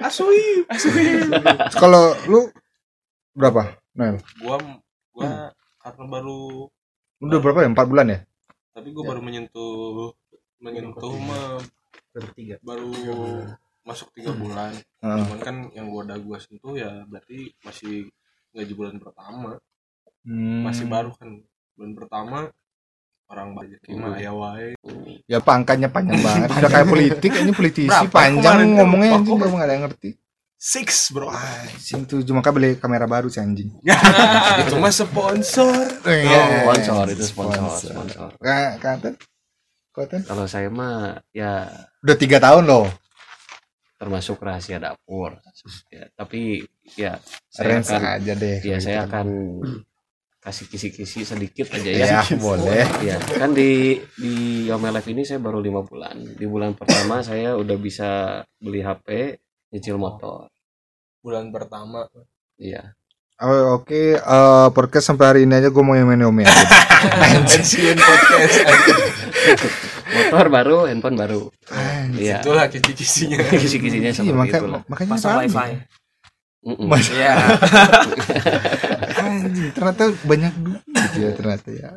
Asui. 0.00 0.64
Terus 0.66 1.76
kalau 1.76 2.14
lu 2.26 2.48
berapa 3.30 3.78
Nel 3.94 4.18
Gua 4.38 4.56
gua 5.12 5.52
karena 5.80 6.04
baru 6.06 6.68
udah 7.20 7.38
berapa 7.40 7.58
ya? 7.64 7.68
Empat 7.68 7.86
bulan 7.88 8.06
ya? 8.08 8.18
Tapi 8.70 8.88
gua 8.92 9.04
baru 9.10 9.20
menyentuh 9.20 10.12
menyentuh 10.60 11.14
mah 11.16 11.58
Bertiga. 12.12 12.56
baru 12.60 12.92
masuk 13.80 14.12
tiga 14.12 14.30
bulan. 14.32 14.76
Heeh. 15.00 15.16
cuman 15.24 15.38
kan 15.40 15.56
yang 15.72 15.88
gua 15.88 16.04
udah 16.04 16.18
gua 16.20 16.36
sentuh 16.36 16.76
ya 16.76 17.02
berarti 17.04 17.50
masih 17.60 18.08
gaji 18.52 18.72
bulan 18.74 18.96
pertama. 18.98 19.56
Hmm. 20.20 20.62
masih 20.62 20.84
baru 20.84 21.16
kan. 21.16 21.40
Bulan 21.74 21.92
pertama 21.96 22.38
orang 23.26 23.54
banyak 23.54 23.80
Hmm. 23.88 24.04
mah 24.04 24.18
aya 24.18 24.32
wae. 24.32 24.68
Ya 25.24 25.40
pangkatnya 25.40 25.88
panjang 25.88 26.20
banget. 26.20 26.48
Udah 26.60 26.70
kayak 26.70 26.88
politik 26.88 27.32
ini 27.32 27.52
politisi 27.54 27.88
Berapa 27.88 28.10
panjang 28.12 28.58
ngomongnya 28.76 29.16
anjing 29.16 29.38
kamu 29.38 29.54
nggak 29.54 29.64
ada 29.64 29.74
yang 29.74 29.84
ngerti 29.88 30.10
six 30.60 31.08
bro. 31.08 31.32
Sing 31.80 32.04
tuh 32.04 32.20
cuma 32.20 32.44
kan 32.44 32.52
beli 32.52 32.76
kamera 32.76 33.08
baru 33.08 33.32
sih 33.32 33.40
anjing. 33.40 33.72
Itu 34.60 34.76
mah 34.76 34.92
sponsor. 34.92 35.88
Iya. 36.04 36.68
sponsor 36.68 37.04
itu 37.08 37.24
sponsor 37.24 37.64
Sponsor. 37.64 37.90
sponsor. 37.96 38.28
Kak, 38.36 38.70
kata 38.76 39.08
kata 39.96 40.16
kalau 40.28 40.44
saya 40.44 40.68
mah 40.68 41.16
ya. 41.32 41.64
Udah 42.04 42.16
tiga 42.20 42.36
tahun 42.36 42.68
loh. 42.68 42.84
Termasuk 43.96 44.36
rahasia 44.44 44.76
dapur. 44.76 45.40
Ya, 45.88 46.12
tapi 46.12 46.60
ya 46.92 47.16
saya 47.48 47.80
akan 47.80 48.20
aja 48.20 48.32
deh 48.36 48.58
ya 48.60 48.76
saya 48.80 49.04
gitu. 49.04 49.08
akan 49.12 49.26
kasih 50.40 50.66
kisi-kisi 50.72 51.20
sedikit 51.24 51.68
aja 51.72 51.88
ya. 51.88 52.04
Ya 52.20 52.36
boleh. 52.36 52.84
Ya 53.04 53.16
kan 53.36 53.52
di 53.56 53.96
di 54.16 54.32
Yome 54.68 54.92
Live 54.92 55.08
ini 55.08 55.24
saya 55.24 55.40
baru 55.40 55.60
lima 55.60 55.84
bulan. 55.84 56.16
Di 56.36 56.44
bulan 56.48 56.72
pertama 56.76 57.20
saya 57.24 57.56
udah 57.56 57.76
bisa 57.80 58.40
beli 58.60 58.80
HP 58.84 59.36
nyicil 59.70 59.96
motor 59.96 60.50
bulan 61.20 61.50
pertama 61.50 62.06
iya 62.56 62.94
Oh, 63.40 63.80
Oke, 63.80 64.12
eh, 64.12 64.68
podcast 64.68 65.08
sampai 65.08 65.24
hari 65.26 65.40
ini 65.48 65.56
aja 65.56 65.72
gue 65.72 65.80
mau 65.80 65.96
yang 65.96 66.04
main 66.04 66.20
Xiaomi 66.20 66.44
aja. 66.44 66.60
pensiun 67.48 67.96
podcast 67.96 68.54
motor 70.28 70.46
baru 70.46 70.76
handphone 70.84 71.16
baru 71.16 71.42
iya 72.12 72.44
itulah 72.44 72.68
kisi-kisinya 72.68 73.40
kisi-kisinya 73.48 74.12
Iya, 74.12 74.16
seperti 74.20 74.36
makanya 74.36 74.60
itulah 74.60 74.80
makanya 74.84 75.10
pasang 75.10 75.32
rame. 75.32 75.48
wifi. 75.48 75.72
Mas- 76.84 77.08
Iya. 77.08 77.32
Anjing, 79.24 79.72
ternyata 79.72 80.04
banyak 80.22 80.52
duit 80.60 80.82
gitu 80.84 81.16
ya 81.18 81.30
ternyata 81.32 81.68
ya. 81.72 81.90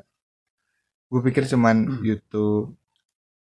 Gue 1.08 1.20
pikir 1.22 1.44
cuman 1.46 2.00
YouTube. 2.00 2.72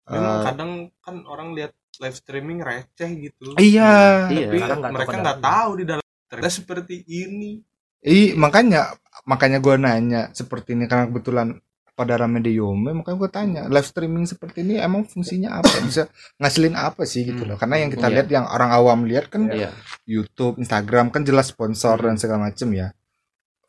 memang 0.06 0.26
eh, 0.34 0.44
kadang 0.44 0.72
kan 1.00 1.22
orang 1.24 1.54
lihat 1.54 1.78
live 2.02 2.18
streaming 2.18 2.60
receh 2.62 3.10
gitu. 3.30 3.56
Iya. 3.56 4.28
Iya. 4.32 4.48
tapi 4.50 4.58
tahu 4.62 4.94
mereka 4.94 5.16
nggak 5.22 5.40
tahu 5.42 5.70
di 5.80 5.86
dalam 5.86 6.06
ternyata 6.30 6.52
seperti 6.52 6.96
ini. 7.08 7.62
Ih, 8.06 8.38
makanya 8.38 8.94
makanya 9.26 9.58
gue 9.58 9.76
nanya 9.82 10.22
seperti 10.32 10.78
ini 10.78 10.86
karena 10.86 11.10
kebetulan 11.10 11.58
pada 11.96 12.20
rame 12.20 12.44
di 12.44 12.60
Yome 12.60 12.92
makanya 12.92 13.18
gue 13.18 13.30
tanya 13.32 13.62
live 13.72 13.88
streaming 13.88 14.28
seperti 14.28 14.68
ini 14.68 14.78
emang 14.78 15.08
fungsinya 15.08 15.64
apa? 15.64 15.72
Bisa 15.82 16.06
ngasilin 16.38 16.76
apa 16.76 17.08
sih 17.08 17.24
gitu 17.24 17.48
loh? 17.48 17.56
Karena 17.56 17.80
yang 17.80 17.90
kita 17.90 18.12
Iya. 18.12 18.14
lihat 18.20 18.28
yang 18.30 18.46
orang 18.46 18.70
awam 18.76 19.08
lihat 19.08 19.32
kan 19.32 19.48
iya. 19.48 19.72
YouTube 20.04 20.60
Instagram 20.60 21.10
kan 21.10 21.24
jelas 21.24 21.50
sponsor 21.50 21.96
dan 21.98 22.20
segala 22.20 22.52
macem 22.52 22.68
ya. 22.76 22.92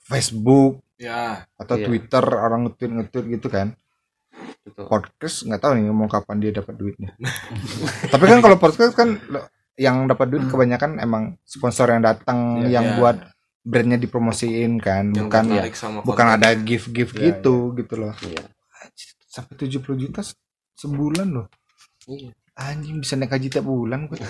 Facebook 0.02 0.82
ya. 0.98 1.46
atau 1.54 1.76
Iya. 1.78 1.86
Twitter 1.86 2.24
orang 2.24 2.66
ngetweet 2.66 2.92
ngetweet 2.92 3.26
gitu 3.38 3.48
kan 3.48 3.74
betul 4.66 4.84
podcast 4.90 5.46
nggak 5.46 5.60
tahu 5.62 5.72
nih 5.78 5.94
mau 5.94 6.10
kapan 6.10 6.36
dia 6.42 6.50
dapat 6.50 6.74
duitnya. 6.74 7.14
Tapi 8.12 8.24
kan 8.26 8.38
kalau 8.42 8.58
podcast 8.58 8.92
kan 8.92 9.14
yang 9.78 10.10
dapat 10.10 10.26
duit 10.32 10.44
kebanyakan 10.50 10.98
emang 10.98 11.38
sponsor 11.46 11.92
yang 11.92 12.02
datang 12.02 12.66
Iya, 12.66 12.80
yang 12.80 12.86
iya. 12.90 12.96
buat 12.98 13.16
brandnya 13.62 13.98
dipromosiin 14.00 14.82
kan. 14.82 15.14
Yang 15.14 15.30
bukan 15.30 15.44
sama 15.72 15.98
bukan 16.02 16.26
ada 16.34 16.50
gift 16.58 16.90
gift 16.90 17.14
Iya, 17.14 17.38
gitu 17.38 17.70
gitu 17.78 17.94
loh. 17.94 18.12
Iya. 18.20 18.42
Sampai 19.30 19.54
70 19.54 19.84
juta 20.00 20.26
se- 20.26 20.34
sebulan 20.74 21.28
loh. 21.30 21.46
Iya. 22.10 22.34
Anjing 22.56 23.04
bisa 23.04 23.20
naik 23.20 23.36
haji 23.36 23.52
tiap 23.52 23.68
bulan 23.68 24.08
gue 24.08 24.16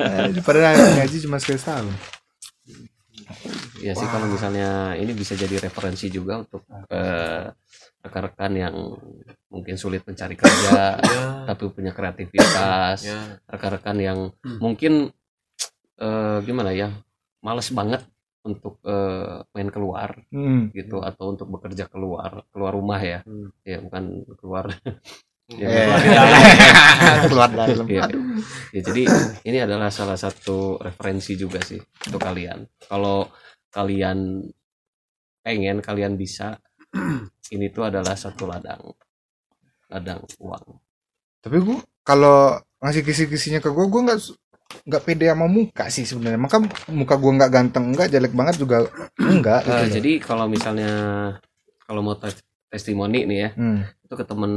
Anjing, 0.00 0.40
padahal 0.40 0.72
ngaji 0.96 1.16
cuma 1.20 1.36
sekali 1.36 1.60
setahun. 1.60 1.92
Ya 3.84 3.92
sih 3.92 4.08
kalau 4.08 4.24
misalnya 4.28 4.96
ini 4.96 5.12
bisa 5.12 5.36
jadi 5.36 5.60
referensi 5.60 6.08
juga 6.08 6.40
untuk 6.40 6.64
eh, 6.88 7.52
rekan-rekan 8.04 8.52
yang 8.52 8.74
mungkin 9.48 9.80
sulit 9.80 10.04
mencari 10.04 10.36
kerja 10.36 10.96
ya. 11.00 11.48
tapi 11.48 11.72
punya 11.72 11.96
kreativitas 11.96 13.08
ya. 13.08 13.40
rekan-rekan 13.48 13.96
yang 13.96 14.18
mungkin 14.60 15.08
eh, 15.96 16.38
gimana 16.44 16.76
ya 16.76 16.92
males 17.40 17.72
banget 17.72 18.04
untuk 18.44 18.76
eh, 18.84 19.40
main 19.56 19.72
keluar 19.72 20.20
hmm. 20.28 20.76
gitu 20.76 21.00
atau 21.00 21.32
untuk 21.32 21.48
bekerja 21.48 21.88
keluar 21.88 22.44
keluar 22.52 22.76
rumah 22.76 23.00
ya. 23.00 23.24
Hmm. 23.24 23.48
ya 23.64 23.80
bukan 23.80 24.04
keluar. 24.36 24.68
Ya, 25.52 25.68
Eh, 25.68 27.28
keluar 27.28 27.52
dalam. 27.56 27.84
Iya. 27.84 28.08
aduh. 28.08 28.22
Ya, 28.72 28.80
jadi 28.80 29.02
ini 29.44 29.58
adalah 29.60 29.92
salah 29.92 30.16
satu 30.16 30.80
referensi 30.80 31.36
juga 31.36 31.60
sih 31.60 31.76
untuk 32.08 32.20
kalian. 32.20 32.64
Kalau 32.88 33.28
kalian 33.68 34.40
pengen 35.44 35.84
kalian 35.84 36.16
bisa 36.16 36.56
ini 37.54 37.66
tuh 37.68 37.84
adalah 37.84 38.14
satu 38.14 38.44
ladang 38.44 38.80
ladang 39.86 40.22
uang 40.38 40.64
tapi 41.38 41.56
gue 41.58 41.78
kalau 42.00 42.54
ngasih 42.78 43.02
kisi-kisinya 43.02 43.58
ke 43.58 43.68
gue 43.68 43.84
gue 43.84 44.02
nggak 44.02 44.20
nggak 44.84 45.02
pede 45.02 45.26
sama 45.26 45.46
muka 45.46 45.86
sih 45.86 46.02
sebenarnya 46.02 46.40
maka 46.40 46.56
muka 46.88 47.14
gue 47.14 47.32
nggak 47.32 47.50
ganteng 47.50 47.84
enggak 47.90 48.08
jelek 48.08 48.32
banget 48.32 48.54
juga 48.56 48.88
enggak 49.20 49.60
gitu 49.62 49.76
loh. 49.76 49.90
jadi 49.92 50.12
kalau 50.18 50.46
misalnya 50.46 50.90
kalau 51.80 52.00
mau 52.00 52.14
tes- 52.14 52.40
testimoni 52.66 53.22
nih 53.24 53.38
ya 53.38 53.50
Hmm. 53.54 53.80
itu 54.00 54.14
ke 54.14 54.24
temen 54.24 54.52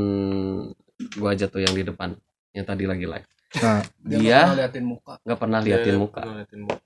gua 1.14 1.30
aja 1.32 1.46
tuh 1.46 1.60
yang 1.60 1.72
di 1.72 1.84
depan 1.84 2.18
yang 2.52 2.66
tadi 2.66 2.86
lagi 2.86 3.06
live 3.06 3.28
Nah, 3.48 3.80
Dia 4.04 4.20
nggak 4.20 4.28
pernah 4.44 4.58
liatin 4.58 4.86
muka. 4.86 5.14
nggak 5.24 5.40
pernah 5.40 5.60
liatin 5.62 5.96
muka 5.96 6.20
ngeliatin 6.22 6.62
muka. 6.62 6.84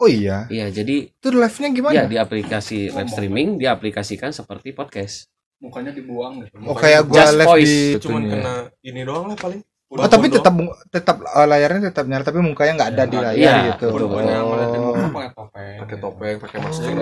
Oh 0.00 0.08
iya? 0.08 0.48
Iya 0.48 0.66
jadi 0.72 1.06
itu 1.06 1.28
live-nya 1.30 1.68
gimana? 1.70 1.94
ya 1.94 2.04
di 2.04 2.16
aplikasi 2.16 2.88
live 2.88 3.10
streaming 3.10 3.56
diaplikasikan 3.56 4.32
seperti 4.32 4.72
podcast. 4.72 5.28
Mukanya 5.60 5.92
dibuang 5.92 6.40
gitu. 6.40 6.56
oh 6.64 6.72
kayak 6.72 7.04
Just 7.06 7.36
live 7.36 7.46
voice. 7.46 7.68
di 7.68 8.00
cuman 8.00 8.22
kena 8.26 8.54
ini 8.80 9.00
doang 9.04 9.28
lah 9.28 9.36
paling. 9.36 9.60
Oh 9.90 10.06
tapi 10.06 10.30
tetap 10.30 10.54
tetap 10.88 11.18
eh, 11.20 11.46
layarnya 11.46 11.90
tetap 11.90 12.06
nyala 12.06 12.22
tapi 12.22 12.38
mukanya 12.38 12.72
nggak 12.78 12.90
ada 12.94 13.04
di 13.04 13.16
Iya, 13.16 13.26
layar 13.26 13.36
iya, 13.36 13.54
gitu. 13.74 13.86
betul, 13.90 14.06
oh, 14.06 14.94
muka 14.94 15.08
pakai 15.10 15.30
topeng. 15.34 15.76
pakai 15.82 15.96
topeng 15.98 16.36
pakai 16.38 16.56
Oh. 16.56 16.62
masker. 16.62 16.94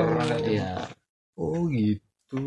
iya. 0.49 0.70
Oh 1.36 1.62
gitu. 1.68 2.46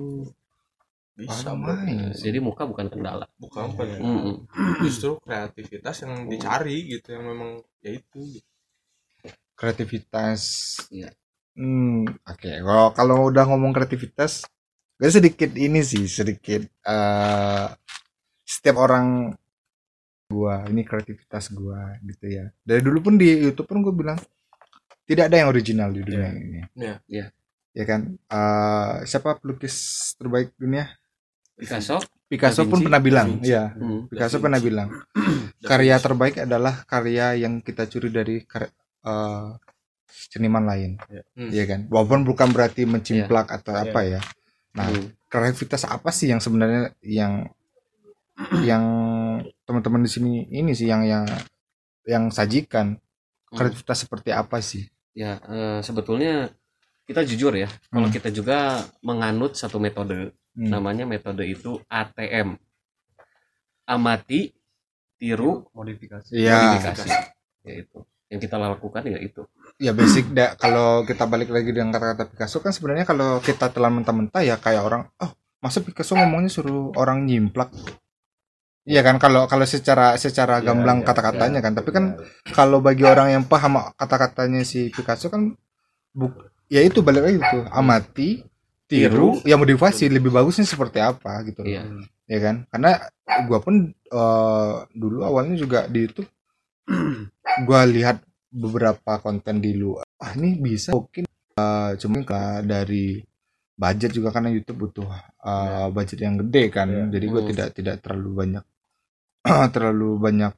Bisa 1.14 1.54
main. 1.54 2.10
jadi 2.18 2.42
muka 2.42 2.66
bukan 2.66 2.90
kendala. 2.90 3.30
Bukan 3.38 3.70
apa 3.70 3.82
ya? 3.86 3.98
Mm-mm. 4.02 4.36
justru 4.82 5.22
kreativitas 5.22 6.02
yang 6.02 6.26
dicari 6.26 6.90
gitu 6.90 7.14
yang 7.14 7.24
memang 7.24 7.62
ya 7.80 7.92
itu 7.94 8.20
gitu. 8.36 8.51
Kreativitas. 9.62 10.42
Iya. 10.90 11.14
hmm 11.54 12.10
oke. 12.26 12.50
Kalau 12.66 12.88
kalau 12.98 13.18
udah 13.30 13.46
ngomong 13.46 13.70
kreativitas 13.78 14.42
gue 14.98 15.10
sedikit 15.10 15.50
ini 15.58 15.82
sih 15.82 16.06
sedikit 16.06 16.62
eh 16.86 17.68
setiap 18.46 18.78
orang 18.82 19.34
gua 20.30 20.66
ini 20.70 20.82
kreativitas 20.82 21.54
gua 21.54 21.94
gitu 22.02 22.26
ya. 22.26 22.50
Dari 22.66 22.82
dulu 22.82 22.98
pun 23.06 23.14
di 23.22 23.30
YouTube 23.30 23.70
pun 23.70 23.86
gue 23.86 23.94
bilang 23.94 24.18
tidak 25.06 25.30
ada 25.30 25.36
yang 25.44 25.50
original 25.54 25.90
di 25.94 26.02
dunia 26.02 26.30
ini. 26.34 26.62
Iya. 26.74 26.96
Iya. 27.06 27.26
ya 27.72 27.84
kan? 27.86 28.02
Eh 28.18 28.96
siapa 29.06 29.38
pelukis 29.38 29.76
terbaik 30.18 30.58
dunia? 30.58 30.90
Picasso. 31.58 32.02
Picasso 32.32 32.64
pun 32.64 32.80
pernah 32.82 33.02
bilang 33.04 33.44
ya 33.44 33.76
Hmm. 33.76 34.08
Picasso 34.08 34.40
pernah 34.40 34.58
bilang 34.58 34.90
karya 35.62 36.00
terbaik 36.00 36.42
adalah 36.42 36.88
karya 36.88 37.36
yang 37.38 37.60
kita 37.60 37.86
curi 37.92 38.10
dari 38.10 38.42
eh, 39.02 39.48
seniman 40.08 40.66
lain 40.66 40.92
Ya. 41.08 41.24
Iya 41.36 41.64
kan 41.66 41.80
walaupun 41.88 42.24
bukan 42.24 42.52
berarti 42.52 42.84
mencimplak 42.84 43.48
atau 43.50 43.74
Iya. 43.74 43.84
apa 43.86 44.00
ya 44.04 44.22
nah 44.72 44.88
Hmm. 44.88 45.12
kreativitas 45.28 45.84
apa 45.84 46.12
sih 46.12 46.28
yang 46.28 46.40
sebenarnya 46.40 46.92
yang 47.02 47.48
yang 48.64 48.84
teman-teman 49.64 50.04
di 50.04 50.12
sini 50.12 50.32
ini 50.50 50.72
sih 50.72 50.88
yang 50.88 51.04
yang 51.04 51.24
yang 52.04 52.28
sajikan 52.30 52.98
Hmm. 53.48 53.58
kreativitas 53.58 54.04
seperti 54.04 54.32
apa 54.32 54.60
sih 54.60 54.88
ya 55.12 55.40
eh, 55.44 55.80
sebetulnya 55.82 56.52
kita 57.04 57.24
jujur 57.24 57.52
ya 57.54 57.68
kalau 57.88 58.08
Hmm. 58.08 58.16
kita 58.16 58.32
juga 58.32 58.80
menganut 59.02 59.56
satu 59.56 59.76
metode 59.78 60.32
Hmm. 60.52 60.68
namanya 60.68 61.04
metode 61.04 61.44
itu 61.44 61.80
ATM 61.88 62.56
amati 63.86 64.52
tiru 65.16 65.68
Modifikasi. 65.72 66.32
Iya 66.32 66.56
modifikasi 66.58 67.10
yaitu 67.62 68.00
yang 68.32 68.40
kita 68.40 68.56
lakukan 68.56 69.04
ya 69.04 69.20
itu 69.20 69.44
ya 69.76 69.92
basic 69.92 70.32
da, 70.32 70.56
kalau 70.56 71.04
kita 71.04 71.28
balik 71.28 71.52
lagi 71.52 71.76
dengan 71.76 71.92
kata-kata 71.92 72.32
Picasso 72.32 72.64
kan 72.64 72.72
sebenarnya 72.72 73.04
kalau 73.04 73.44
kita 73.44 73.68
telan 73.76 74.00
mentah-mentah 74.00 74.40
ya 74.40 74.56
kayak 74.56 74.88
orang 74.88 75.04
oh 75.20 75.36
masa 75.60 75.84
Picasso 75.84 76.16
ngomongnya 76.16 76.48
suruh 76.48 76.96
orang 76.96 77.28
nyimplak 77.28 77.70
Iya 78.82 79.06
kan 79.06 79.22
kalau 79.22 79.46
kalau 79.46 79.62
secara 79.70 80.18
secara 80.18 80.58
Iya, 80.58 80.74
gamblang 80.74 81.06
iya, 81.06 81.06
kata-katanya 81.06 81.60
iya. 81.62 81.66
kan 81.70 81.74
tapi 81.78 81.90
kan 81.94 82.06
kalau 82.50 82.82
bagi 82.82 83.06
orang 83.06 83.30
yang 83.30 83.44
paham 83.46 83.78
kata-katanya 83.94 84.66
si 84.66 84.90
Picasso 84.90 85.30
kan 85.30 85.54
buk 86.18 86.50
ya 86.66 86.82
itu 86.82 87.06
balik 87.06 87.30
lagi 87.30 87.38
tuh 87.46 87.62
amati 87.70 88.42
tiru 88.90 89.38
ya 89.46 89.54
motivasi 89.54 90.10
lebih 90.10 90.34
bagusnya 90.34 90.66
seperti 90.66 90.98
apa 90.98 91.46
gitu. 91.46 91.62
Iya. 91.62 91.86
ya 92.26 92.40
kan 92.42 92.66
karena 92.74 93.06
gua 93.46 93.62
pun 93.62 93.94
eh, 93.94 94.76
dulu 94.98 95.30
awalnya 95.30 95.62
juga 95.62 95.86
di 95.86 96.10
YouTube 96.10 96.32
gua 97.68 97.82
lihat 97.86 98.22
beberapa 98.48 99.18
konten 99.18 99.58
di 99.58 99.74
luar 99.74 100.04
ah 100.18 100.32
ini 100.34 100.58
bisa 100.58 100.92
mungkin 100.92 101.24
eh, 101.54 101.92
cuma 101.96 102.18
ka- 102.22 102.62
dari 102.62 103.22
budget 103.74 104.12
juga 104.12 104.30
karena 104.30 104.50
YouTube 104.50 104.90
butuh 104.90 105.08
eh, 105.42 105.88
budget 105.90 106.20
yang 106.20 106.36
gede 106.38 106.64
kan 106.68 106.88
Iya. 106.88 107.04
jadi 107.10 107.26
gua 107.28 107.42
Hmm. 107.42 107.50
tidak 107.50 107.68
tidak 107.74 107.96
terlalu 108.00 108.30
banyak 108.36 108.64
terlalu 109.74 110.10
banyak 110.18 110.54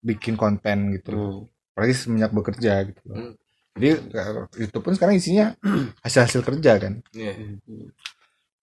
bikin 0.00 0.34
konten 0.34 0.92
gitu 0.92 1.08
loh 1.10 1.22
Hmm. 1.22 1.42
apalagi 1.72 1.94
semenjak 1.94 2.30
bekerja 2.30 2.72
gitu 2.84 3.02
loh 3.06 3.16
Hmm. 3.16 3.34
jadi 3.74 3.88
eh, 4.00 4.30
YouTube 4.58 4.82
pun 4.82 4.94
sekarang 4.94 5.16
isinya 5.16 5.52
hasil-hasil 6.04 6.42
kerja 6.42 6.72
kan 6.78 7.02
Iya. 7.12 7.32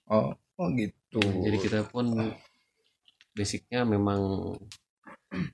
oh 0.07 0.31
oh 0.57 0.67
gitu 0.71 1.19
Jadi 1.19 1.57
kita 1.59 1.79
pun 1.85 2.35
basicnya 3.31 3.83
memang 3.83 4.53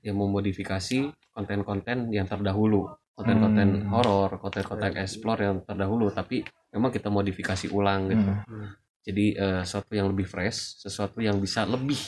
yang 0.02 0.16
memodifikasi 0.18 1.10
konten-konten 1.34 2.10
yang 2.10 2.26
terdahulu, 2.26 2.90
konten-konten 3.14 3.86
Hmm. 3.86 3.90
horor, 3.94 4.30
konten-konten 4.42 4.98
explore 4.98 5.40
yang 5.46 5.62
terdahulu, 5.62 6.10
tapi 6.10 6.42
memang 6.74 6.90
kita 6.90 7.08
modifikasi 7.10 7.66
ulang 7.70 8.10
gitu. 8.10 8.30
Hmm. 8.46 8.68
Jadi 9.06 9.26
eh, 9.38 9.60
sesuatu 9.64 9.92
yang 9.94 10.10
lebih 10.12 10.26
fresh, 10.28 10.82
sesuatu 10.82 11.18
yang 11.22 11.38
bisa 11.38 11.64
lebih 11.64 11.98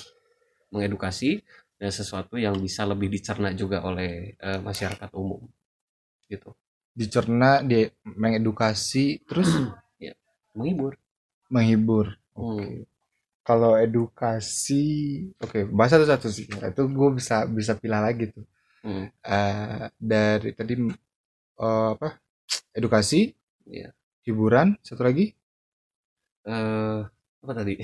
mengedukasi 0.70 1.40
dan 1.80 1.90
sesuatu 1.90 2.36
yang 2.36 2.54
bisa 2.60 2.84
lebih 2.84 3.08
dicerna 3.08 3.50
juga 3.56 3.82
oleh 3.86 4.36
eh, 4.36 4.60
masyarakat 4.60 5.10
umum. 5.16 5.42
Gitu. 6.30 6.50
dicerna 6.90 7.62
di 7.62 7.86
mengedukasi 8.02 9.22
terus 9.26 9.50
Menghibur. 10.58 10.98
menghibur 11.50 12.06
Hmm. 12.34 12.82
Kalau 13.50 13.74
edukasi 13.74 14.86
oke 15.36 15.66
bahasa 15.68 15.98
satu-satu 15.98 16.28
sih 16.30 16.46
itu 16.46 16.82
gue 16.86 17.10
bisa 17.12 17.42
bisa 17.44 17.74
pilih 17.74 17.98
lagi 17.98 18.30
tuh 18.30 18.46
Hmm. 18.80 19.12
Eh, 19.20 19.92
dari 20.00 20.54
tadi 20.54 20.72
eh, 20.72 21.88
apa 21.92 22.16
edukasi 22.78 23.28
Iya. 23.66 23.90
hiburan 24.22 24.78
satu 24.80 25.02
lagi 25.02 25.34
Eh, 26.40 27.00
apa 27.40 27.52
tadi? 27.52 27.76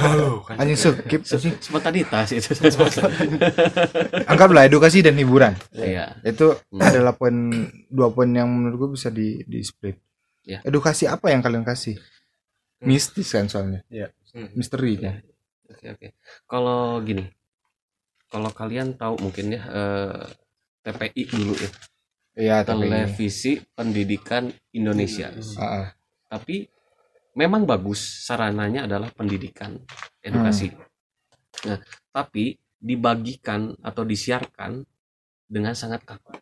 Oh, 0.00 0.40
anjing 0.60 0.76
skip 0.76 1.22
sih 1.24 1.52
Spontanitas 1.60 2.32
itu. 2.32 2.56
anggaplah 4.30 4.64
edukasi 4.64 5.04
dan 5.04 5.16
hiburan 5.16 5.52
Iya. 5.72 6.16
itu 6.22 6.56
Hmm. 6.72 6.80
adalah 6.80 7.12
poin 7.12 7.36
dua 7.88 8.08
poin 8.08 8.28
yang 8.28 8.48
menurut 8.48 8.76
gue 8.78 8.90
bisa 8.96 9.08
di 9.08 9.44
di 9.44 9.60
split 9.60 10.00
Ya. 10.44 10.60
edukasi 10.62 11.04
apa 11.04 11.28
yang 11.28 11.40
kalian 11.40 11.64
kasih 11.64 11.96
Hmm. 12.80 12.88
mistis 12.88 13.28
kan 13.28 13.44
soalnya 13.44 13.84
Hmm. 14.34 14.50
misteri 14.58 14.98
kan 14.98 15.22
Oke 15.64 15.86
oke. 15.96 16.08
Kalau 16.44 17.00
gini, 17.00 17.24
kalau 18.28 18.50
kalian 18.52 18.94
tahu 19.00 19.16
mungkin 19.16 19.56
ya 19.56 19.62
eh, 19.64 20.24
TPI 20.84 21.22
dulu 21.32 21.54
ya, 21.56 21.70
iya 22.36 22.56
tapi 22.60 22.84
televisi 22.84 23.52
pendidikan 23.72 24.52
Indonesia. 24.76 25.32
Ah, 25.56 25.64
ah. 25.64 25.88
Tapi 26.28 26.68
memang 27.32 27.64
bagus 27.64 28.28
sarananya 28.28 28.84
adalah 28.84 29.08
pendidikan, 29.08 29.80
edukasi. 30.20 30.68
Nah, 31.64 31.80
tapi 32.12 32.60
dibagikan 32.76 33.72
atau 33.80 34.04
disiarkan 34.04 34.84
dengan 35.48 35.72
sangat 35.72 36.04
kaku. 36.04 36.36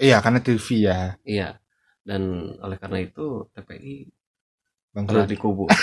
iya 0.00 0.22
karena 0.24 0.40
TV 0.40 0.66
ya 0.88 1.18
Iya. 1.28 1.60
Dan 2.00 2.54
oleh 2.64 2.80
karena 2.80 3.04
itu 3.04 3.44
TPI 3.52 4.08
telah 5.06 5.26
dikubur. 5.28 5.68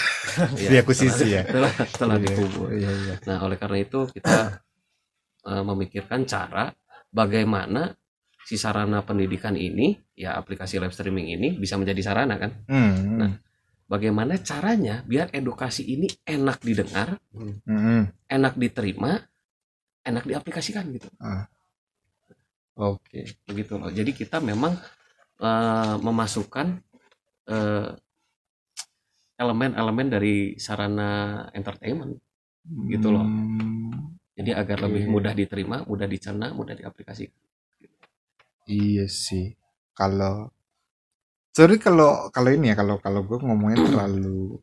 Iya, 0.60 0.84
diakuisisi 0.84 1.32
ya 1.32 1.48
telah 1.48 1.72
telah 1.96 2.20
Iya, 2.20 2.24
dikubur. 2.28 2.68
iya 2.76 2.92
iya 2.92 3.16
Nah, 3.24 3.48
oleh 3.48 3.56
karena 3.56 3.80
itu 3.80 4.04
kita 4.12 4.60
eh, 5.48 5.64
memikirkan 5.64 6.28
cara 6.28 6.76
bagaimana 7.08 7.96
si 8.44 8.60
sarana 8.60 9.00
pendidikan 9.08 9.56
ini, 9.56 9.96
ya 10.12 10.36
aplikasi 10.36 10.76
live 10.78 10.92
streaming 10.92 11.32
ini 11.40 11.56
bisa 11.56 11.80
menjadi 11.80 12.02
sarana 12.04 12.36
kan? 12.36 12.52
Hmm, 12.68 12.96
Nah. 13.16 13.34
Bagaimana 13.86 14.42
caranya 14.42 15.06
biar 15.06 15.30
edukasi 15.30 15.86
ini 15.86 16.10
enak 16.26 16.58
didengar, 16.66 17.22
hmm, 17.32 17.54
hmm. 17.70 18.02
enak 18.26 18.58
diterima, 18.58 19.14
enak 20.02 20.26
diaplikasikan 20.26 20.90
gitu. 20.90 21.06
oke 22.76 23.22
Begitu 23.46 23.74
loh. 23.78 23.94
Jadi 23.94 24.12
kita 24.12 24.42
memang 24.42 24.74
eh, 25.38 25.96
memasukkan 26.02 26.68
eh, 27.46 27.90
elemen-elemen 29.36 30.08
dari 30.10 30.36
sarana 30.58 31.44
entertainment. 31.52 32.16
Gitu 32.90 33.08
loh. 33.14 33.24
Hmm, 33.24 34.18
Jadi 34.36 34.52
agar 34.52 34.84
lebih 34.84 35.08
mudah 35.08 35.32
diterima, 35.32 35.86
mudah 35.88 36.08
dicerna, 36.10 36.52
mudah 36.52 36.76
diaplikasikan. 36.76 37.36
iya 38.66 39.06
sih 39.06 39.54
kalau 39.94 40.50
sorry 41.56 41.78
kalau 41.78 42.28
kalau 42.34 42.50
ini 42.52 42.74
ya 42.74 42.76
kalau 42.76 42.98
kalau 42.98 43.22
gue 43.24 43.38
ngomongnya 43.40 43.86
terlalu 43.86 44.60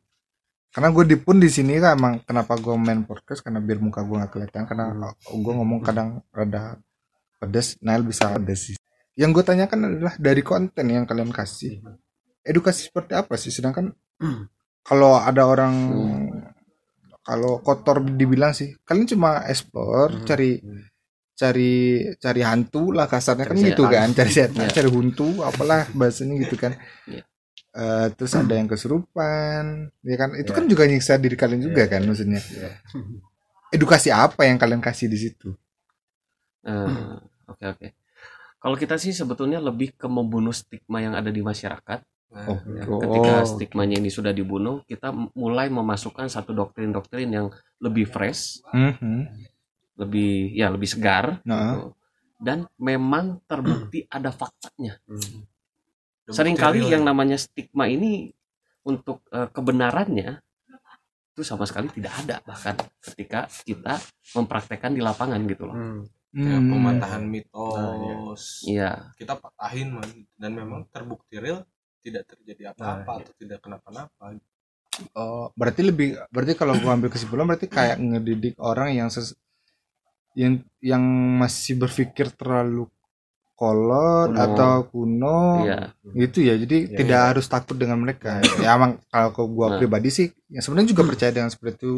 karena 0.72 0.88
gue 0.90 1.04
di 1.06 1.16
pun 1.20 1.36
di 1.38 1.48
sini 1.48 1.78
kan 1.78 1.96
emang 1.96 2.14
kenapa 2.26 2.58
gue 2.58 2.74
main 2.74 3.06
podcast 3.06 3.40
karena 3.44 3.62
biar 3.62 3.78
muka 3.78 4.02
gue 4.02 4.16
nggak 4.18 4.32
kelihatan 4.32 4.64
karena 4.66 4.90
gue 5.22 5.52
ngomong 5.54 5.80
kadang 5.86 6.20
rada 6.34 6.76
pedes 7.40 7.78
Nail 7.78 8.02
bisa 8.02 8.34
pedes 8.36 8.72
sih 8.72 8.76
yang 9.14 9.30
gue 9.30 9.44
tanyakan 9.44 9.86
adalah 9.86 10.14
dari 10.18 10.42
konten 10.42 10.84
yang 10.88 11.04
kalian 11.06 11.30
kasih 11.30 11.78
edukasi 12.42 12.90
seperti 12.90 13.14
apa 13.14 13.38
sih 13.38 13.54
sedangkan 13.54 13.94
kalau 14.82 15.14
ada 15.14 15.42
orang 15.46 15.74
kalau 17.22 17.62
kotor 17.62 18.02
dibilang 18.02 18.50
sih 18.50 18.74
kalian 18.82 19.06
cuma 19.06 19.46
explore 19.46 20.26
cari 20.26 20.58
cari 21.32 21.72
cari 22.18 22.42
hantu 22.42 22.90
lah 22.92 23.06
kasarnya 23.06 23.46
kan 23.46 23.56
Cari 23.56 23.66
gitu 23.72 23.82
setan. 23.84 23.94
kan 23.94 24.08
cari 24.12 24.30
setan 24.38 24.64
Iya. 24.64 24.74
cari 24.74 24.88
hantu 24.90 25.28
apalah 25.40 25.80
bahasanya 25.92 26.34
gitu 26.42 26.56
kan 26.56 26.72
Iya. 27.06 27.22
Eh, 27.72 28.06
terus 28.12 28.36
ada 28.36 28.52
yang 28.52 28.68
kesurupan 28.68 29.62
ya 30.02 30.16
kan 30.18 30.36
itu 30.36 30.50
Iya. 30.50 30.56
kan 30.60 30.64
juga 30.68 30.84
nyiksa 30.84 31.16
diri 31.16 31.34
kalian 31.34 31.62
juga 31.62 31.82
Iya, 31.82 31.90
kan 31.90 32.00
iya. 32.02 32.08
maksudnya 32.10 32.40
Iya. 32.42 32.70
edukasi 33.70 34.12
apa 34.12 34.44
yang 34.44 34.58
kalian 34.58 34.82
kasih 34.82 35.06
di 35.06 35.18
situ 35.18 35.54
Eh, 36.62 37.18
Oke 37.48 37.64
oke. 37.66 37.88
Kalau 38.56 38.76
kita 38.78 38.94
sih 38.94 39.10
sebetulnya 39.10 39.58
lebih 39.58 39.98
ke 39.98 40.06
membunuh 40.06 40.54
stigma 40.54 41.02
yang 41.02 41.12
ada 41.12 41.26
di 41.28 41.42
masyarakat. 41.42 41.98
Oh, 42.32 42.58
Ya, 42.64 42.84
ketika 42.88 43.32
oh. 43.40 43.48
stigmanya 43.48 43.96
ini 43.96 44.08
sudah 44.08 44.32
dibunuh, 44.32 44.80
kita 44.84 45.12
mulai 45.32 45.68
memasukkan 45.68 46.26
satu 46.26 46.52
doktrin-doktrin 46.52 47.28
yang 47.28 47.46
lebih 47.78 48.08
fresh, 48.08 48.64
Mhm. 48.72 49.28
lebih 50.00 50.50
ya 50.52 50.72
lebih 50.72 50.88
segar, 50.88 51.40
Nah. 51.44 51.76
gitu. 51.76 51.88
dan 52.42 52.66
memang 52.74 53.38
terbukti 53.46 54.02
ada 54.10 54.34
faktanya. 54.34 54.98
Hmm. 55.06 55.46
Seringkali 56.26 56.90
yang 56.90 57.02
namanya 57.02 57.38
stigma 57.38 57.86
ini 57.86 58.34
untuk 58.82 59.22
eh, 59.30 59.46
kebenarannya 59.46 60.42
itu 61.32 61.42
sama 61.42 61.64
sekali 61.64 61.88
tidak 61.88 62.12
ada 62.18 62.42
bahkan 62.44 62.74
ketika 63.00 63.46
kita 63.62 63.96
mempraktekkan 64.34 64.92
di 64.92 65.00
lapangan 65.00 65.38
gitu 65.46 65.64
loh. 65.70 65.76
Hmm. 65.76 66.02
Kayak 66.32 66.60
Hmm. 66.64 66.70
pematahan 66.72 67.22
mitos 67.28 68.64
Iya, 68.64 69.12
kita 69.14 69.36
patahin 69.36 69.92
man 69.92 70.08
dan 70.34 70.56
memang 70.56 70.88
terbukti 70.88 71.36
real 71.36 71.62
tidak 72.02 72.26
terjadi 72.26 72.62
apa-apa 72.70 73.06
Nah, 73.06 73.16
iya. 73.16 73.24
atau 73.24 73.34
tidak 73.36 73.58
kenapa-napa 73.60 74.24
Oh, 75.14 75.48
berarti 75.54 75.80
lebih 75.82 76.20
berarti 76.28 76.52
kalau 76.52 76.76
gua 76.76 76.92
ambil 76.92 77.08
kesimpulan 77.08 77.46
berarti 77.46 77.64
kayak 77.66 77.96
ngedidik 77.96 78.60
orang 78.60 78.92
yang 78.92 79.08
ses, 79.08 79.32
yang 80.34 80.60
yang 80.80 81.00
masih 81.34 81.76
berpikir 81.76 82.28
terlalu 82.30 82.84
kolot 83.54 84.28
Kuno. 84.28 84.36
atau 84.38 84.72
kuno 84.84 85.40
iya. 85.62 85.96
gitu 86.12 86.42
ya. 86.42 86.54
Jadi 86.54 86.76
Iya, 86.84 86.96
tidak 86.98 87.20
iya. 87.20 87.28
harus 87.30 87.46
takut 87.46 87.72
dengan 87.74 87.96
mereka. 87.98 88.44
ya 88.58 88.74
emang 88.74 89.00
kalau 89.06 89.30
ke 89.30 89.42
gua 89.46 89.66
Nah. 89.66 89.78
pribadi 89.78 90.08
sih 90.10 90.28
yang 90.46 90.60
sebenarnya 90.60 90.90
juga 90.90 91.02
percaya 91.06 91.30
dengan 91.30 91.48
seperti 91.48 91.72
itu. 91.78 91.92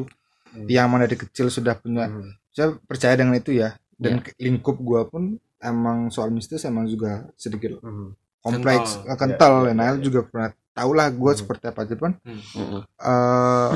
Hmm. 0.52 0.66
Yang 0.68 0.86
mana 0.86 1.02
dari 1.04 1.18
kecil 1.18 1.46
sudah 1.48 1.74
punya 1.74 2.06
Hmm. 2.06 2.30
saya 2.48 2.78
percaya 2.78 3.14
dengan 3.16 3.34
itu 3.34 3.50
ya. 3.50 3.74
Dan 3.94 4.18
Iya. 4.18 4.24
ke- 4.24 4.36
lingkup 4.38 4.76
gua 4.78 5.02
pun 5.04 5.34
emang 5.58 6.10
soal 6.10 6.30
mistis 6.30 6.62
emang 6.62 6.86
juga 6.86 7.26
sedikit 7.34 7.80
Hmm. 7.80 8.14
Kompleks, 8.44 9.00
Kental. 9.00 9.08
eh, 9.08 9.18
kental. 9.18 9.52
Iya, 9.56 9.64
iya, 9.64 9.72
Nail 9.74 9.96
iya. 9.96 10.04
juga 10.04 10.20
pernah 10.28 10.50
tahu 10.76 10.90
lah 10.92 11.08
gua 11.10 11.32
Hmm. 11.32 11.40
seperti 11.40 11.64
apa 11.70 11.80
cuman 11.88 12.12
Mm-mm. 12.20 12.80
eh 12.84 13.72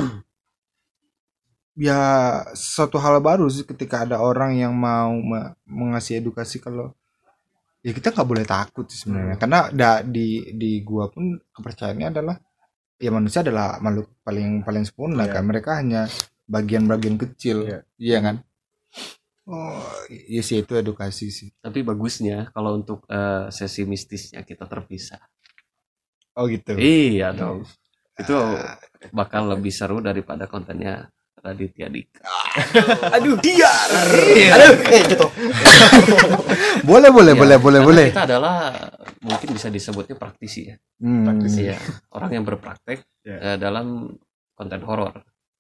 ya 1.79 2.01
suatu 2.53 2.99
hal 2.99 3.23
baru 3.23 3.47
sih 3.47 3.63
ketika 3.63 4.03
ada 4.03 4.19
orang 4.19 4.59
yang 4.59 4.75
mau 4.75 5.15
me- 5.15 5.55
mengasih 5.65 6.19
edukasi 6.19 6.59
kalau 6.59 6.91
ya 7.81 7.95
kita 7.95 8.11
nggak 8.11 8.29
boleh 8.29 8.43
takut 8.45 8.91
sih 8.91 8.99
sebenarnya 8.99 9.39
karena 9.39 9.71
da, 9.71 9.91
di 10.03 10.27
di 10.53 10.83
gua 10.83 11.07
pun 11.07 11.39
kepercayaannya 11.55 12.09
adalah 12.11 12.37
ya 12.99 13.11
manusia 13.15 13.47
adalah 13.47 13.79
makhluk 13.79 14.11
paling 14.27 14.67
paling 14.67 14.83
sempurna 14.83 15.23
Iya. 15.23 15.33
kan 15.39 15.43
mereka 15.47 15.71
hanya 15.79 16.11
bagian-bagian 16.51 17.15
kecil 17.15 17.63
Iya. 17.63 17.79
iya 17.97 18.19
kan 18.19 18.37
oh 19.49 19.81
iya 20.11 20.41
sih 20.41 20.61
itu 20.61 20.73
edukasi 20.73 21.29
sih 21.29 21.49
Tapi 21.57 21.81
bagusnya 21.81 22.53
kalau 22.53 22.75
untuk 22.75 23.03
eh, 23.07 23.49
sesi 23.49 23.83
mistisnya 23.83 24.41
kita 24.43 24.65
terpisah. 24.65 25.19
oh 26.35 26.45
gitu 26.47 26.77
Iya 26.77 27.33
dong. 27.33 27.65
Itu 28.15 28.35
Ah. 28.35 28.77
bakal 29.11 29.49
lebih 29.49 29.71
seru 29.71 29.99
daripada 29.99 30.45
kontennya 30.45 31.07
Raditya 31.39 31.87
Dika. 31.87 32.19
aduh 33.09 33.39
dia 33.39 33.71
Iya. 34.29 34.51
aduh 34.53 34.75
kayak 34.81 35.05
gitu 35.09 35.27
boleh 36.85 37.09
boleh 37.09 37.33
Iya, 37.33 37.41
boleh 37.41 37.57
boleh 37.59 37.81
boleh 37.81 38.07
Kita 38.11 38.27
adalah 38.27 38.75
mungkin 39.21 39.49
bisa 39.53 39.69
disebutnya 39.69 40.15
praktisi 40.15 40.67
ya. 40.67 40.77
Hmm, 40.99 41.39
Iya, 41.47 41.79
orang 42.11 42.31
yang 42.33 42.45
berpraktek 42.45 43.07
Iya. 43.23 43.37
eh, 43.45 43.57
dalam 43.57 44.11
konten 44.53 44.83
horor 44.83 45.15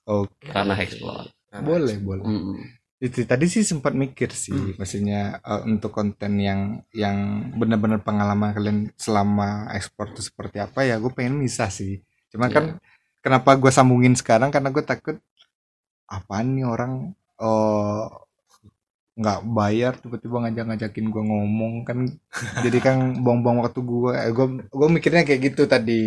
oke 0.05 0.35
karena 0.45 0.75
explore. 0.77 1.31
boleh 1.55 1.95
boleh 1.99 2.23
Mm-mm. 2.23 2.59
Itu 2.99 3.23
tadi 3.23 3.47
sih 3.47 3.63
sempat 3.63 3.95
mikir 3.95 4.35
sih 4.35 4.75
maksudnya 4.75 5.39
eh, 5.39 5.63
untuk 5.71 5.95
konten 5.95 6.43
yang 6.43 6.83
yang 6.91 7.47
benar-benar 7.55 8.03
pengalaman 8.03 8.51
kalian 8.51 8.91
selama 8.99 9.71
ekspor 9.71 10.11
itu 10.11 10.27
seperti 10.27 10.59
apa 10.59 10.83
ya 10.83 10.99
gue 10.99 11.11
pengen 11.15 11.39
misah 11.39 11.71
sih. 11.71 12.03
Cuman 12.35 12.51
kan 12.51 12.65
kenapa 13.23 13.55
gue 13.55 13.71
sambungin 13.71 14.19
sekarang? 14.19 14.51
Karena 14.51 14.75
gue 14.75 14.83
takut 14.83 15.17
apaan 16.11 16.59
nih 16.59 16.67
orang 16.67 17.15
eh 17.39 18.05
nggak 19.19 19.41
bayar 19.51 19.99
tiba-tiba 19.99 20.47
ngajak-ngajakin 20.47 21.07
gue 21.11 21.23
ngomong? 21.23 21.75
Kan 21.87 21.99
jadi 22.67 22.79
kan 22.83 22.97
buang-buang 23.23 23.63
waktu 23.63 23.79
gue 23.79 24.11
eh, 24.15 24.33
gue 24.35 24.47
gue 24.67 24.89
mikirnya 24.91 25.23
kayak 25.23 25.41
gitu 25.55 25.71
tadi. 25.71 26.03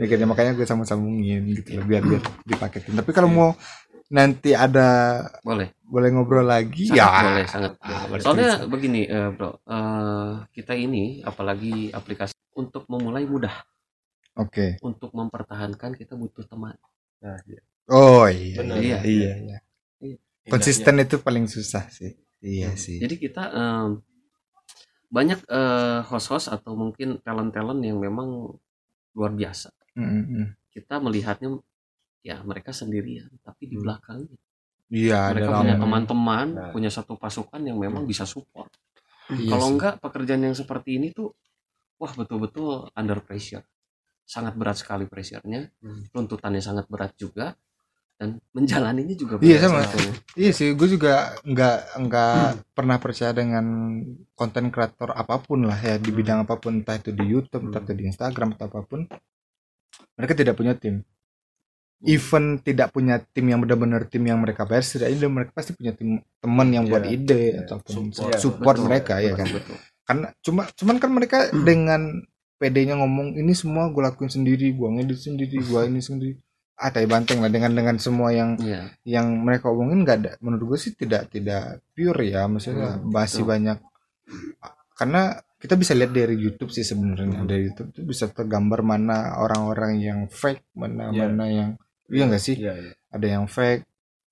Mikirnya 0.00 0.24
makanya 0.24 0.56
gue 0.56 0.64
sambung-sambungin 0.64 1.52
gitu 1.52 1.76
loh 1.76 1.84
biar 1.84 2.00
biar 2.00 2.22
dipaketin. 2.48 2.96
Tapi 2.96 3.10
kalau 3.12 3.28
mau 3.28 3.50
nanti 4.10 4.50
ada 4.58 5.22
Boleh. 5.46 5.70
boleh 5.86 6.08
ngobrol 6.10 6.42
lagi 6.42 6.90
Sangat 6.90 6.98
ya 6.98 7.08
boleh 7.22 7.46
sangat. 7.46 7.72
Ah, 7.78 8.04
berarti 8.10 8.24
Soalnya 8.26 8.50
bisa. 8.58 8.66
begini, 8.66 9.00
eh, 9.06 9.28
Bro. 9.30 9.50
Eh, 9.62 10.32
kita 10.50 10.72
ini 10.74 11.22
apalagi 11.22 11.94
aplikasi 11.94 12.34
untuk 12.58 12.84
memulai 12.90 13.22
mudah, 13.24 13.54
oke 14.34 14.82
untuk 14.82 15.14
mempertahankan 15.14 15.94
kita 15.94 16.18
butuh 16.18 16.42
teman. 16.44 16.74
oh 17.90 18.26
iya 18.26 18.56
Benar. 18.58 18.76
iya 18.82 18.98
iya, 19.06 19.32
iya. 19.38 19.58
konsisten 20.48 20.96
itu 20.98 21.20
paling 21.20 21.44
susah 21.46 21.84
sih 21.92 22.16
iya 22.40 22.72
sih 22.74 22.96
Jadi 22.98 23.14
kita 23.20 23.44
em, 23.52 24.00
banyak 25.10 25.42
eh, 25.46 26.00
host-host 26.06 26.50
atau 26.50 26.74
mungkin 26.74 27.18
talent-talent 27.22 27.82
yang 27.82 27.98
memang 27.98 28.54
luar 29.14 29.32
biasa. 29.34 29.74
Mm, 29.98 30.06
mm, 30.06 30.24
mm. 30.30 30.46
Kita 30.70 31.02
melihatnya 31.02 31.58
ya 32.20 32.40
mereka 32.42 32.70
sendirian, 32.70 33.28
tapi 33.40 33.66
di 33.66 33.76
Hmm. 33.76 33.84
belakangnya 33.84 34.36
iya 34.90 35.30
ada 35.30 35.38
mereka 35.38 35.50
punya 35.56 35.74
teman-teman, 35.78 36.46
Nah. 36.50 36.70
punya 36.70 36.90
satu 36.90 37.14
pasukan 37.14 37.62
yang 37.62 37.78
memang 37.78 38.04
bisa 38.04 38.24
support. 38.24 38.68
Iya 39.30 39.54
Kalau 39.54 39.66
sih. 39.66 39.72
enggak 39.74 39.94
pekerjaan 39.98 40.42
yang 40.42 40.56
seperti 40.56 40.98
ini 40.98 41.10
tuh 41.10 41.30
wah 41.96 42.10
betul-betul 42.10 42.90
under 42.92 43.20
pressure. 43.20 43.62
Sangat 44.24 44.54
berat 44.54 44.78
sekali 44.78 45.06
pressure-nya, 45.06 45.70
Hmm. 45.78 46.06
tuntutannya 46.10 46.58
sangat 46.58 46.86
berat 46.86 47.14
juga 47.14 47.54
dan 48.14 48.36
menjalaninya 48.52 49.14
juga 49.14 49.40
Iya, 49.40 49.64
berat 49.64 49.88
sama. 49.88 50.12
Iya 50.34 50.50
sih, 50.52 50.68
gue 50.74 50.88
juga 50.90 51.32
nggak 51.40 51.78
nggak 52.04 52.44
pernah 52.74 52.98
percaya 52.98 53.32
dengan 53.32 53.64
konten 54.34 54.68
kreator 54.68 55.14
apa 55.14 55.40
pun 55.40 55.64
lah 55.64 55.78
ya 55.78 55.96
di 55.96 56.10
bidang 56.10 56.44
apa 56.44 56.58
pun 56.58 56.82
entah 56.82 56.94
itu 56.94 57.10
di 57.10 57.24
YouTube, 57.24 57.70
entah 57.70 57.80
itu 57.80 57.94
di 57.94 58.04
Instagram 58.06 58.54
atau 58.54 58.66
apa 58.68 58.80
pun. 58.82 59.06
Mereka 60.16 60.34
tidak 60.34 60.54
punya 60.54 60.76
tim. 60.76 61.00
Even 62.00 62.56
tidak 62.58 62.90
punya 62.90 63.20
tim 63.20 63.44
yang 63.44 63.60
benar-benar 63.60 64.08
tim 64.08 64.24
yang 64.24 64.40
mereka 64.40 64.64
bayar, 64.64 64.80
setidaknya 64.80 65.28
mereka 65.28 65.52
pasti 65.52 65.72
punya 65.72 65.92
tim 65.92 66.16
teman 66.38 66.68
yang 66.68 66.84
buat 66.84 67.04
Iya, 67.04 67.12
ide 67.12 67.42
iya. 67.52 67.60
ataupun 67.62 68.08
Support. 68.08 68.40
support, 68.40 68.76
Betul, 68.76 68.86
mereka 68.88 69.14
ya 69.16 69.24
betul, 69.26 69.36
kan. 69.36 69.46
betul. 69.52 69.76
Karena 70.02 70.26
cuma 70.40 70.62
cuman 70.70 70.96
kan 70.96 71.10
mereka 71.10 71.38
dengan 71.52 72.00
PD-nya 72.56 72.96
ngomong 72.96 73.36
ini 73.36 73.52
semua 73.52 73.88
gue 73.88 74.00
lakuin 74.00 74.28
sendiri, 74.28 74.72
gue 74.72 74.88
ngedit 74.90 75.20
sendiri, 75.22 75.56
gue 75.58 75.80
ini 75.86 76.00
sendiri. 76.00 76.34
Ah, 76.74 76.88
tai 76.88 77.04
banteng 77.04 77.38
lah 77.38 77.48
dengan 77.48 77.68
dengan 77.70 77.96
semua 77.96 78.32
yang 78.32 78.56
Iya. 78.56 78.88
yang 79.04 79.26
mereka 79.38 79.68
omongin 79.68 80.00
nggak 80.00 80.18
ada 80.18 80.32
menurut 80.40 80.64
gue 80.66 80.78
sih 80.80 80.92
tidak 80.94 81.28
tidak 81.28 81.84
pure 81.92 82.24
ya 82.24 82.48
maksudnya 82.48 82.96
masih 82.98 83.44
betul. 83.44 83.52
banyak 83.52 83.78
karena 84.94 85.22
kita 85.56 85.76
bisa 85.76 85.92
lihat 85.92 86.08
dari 86.10 86.36
YouTube 86.36 86.72
sih 86.72 86.80
sebenarnya 86.80 87.44
dari 87.44 87.68
YouTube 87.68 87.92
tuh 87.92 88.00
bisa 88.00 88.28
tergambar 88.28 88.80
mana 88.80 89.36
orang-orang 89.36 90.00
yang 90.00 90.18
fake 90.26 90.72
mana 90.72 91.12
Iya. 91.12 91.20
mana 91.22 91.44
yang 91.46 91.70
iya 92.10 92.24
nggak 92.28 92.42
sih? 92.42 92.56
Iya 92.58 92.74
iya. 92.76 92.92
Ada 93.10 93.26
yang 93.38 93.44
fake. 93.46 93.82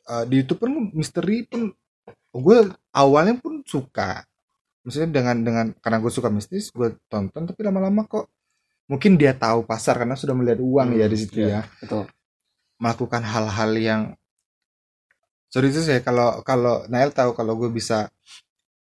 Eh, 0.08 0.24
di 0.28 0.34
YouTube 0.42 0.60
pun 0.66 0.72
misteri 0.92 1.46
pun 1.46 1.72
gue 2.34 2.58
awalnya 2.92 3.34
pun 3.38 3.62
suka. 3.64 4.24
Maksudnya 4.84 5.08
dengan 5.10 5.36
dengan 5.42 5.66
karena 5.78 5.98
gue 6.00 6.12
suka 6.12 6.28
mistis 6.32 6.72
gue 6.72 6.96
tonton 7.12 7.44
tapi 7.44 7.60
lama-lama 7.62 8.08
kok 8.08 8.26
mungkin 8.88 9.20
dia 9.20 9.36
tahu 9.36 9.68
pasar 9.68 10.00
karena 10.00 10.16
sudah 10.16 10.32
melihat 10.32 10.64
uang 10.64 10.96
ya 10.96 11.06
di 11.06 11.18
situ 11.18 11.44
iya. 11.44 11.62
ya. 11.62 11.62
Betul. 11.84 12.04
melakukan 12.78 13.26
hal-hal 13.26 13.74
yang 13.74 14.02
sorry 15.50 15.74
itu 15.74 15.82
saya 15.82 15.98
kalau 15.98 16.46
kalau 16.46 16.86
Nael 16.86 17.10
tahu 17.10 17.34
kalau 17.34 17.58
gue 17.58 17.66
bisa 17.74 18.06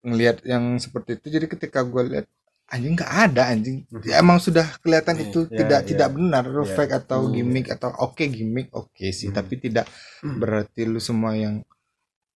ngelihat 0.01 0.41
yang 0.47 0.79
seperti 0.81 1.19
itu. 1.19 1.27
Jadi 1.37 1.45
ketika 1.51 1.85
gue 1.85 2.03
lihat 2.07 2.25
anjing 2.71 2.95
nggak 2.95 3.13
ada 3.27 3.43
anjing 3.51 3.83
Ya, 4.01 4.23
emang 4.23 4.39
sudah 4.39 4.63
kelihatan 4.79 5.19
Iya, 5.19 5.23
itu 5.27 5.39
iya, 5.45 5.55
tidak 5.59 5.79
iya. 5.83 5.87
tidak 5.91 6.09
benar 6.15 6.43
lu 6.47 6.63
Iya. 6.63 6.73
fake 6.73 6.93
atau 6.97 7.19
Hmm. 7.27 7.33
gimmick 7.35 7.67
atau 7.67 7.89
oke 7.91 8.23
gimmick 8.25 8.67
oke 8.71 9.05
sih 9.11 9.27
Hmm. 9.29 9.35
tapi 9.35 9.53
tidak 9.59 9.85
berarti 10.23 10.87
lu 10.87 10.97
semua 10.97 11.35
yang 11.35 11.59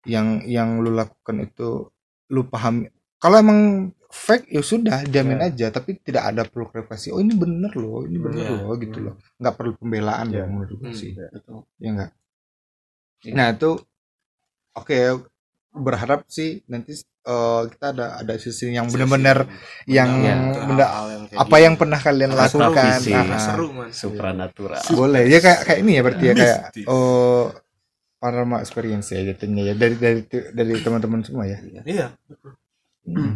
yang 0.04 0.44
yang 0.46 0.70
lu 0.80 0.92
lakukan 0.92 1.42
itu 1.42 1.88
lu 2.30 2.42
paham 2.46 2.86
kalau 3.18 3.40
emang 3.40 3.60
fake 4.12 4.48
ya 4.50 4.62
sudah 4.62 5.02
jamin 5.04 5.40
Iya. 5.40 5.48
aja 5.50 5.68
tapi 5.74 5.98
tidak 5.98 6.24
ada 6.30 6.44
perlu 6.44 6.68
klarifikasi 6.68 7.10
oh 7.10 7.20
ini 7.20 7.34
bener 7.34 7.72
loh 7.74 8.04
ini 8.04 8.18
bener 8.18 8.44
Iya. 8.46 8.60
loh 8.62 8.76
gitu 8.78 8.98
loh 9.02 9.14
nggak 9.36 9.56
perlu 9.56 9.72
pembelaan 9.76 10.28
Iya. 10.30 10.46
dong 10.46 10.50
menurut 10.54 10.72
gue 10.78 10.88
Hmm. 10.88 10.96
sih 10.96 11.12
Betul. 11.16 11.64
ya 11.80 11.90
enggak 11.90 12.12
Iya. 13.24 13.34
nah 13.34 13.48
itu 13.50 13.72
oke 14.74 14.98
berharap 15.76 16.24
sih 16.26 16.64
nanti 16.66 16.96
eh, 16.98 17.62
kita 17.68 17.86
ada 17.92 18.06
ada 18.18 18.34
sisi 18.36 18.70
yang 18.70 18.88
benar-benar 18.88 19.44
yang 19.86 20.10
Iya. 20.16 20.36
benda 20.64 20.86
apa 21.36 21.56
yang 21.58 21.76
pernah 21.76 21.98
kalian 21.98 22.32
lakukan 22.32 22.72
visi? 22.96 23.12
Ah, 23.12 23.36
seru 23.36 23.68
man 23.70 23.92
Supranatural. 23.92 24.80
boleh 24.90 25.28
ya 25.28 25.40
kayak 25.40 25.60
kayak 25.64 25.80
ini 25.82 25.92
ya 25.92 26.02
berarti 26.02 26.26
ya 26.26 26.34
kayak 26.34 26.60
oh 26.86 27.52
paranormal 28.16 28.60
experience 28.60 29.12
ya 29.12 29.22
jatuhnya 29.24 29.62
ya 29.66 29.74
dari 29.76 29.96
dari 29.96 30.22
dari 30.30 30.74
teman-teman 30.80 31.22
semua 31.22 31.44
ya 31.46 31.60
iya 31.84 32.08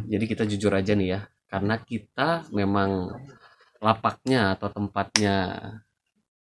Jadi 0.05 0.25
kita 0.25 0.43
jujur 0.43 0.73
aja 0.73 0.97
nih 0.97 1.13
ya, 1.13 1.19
karena 1.45 1.77
kita 1.77 2.49
memang 2.49 3.13
lapaknya 3.77 4.57
atau 4.57 4.65
tempatnya 4.67 5.61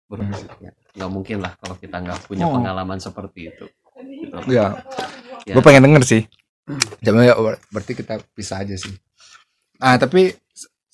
bermusiknya. 0.05 0.73
Nggak 0.91 1.11
mungkin 1.13 1.37
lah 1.37 1.53
kalau 1.55 1.77
kita 1.77 2.01
nggak 2.01 2.25
punya 2.25 2.49
Oh. 2.49 2.57
pengalaman 2.57 2.97
seperti 2.97 3.53
itu. 3.53 3.65
Gitu. 3.99 4.33
ya 4.49 4.79
Ya. 5.47 5.53
gue 5.55 5.63
pengen 5.63 5.85
denger 5.87 6.03
sih. 6.03 6.21
Cuma 7.03 7.25
ya 7.25 7.33
ber- 7.35 7.61
berarti 7.71 7.93
kita 7.97 8.19
bisa 8.35 8.61
aja 8.61 8.75
sih. 8.75 8.93
Ah 9.79 9.95
tapi 9.95 10.35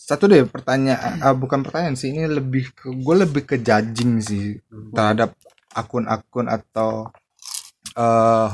satu 0.06 0.30
deh 0.30 0.46
pertanyaan 0.46 1.18
ah, 1.18 1.34
bukan 1.34 1.66
pertanyaan 1.66 1.98
sih 1.98 2.14
ini 2.14 2.30
lebih 2.30 2.78
ke 2.78 2.94
gue 2.94 3.16
lebih 3.26 3.44
ke 3.50 3.58
judging 3.58 4.22
sih 4.22 4.62
terhadap 4.94 5.34
akun-akun 5.74 6.46
atau 6.46 7.10
eh 7.98 8.50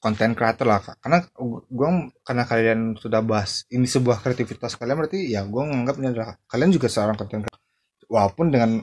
konten 0.00 0.32
kreator 0.32 0.64
lah 0.64 0.80
karena 0.80 1.20
gue 1.68 1.88
karena 2.24 2.44
kalian 2.48 2.80
sudah 2.96 3.20
bahas 3.20 3.68
ini 3.68 3.84
sebuah 3.84 4.24
kreativitas 4.24 4.80
kalian 4.80 5.04
berarti 5.04 5.28
ya 5.28 5.44
gue 5.44 5.60
menganggap 5.60 6.00
ini 6.00 6.08
adalah 6.16 6.32
kalian 6.48 6.72
juga 6.72 6.88
seorang 6.88 7.20
konten 7.20 7.44
kreator 7.44 7.60
walaupun 8.08 8.46
dengan 8.48 8.80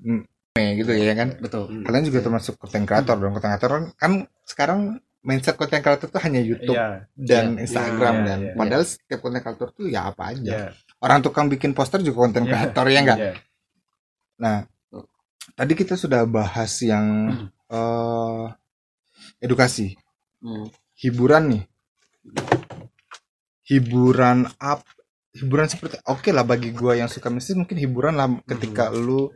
mm, 0.00 0.24
gitu 0.56 0.90
ya 0.96 1.12
kan? 1.12 1.36
Betul. 1.36 1.84
kalian 1.84 2.04
juga 2.08 2.24
termasuk 2.24 2.56
konten 2.56 2.88
kreator 2.88 3.20
dong 3.20 3.36
konten 3.36 3.52
kreator 3.52 3.70
kan, 3.76 3.84
kan 4.00 4.12
sekarang 4.48 4.80
mindset 5.26 5.58
konten 5.58 5.82
kreator 5.82 6.06
tuh 6.06 6.22
hanya 6.22 6.38
YouTube 6.38 6.78
iya 6.78 7.04
dan 7.18 7.58
Iya. 7.58 7.66
Instagram 7.66 8.14
Iya, 8.16 8.24
dan 8.24 8.38
iya. 8.40 8.52
padahal 8.54 8.84
setiap 8.86 9.18
konten 9.20 9.42
kreator 9.42 9.68
tuh 9.74 9.90
ya 9.90 10.08
apa 10.08 10.30
aja 10.30 10.52
iya 10.54 10.68
orang 11.02 11.18
tukang 11.20 11.50
bikin 11.50 11.74
poster 11.74 11.98
juga 12.00 12.24
konten 12.24 12.46
Iya. 12.46 12.50
kreator 12.54 12.86
ya 12.86 13.00
enggak 13.02 13.18
Iya. 13.18 13.32
nah 14.38 14.56
tadi 15.52 15.72
kita 15.74 15.98
sudah 15.98 16.22
bahas 16.24 16.70
yang 16.80 17.06
eh, 17.74 18.44
edukasi 19.42 19.98
Hmm. 20.36 20.68
hiburan 20.94 21.42
nih 21.50 21.62
hiburan 23.66 24.46
up 24.62 24.84
hiburan 25.34 25.66
seperti 25.66 25.98
oke 26.06 26.30
lah 26.30 26.46
bagi 26.46 26.70
gua 26.70 26.94
yang 26.94 27.10
suka 27.10 27.28
mistis 27.28 27.56
mungkin 27.56 27.76
hiburan 27.76 28.14
lah 28.14 28.30
ketika 28.46 28.88
lu 28.88 29.32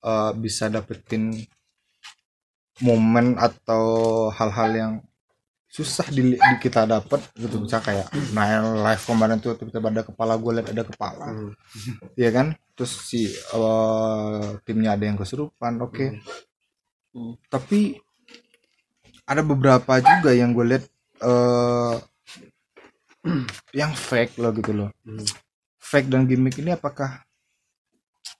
eh, 0.00 0.32
bisa 0.36 0.68
dapetin 0.68 1.34
momen 2.80 3.34
atau 3.36 3.84
hal-hal 4.30 4.70
yang 4.74 4.92
susah 5.74 6.06
di, 6.06 6.38
di 6.38 6.54
kita 6.62 6.86
dapat 6.86 7.18
gitu 7.34 7.58
bisa 7.58 7.82
kayak 7.82 8.06
nah 8.30 8.46
live 8.86 9.02
kemarin 9.02 9.42
tuh 9.42 9.58
tiba-tiba 9.58 9.90
ada 9.90 10.02
kepala 10.06 10.38
gue 10.38 10.50
liat 10.54 10.68
ada 10.70 10.84
kepala 10.86 11.26
Hmm. 11.34 11.50
Iya 12.14 12.30
kan 12.30 12.46
terus 12.78 12.92
si 13.10 13.26
eh, 13.26 14.46
timnya 14.62 14.94
ada 14.94 15.04
yang 15.10 15.18
kesurupan 15.18 15.82
oke 15.82 16.06
Hmm. 17.14 17.34
tapi 17.46 17.98
ada 19.24 19.42
beberapa 19.42 19.98
juga 20.02 20.30
yang 20.34 20.50
gue 20.54 20.64
lihat 20.70 20.84
eh 21.22 21.94
yang 23.80 23.92
fake 23.96 24.38
loh 24.38 24.52
gitu 24.54 24.72
loh 24.78 24.90
Hmm. 25.02 25.26
fake 25.80 26.08
dan 26.12 26.22
gimmick 26.30 26.54
ini 26.62 26.70
apakah 26.70 27.26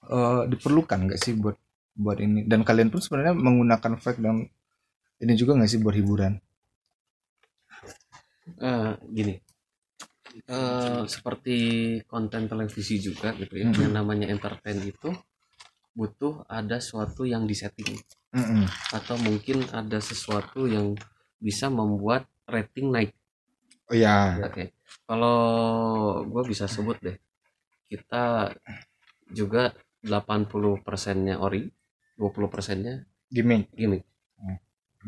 eh, 0.07 0.41
diperlukan 0.51 0.99
nggak 1.09 1.19
sih 1.21 1.33
buat 1.35 1.57
buat 1.95 2.17
ini 2.19 2.43
dan 2.47 2.63
kalian 2.67 2.91
pun 2.91 2.99
sebenarnya 3.03 3.33
menggunakan 3.35 3.93
fake 3.99 4.19
dan 4.19 4.43
ini 5.23 5.33
juga 5.39 5.55
nggak 5.55 5.69
sih 5.71 5.79
buat 5.83 5.95
hiburan 5.95 6.33
Eh, 8.45 8.91
gini. 9.09 9.33
Eh 10.45 11.01
seperti 11.07 11.55
konten 12.05 12.45
televisi 12.45 12.99
juga 13.01 13.31
gitu 13.39 13.55
ya 13.57 13.71
Mhm. 13.71 13.81
yang 13.89 13.93
namanya 14.03 14.27
entertain 14.29 14.79
itu 14.83 15.09
butuh 15.95 16.43
ada 16.51 16.77
suatu 16.83 17.23
yang 17.23 17.47
disetting. 17.47 17.95
Mm-mm. 18.35 18.67
atau 18.91 19.15
mungkin 19.23 19.63
ada 19.71 19.95
sesuatu 20.03 20.67
yang 20.67 20.91
bisa 21.39 21.71
membuat 21.71 22.27
rating 22.43 22.91
naik. 22.91 23.15
Oh 23.87 23.95
ya 23.95 24.43
Oke, 24.43 24.75
kalau 25.07 25.39
gue 26.27 26.43
bisa 26.43 26.67
sebut 26.67 26.99
deh, 26.99 27.15
kita 27.87 28.51
juga 29.31 29.71
80 30.03 30.83
persennya 30.83 31.39
ori, 31.39 31.63
20 32.19 32.51
persennya 32.51 33.07
gimmick 33.31 33.71
gimmick. 33.71 34.03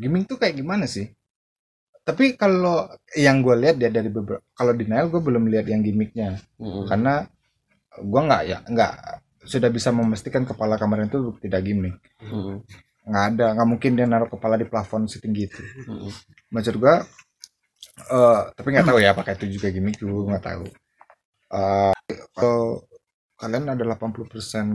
gimmick 0.00 0.24
tuh 0.24 0.40
kayak 0.40 0.56
gimana 0.56 0.88
sih 0.88 1.12
tapi 2.08 2.24
kalau 2.40 2.88
yang 3.12 3.44
gue 3.44 3.52
lihat 3.60 3.76
ya 3.76 3.92
dari 3.92 4.08
beberapa 4.08 4.40
kalau 4.56 4.72
di 4.72 4.88
Nile 4.88 5.12
gue 5.12 5.20
belum 5.20 5.44
lihat 5.52 5.68
yang 5.68 5.84
gimmicknya 5.84 6.40
Mm-mm. 6.56 6.88
karena 6.88 7.28
gue 8.00 8.20
nggak 8.24 8.42
ya 8.48 8.58
nggak 8.64 8.92
sudah 9.44 9.68
bisa 9.68 9.92
memastikan 9.92 10.48
kepala 10.48 10.80
kamera 10.80 11.04
itu 11.04 11.36
tidak 11.44 11.60
gimmick 11.68 12.00
nggak 13.04 13.24
ada 13.36 13.46
nggak 13.52 13.68
mungkin 13.68 13.92
dia 13.92 14.08
naruh 14.08 14.28
kepala 14.32 14.56
di 14.56 14.64
plafon 14.64 15.04
setinggi 15.04 15.42
itu 15.52 15.62
Mm-mm. 15.84 16.08
maksud 16.48 16.80
gue 16.80 16.94
eh 18.08 18.40
tapi 18.56 18.68
nggak 18.72 18.86
tahu 18.88 18.98
ya 19.04 19.12
apakah 19.12 19.36
itu 19.36 19.46
juga 19.60 19.68
gimmick 19.68 20.00
gue 20.00 20.08
nggak 20.08 20.44
tahu 20.48 20.64
Eh 21.48 21.92
kalau 22.36 22.84
kalian 23.40 23.72
ada 23.72 23.84
80% 23.84 24.68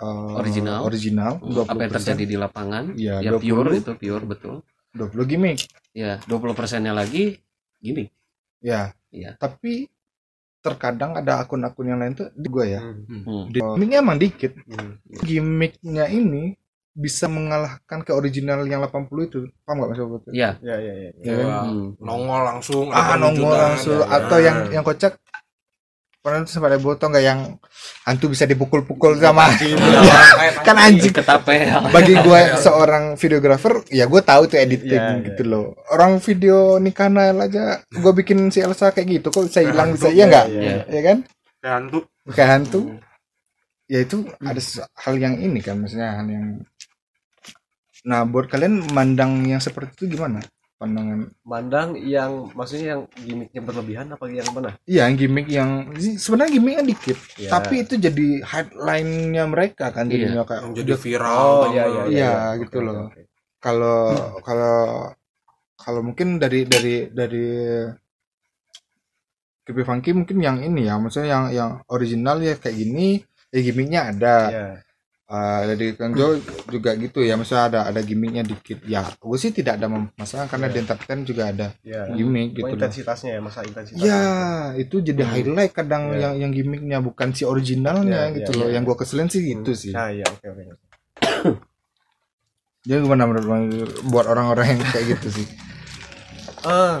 eh, 0.00 0.32
Original. 0.40 0.80
original 0.88 1.32
Apa 1.68 1.84
yang 1.84 1.92
20% 1.92 1.96
terjadi 2.00 2.24
di 2.24 2.36
lapangan? 2.40 2.84
Iya, 2.96 3.20
ya 3.20 3.30
20. 3.36 3.44
pure 3.44 3.70
itu 3.76 3.92
pure 4.00 4.24
betul. 4.24 4.56
20 4.92 5.26
gimmick 5.26 5.58
Ya 5.90 6.18
20 6.24 6.54
persennya 6.54 6.92
lagi 6.92 7.38
gimmick. 7.78 8.10
ya 8.58 8.94
Iya. 9.10 9.34
tapi 9.34 9.90
terkadang 10.60 11.16
ada 11.16 11.40
akun-akun 11.40 11.86
yang 11.86 11.98
lain 11.98 12.14
tuh 12.14 12.28
di 12.32 12.46
gue 12.46 12.66
ya 12.68 12.80
Hmm. 12.80 13.22
Hmm. 13.24 13.44
di 13.48 13.58
gimmicknya 13.58 13.98
emang 13.98 14.18
dikit 14.18 14.52
Hmm. 14.60 15.00
gimmicknya 15.20 16.06
ini 16.06 16.54
bisa 16.90 17.26
mengalahkan 17.26 18.02
ke 18.02 18.12
original 18.12 18.66
yang 18.66 18.82
80 18.82 19.08
itu 19.24 19.38
paham 19.64 19.80
gak 19.80 19.88
maksud 19.88 20.06
gue 20.06 20.20
Ya. 20.30 20.58
Ya 20.60 20.76
ya 20.76 20.94
ya. 21.00 21.10
Ya 21.16 21.32
kan? 21.34 21.48
Hmm. 21.64 21.86
nongol 21.98 22.42
langsung 22.44 22.86
ah 22.90 23.16
nongol 23.16 23.50
langsung 23.50 23.98
ya, 23.98 24.04
ya. 24.04 24.16
atau 24.20 24.38
yang 24.38 24.58
yang 24.70 24.84
kocak 24.84 25.16
pernah 26.20 26.44
tuh 26.44 26.52
sempat 26.52 26.76
ada 26.76 26.80
foto 26.80 27.08
nggak 27.08 27.24
yang 27.24 27.56
hantu 28.04 28.28
bisa 28.28 28.44
dipukul-pukul 28.44 29.16
sama 29.16 29.48
kan 30.66 30.76
anjing. 30.76 31.16
Ketapel. 31.16 31.64
bagi 31.88 32.12
gue 32.12 32.40
seorang 32.60 33.16
videografer 33.16 33.80
ya 33.88 34.04
gue 34.04 34.20
tahu 34.20 34.44
tuh 34.44 34.60
editing 34.60 35.00
Iya, 35.00 35.16
iya. 35.16 35.24
gitu 35.32 35.42
loh. 35.48 35.66
Orang 35.88 36.20
video 36.20 36.76
nikah 36.76 37.08
Nael 37.08 37.40
aja 37.40 37.80
gue 37.88 38.12
bikin 38.12 38.52
si 38.52 38.60
Elsa 38.60 38.92
kayak 38.92 39.08
gitu 39.08 39.28
kok 39.32 39.48
bisa 39.48 39.64
hilang 39.64 39.96
bisa? 39.96 40.12
Iya 40.12 40.24
nggak? 40.28 40.46
Iya, 40.52 40.74
ya 40.86 41.00
kan? 41.02 41.18
Kayak 41.60 41.74
hantu. 41.80 41.98
Kayak 42.28 42.50
hantu. 42.52 42.80
Ya 43.88 43.98
itu 44.04 44.16
ada 44.38 44.60
hal 45.00 45.14
yang 45.16 45.34
ini 45.40 45.58
kan 45.58 45.80
maksudnya 45.80 46.20
hal 46.20 46.28
yang 46.28 46.62
nah 48.00 48.24
buat 48.24 48.48
kalian 48.48 48.92
mandang 48.92 49.44
yang 49.44 49.60
seperti 49.60 49.92
itu 49.98 50.16
gimana 50.16 50.40
pandangan 50.80 51.28
Mandang 51.44 51.92
yang 51.94 52.48
maksudnya 52.56 52.96
yang 52.96 53.02
gimmicknya 53.12 53.60
berlebihan 53.60 54.06
apa 54.08 54.24
yang 54.26 54.48
mana? 54.50 54.80
iya 54.88 55.04
yang 55.04 55.14
gimmick 55.14 55.46
yang 55.46 55.70
sebenarnya 56.16 56.56
gimmicknya 56.56 56.84
dikit 56.88 57.18
Ya. 57.36 57.52
tapi 57.52 57.84
itu 57.84 57.94
jadi 57.94 58.28
headline-nya 58.42 59.44
mereka 59.44 59.92
kan 59.92 60.08
Iya. 60.08 60.32
jadinya 60.32 60.42
kayak 60.42 60.62
yang 60.64 60.72
jadi 60.74 60.92
viral 60.96 61.44
Oh 61.44 61.64
iya 61.68 61.84
iya 61.84 62.02
Iya, 62.08 62.32
Oke, 62.32 62.58
gitu 62.64 62.76
oke, 62.76 62.86
loh. 62.88 63.06
kalau 63.60 64.00
kalau 64.40 64.78
kalau 65.76 66.00
mungkin 66.00 66.36
dari 66.36 66.64
dari 66.64 67.08
dari 67.10 67.46
Creepy 69.60 69.84
Funky 69.84 70.10
mungkin 70.10 70.40
yang 70.40 70.58
ini 70.58 70.88
ya 70.88 70.96
maksudnya 70.96 71.28
yang 71.30 71.44
yang 71.52 71.70
original 71.86 72.40
ya 72.40 72.56
kayak 72.56 72.74
gini 72.74 73.20
ya 73.48 73.60
gimmicknya 73.60 74.00
ada 74.10 74.36
Iya. 74.48 74.66
Eh, 75.30 75.62
dari 75.62 75.94
Kenjo 75.94 76.42
juga 76.66 76.90
gitu 76.98 77.22
ya 77.22 77.38
maksudnya 77.38 77.70
ada 77.70 77.80
ada 77.86 78.02
gimmicknya 78.02 78.42
dikit 78.42 78.82
ya 78.82 79.06
gue 79.06 79.38
sih 79.38 79.54
tidak 79.54 79.78
ada 79.78 79.86
masalah 80.18 80.50
karena 80.50 80.66
Iya. 80.66 80.74
di 80.74 80.78
entertain 80.82 81.20
juga 81.22 81.42
ada 81.54 81.66
Iya. 81.86 82.02
gimmick 82.10 82.50
Oh, 82.50 82.66
gitu 82.66 82.74
intensitasnya 82.74 83.38
ya 83.38 83.40
masa 83.40 83.62
intensitas. 83.62 84.02
ya 84.02 84.18
itu 84.74 84.98
jadi 84.98 85.22
highlight 85.22 85.70
kadang 85.70 86.10
Iya. 86.10 86.34
yang 86.34 86.34
yang 86.34 86.50
gimmicknya 86.50 86.98
bukan 86.98 87.30
si 87.30 87.46
originalnya 87.46 88.26
Iya, 88.26 88.42
gitu 88.42 88.50
iya, 88.50 88.58
loh 88.58 88.66
iya. 88.66 88.74
yang 88.74 88.82
gue 88.82 88.96
keselin 88.98 89.30
sih 89.30 89.42
gitu 89.46 89.70
sih 89.70 89.94
Nah, 89.94 90.10
iya 90.10 90.26
oke 90.26 90.46
oke. 90.50 90.62
jadi 92.82 92.98
gimana 92.98 93.22
menurut 93.30 93.46
buat 94.10 94.26
orang-orang 94.26 94.66
yang 94.74 94.80
kayak 94.82 95.06
gitu 95.14 95.28
sih 95.30 95.46
Ah, 96.60 96.98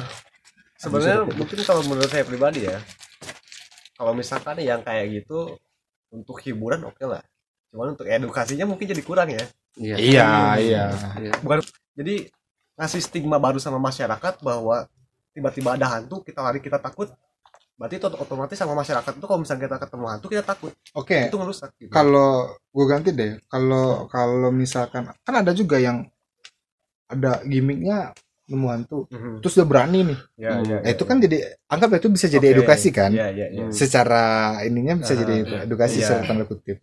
sebenarnya 0.78 1.26
mungkin 1.26 1.58
kalau 1.66 1.82
menurut 1.82 2.06
saya 2.06 2.22
pribadi 2.22 2.64
ya, 2.64 2.78
kalau 3.92 4.14
misalkan 4.14 4.56
yang 4.56 4.80
kayak 4.80 5.12
gitu 5.20 5.58
untuk 6.08 6.40
hiburan 6.40 6.80
oke 6.86 7.04
lah. 7.04 7.20
Cuman 7.70 7.94
untuk 7.94 8.04
edukasinya 8.04 8.66
mungkin 8.66 8.84
jadi 8.84 9.02
kurang 9.02 9.30
ya. 9.30 9.44
Iya. 9.74 9.96
iya 9.96 10.28
iya 10.58 10.84
Iya. 11.16 11.32
Jadi 11.94 12.14
ngasih 12.74 13.00
stigma 13.00 13.36
baru 13.36 13.56
sama 13.56 13.78
masyarakat 13.78 14.40
bahwa 14.40 14.88
tiba-tiba 15.30 15.74
ada 15.74 15.86
hantu 15.88 16.20
kita 16.20 16.40
lari 16.40 16.58
kita 16.58 16.76
takut. 16.76 17.10
Berarti 17.74 17.96
itu 17.96 18.06
otomatis 18.10 18.54
sama 18.54 18.74
masyarakat 18.74 19.12
itu 19.14 19.24
kalau 19.24 19.40
misalnya 19.40 19.64
kita 19.64 19.78
ketemu 19.80 20.04
hantu 20.06 20.26
kita 20.28 20.44
takut. 20.44 20.72
oke 20.92 21.18
Itu 21.32 21.36
ngerusak 21.38 21.70
gitu. 21.78 21.88
kalau 21.88 22.30
gue 22.68 22.84
ganti 22.84 23.10
deh 23.10 23.40
kalau 23.46 24.04
kalau 24.06 24.50
misalkan 24.50 25.08
kan 25.16 25.34
ada 25.34 25.54
juga 25.54 25.78
yang 25.78 26.04
ada 27.06 27.40
gimmicknya 27.42 28.12
nemu 28.46 28.66
hantu 28.68 29.06
Mhm. 29.08 29.40
terus 29.40 29.54
udah 29.56 29.64
berani 29.64 30.00
nih 30.10 30.18
Ya, 30.36 30.50
ya, 30.60 30.78
Nah, 30.82 30.90
itu 30.90 31.02
kan 31.06 31.22
jadi 31.22 31.36
anggap 31.66 31.90
itu 31.96 32.08
bisa 32.10 32.26
jadi 32.26 32.46
Oke. 32.50 32.54
edukasi 32.58 32.88
kan 32.90 33.10
Iya, 33.10 33.30
iya, 33.30 33.46
iya. 33.48 33.64
secara 33.70 34.22
ininya 34.60 34.98
bisa 34.98 35.14
Ah, 35.14 35.18
jadi 35.22 35.34
edukasi 35.64 36.02
iya. 36.02 36.04
secara 36.04 36.22
tanda 36.26 36.44
kutip 36.44 36.82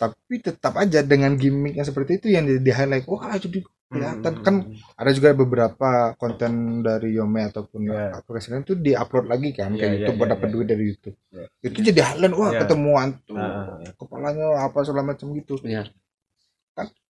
tapi 0.00 0.40
tetap 0.40 0.72
aja 0.74 1.04
dengan 1.04 1.36
gimmick 1.36 1.76
yang 1.76 1.84
seperti 1.84 2.16
itu 2.16 2.32
yang 2.32 2.48
di, 2.48 2.56
di 2.56 2.72
highlight 2.72 3.04
wah 3.04 3.36
jadi 3.36 3.60
kelihatan 3.84 4.32
Hmm. 4.32 4.44
kan 4.46 4.54
ada 4.94 5.10
juga 5.10 5.34
beberapa 5.34 5.90
konten 6.14 6.78
dari 6.78 7.10
Yome 7.12 7.42
ataupun 7.44 7.84
Iya. 7.84 8.16
aplikasi 8.16 8.46
lain 8.48 8.62
itu 8.62 8.78
diupload 8.78 9.26
lagi 9.26 9.50
kan 9.50 9.74
Iya, 9.74 9.76
kayak 9.76 9.90
iya, 9.90 9.98
YouTube 9.98 10.16
buat 10.16 10.24
iya, 10.24 10.34
dapat 10.38 10.46
iya. 10.46 10.54
duit 10.54 10.66
dari 10.66 10.84
YouTube 10.86 11.16
Iya. 11.28 11.46
itu 11.60 11.78
jadi 11.84 12.00
highlight 12.00 12.32
wah 12.32 12.48
Iya. 12.48 12.60
ketemu 12.62 12.90
hantu 12.96 13.34
Ah, 13.34 13.44
ah, 13.44 13.92
kepalanya 13.92 14.46
apa 14.62 14.78
segala 14.80 15.04
macam 15.04 15.26
gitu 15.34 15.54
Iya. 15.60 15.82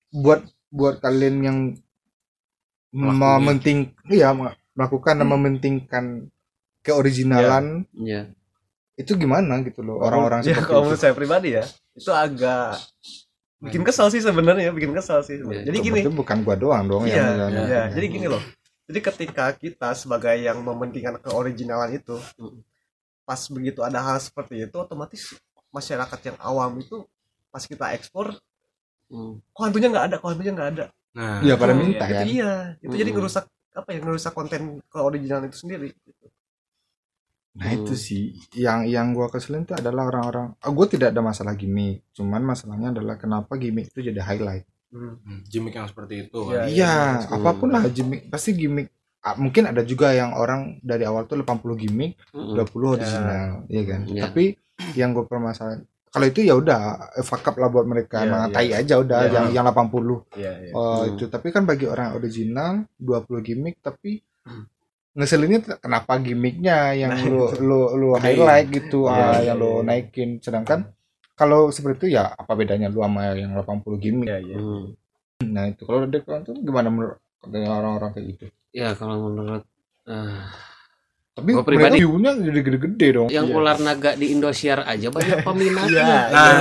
buat 0.09 0.41
buat 0.71 0.95
kalian 0.97 1.35
yang 1.43 1.57
mementing 2.89 3.93
iya 4.07 4.33
me- 4.33 4.57
melakukan 4.73 5.19
dan 5.19 5.27
mementingkan 5.27 6.05
keoriginalan 6.81 7.85
Iya. 7.93 8.33
itu 8.95 9.13
gimana 9.15 9.59
gitu 9.61 9.83
loh 9.83 9.99
orang-orang 9.99 10.41
ya, 10.41 10.55
seperti 10.55 10.63
kalau 10.65 10.79
itu 10.79 10.87
menurut 10.87 11.01
saya 11.01 11.13
pribadi 11.13 11.49
ya, 11.53 11.63
itu 11.99 12.09
agak 12.09 12.79
bikin 13.59 13.83
kesel 13.83 14.07
sih 14.07 14.19
sebenarnya, 14.19 14.71
bikin 14.71 14.95
kesel 14.95 15.19
sih. 15.21 15.35
sebenarnya. 15.37 15.61
Iya, 15.61 15.67
Jadi 15.67 15.77
Itu 15.77 15.85
gini, 15.85 15.99
berarti 15.99 16.15
bukan 16.15 16.37
gua 16.41 16.55
doang 16.55 16.83
dong 16.87 17.03
Iya, 17.03 17.15
yang 17.35 17.51
iya. 17.61 17.81
Jadi 17.91 18.05
gini 18.07 18.25
loh. 18.25 18.39
Jadi 18.87 18.99
ketika 19.03 19.45
kita 19.53 19.89
sebagai 19.93 20.33
yang 20.33 20.57
mementingkan 20.59 21.19
keoriginalan 21.19 21.93
itu, 21.93 22.15
Mm. 22.39 22.63
pas 23.21 23.41
begitu 23.45 23.83
ada 23.83 23.99
hal 23.99 24.17
seperti 24.17 24.63
itu, 24.63 24.73
otomatis 24.73 25.37
masyarakat 25.69 26.19
yang 26.25 26.37
awam 26.39 26.73
itu 26.75 27.05
pas 27.47 27.61
kita 27.61 27.93
ekspor, 27.93 28.33
Hmm. 29.05 29.37
kok 29.43 29.61
hantunya 29.61 29.89
nggak 29.89 30.05
ada, 30.07 30.15
kok 30.17 30.29
hantunya 30.29 30.53
nggak 30.53 30.69
ada. 30.71 30.85
nah 31.09 31.41
Iya 31.41 31.53
pada 31.53 31.73
Itu- 31.73 31.81
minta 31.83 32.05
itu 32.05 32.13
kan. 32.13 32.25
iya, 32.25 32.51
itu 32.79 32.93
jadi 32.95 33.09
Mm. 33.09 33.15
ngerusak 33.17 33.45
apa 33.71 33.89
ya, 33.89 33.99
ngerusak 33.99 34.29
konten 34.31 34.61
keoriginalan 34.87 35.45
itu 35.45 35.57
sendiri. 35.59 35.89
Nah 37.49 37.69
itu 37.71 37.93
sih 37.93 38.23
yang 38.53 38.85
yang 38.85 39.11
gua 39.11 39.27
keselin 39.27 39.63
tuh 39.63 39.73
adalah 39.73 40.05
orang-orang. 40.05 40.53
Ah, 40.57 40.69
gua 40.69 40.85
tidak 40.85 41.11
ada 41.11 41.19
masalah 41.19 41.53
gimmick, 41.53 42.05
cuman 42.11 42.41
masalahnya 42.41 42.93
adalah 42.93 43.15
kenapa 43.15 43.55
gimmick 43.55 43.89
itu 43.89 44.05
jadi 44.05 44.21
highlight. 44.21 44.65
Hmm. 44.89 45.17
Hmm, 45.21 45.41
gimmick 45.45 45.73
yang 45.73 45.85
seperti 45.85 46.25
itu 46.25 46.39
Iya, 46.45 46.55
kan. 46.55 46.65
Iya, 46.69 46.93
Hmm. 47.21 47.35
apa 47.35 47.49
pun 47.55 47.69
lah 47.69 47.83
gimmick 47.87 48.25
pasti 48.27 48.53
gimmick. 48.53 48.89
Ah, 49.19 49.35
mungkin 49.35 49.67
ada 49.67 49.83
juga 49.83 50.09
yang 50.11 50.31
orang 50.31 50.79
dari 50.79 51.03
awal 51.03 51.25
tuh 51.25 51.35
80 51.35 51.75
gimmick, 51.75 52.15
Mm-mm. 52.31 52.55
20 52.55 52.95
original, 52.95 53.67
iya 53.67 53.83
kan. 53.83 54.01
Iya. 54.07 54.21
Tapi 54.25 54.43
yang 54.95 55.11
gue 55.11 55.25
permasalahan 55.25 55.83
kalau 56.09 56.25
itu 56.25 56.41
ya 56.41 56.55
udah 56.55 56.79
eh, 57.13 57.21
fuck 57.21 57.43
up 57.43 57.59
lah 57.59 57.67
buat 57.67 57.85
mereka, 57.85 58.23
Iya, 58.23 58.25
emang 58.25 58.41
iya. 58.41 58.53
tai 58.55 58.69
aja 58.73 58.95
udah 58.97 59.19
Iya. 59.19 59.29
yang 59.35 59.45
yang 59.53 59.65
80. 59.67 60.25
Iya, 60.33 60.51
iya. 60.63 60.71
Oh, 60.73 61.03
Hmm. 61.03 61.11
itu 61.13 61.27
tapi 61.27 61.51
kan 61.51 61.67
bagi 61.67 61.85
orang 61.85 62.15
original 62.15 62.87
20 62.97 63.43
gimmick 63.43 63.77
tapi 63.83 64.23
ngeselinnya 65.11 65.59
kenapa 65.77 66.17
gimmicknya 66.17 66.93
yang 66.93 67.11
Nah, 67.11 67.25
lu 67.25 67.49
lu 67.59 67.79
lu 67.95 68.07
Gede. 68.15 68.23
highlight 68.37 68.67
gitu 68.69 68.99
Iya, 69.05 69.13
ah, 69.13 69.31
iya, 69.35 69.51
yang 69.51 69.57
lu 69.57 69.71
iya. 69.75 69.85
naikin. 69.85 70.29
Sedangkan 70.39 70.79
kalau 71.33 71.71
seperti 71.71 72.07
itu 72.07 72.07
ya 72.15 72.29
apa 72.29 72.51
bedanya 72.53 72.87
lu 72.87 73.01
sama 73.01 73.33
yang 73.33 73.51
80 73.53 73.97
gimmick? 73.97 74.27
Iya, 74.27 74.37
iya. 74.43 74.57
Hmm. 74.57 74.85
nah 75.39 75.63
itu. 75.65 75.81
Kalau 75.83 76.03
kalian 76.03 76.41
tuh 76.43 76.55
gimana 76.59 76.87
menurut 76.87 77.17
orang-orang 77.47 78.11
kayak 78.11 78.25
gitu? 78.35 78.45
Ya 78.69 78.93
kalau 78.93 79.31
menurut 79.31 79.63
eh, 80.05 80.43
tapi 81.31 81.55
Gua 81.55 81.63
mereka 81.63 81.71
pribadi- 81.87 81.99
view-nya 82.03 82.31
gede-gede 82.35 83.07
dong. 83.15 83.27
yang 83.31 83.47
Iya. 83.47 83.55
ular 83.55 83.77
naga 83.79 84.11
di 84.13 84.27
Indosiar 84.29 84.83
aja 84.83 85.07
banyak 85.07 85.39
peminatnya. 85.47 86.03
Iya, 86.03 86.19
Nah, 86.27 86.51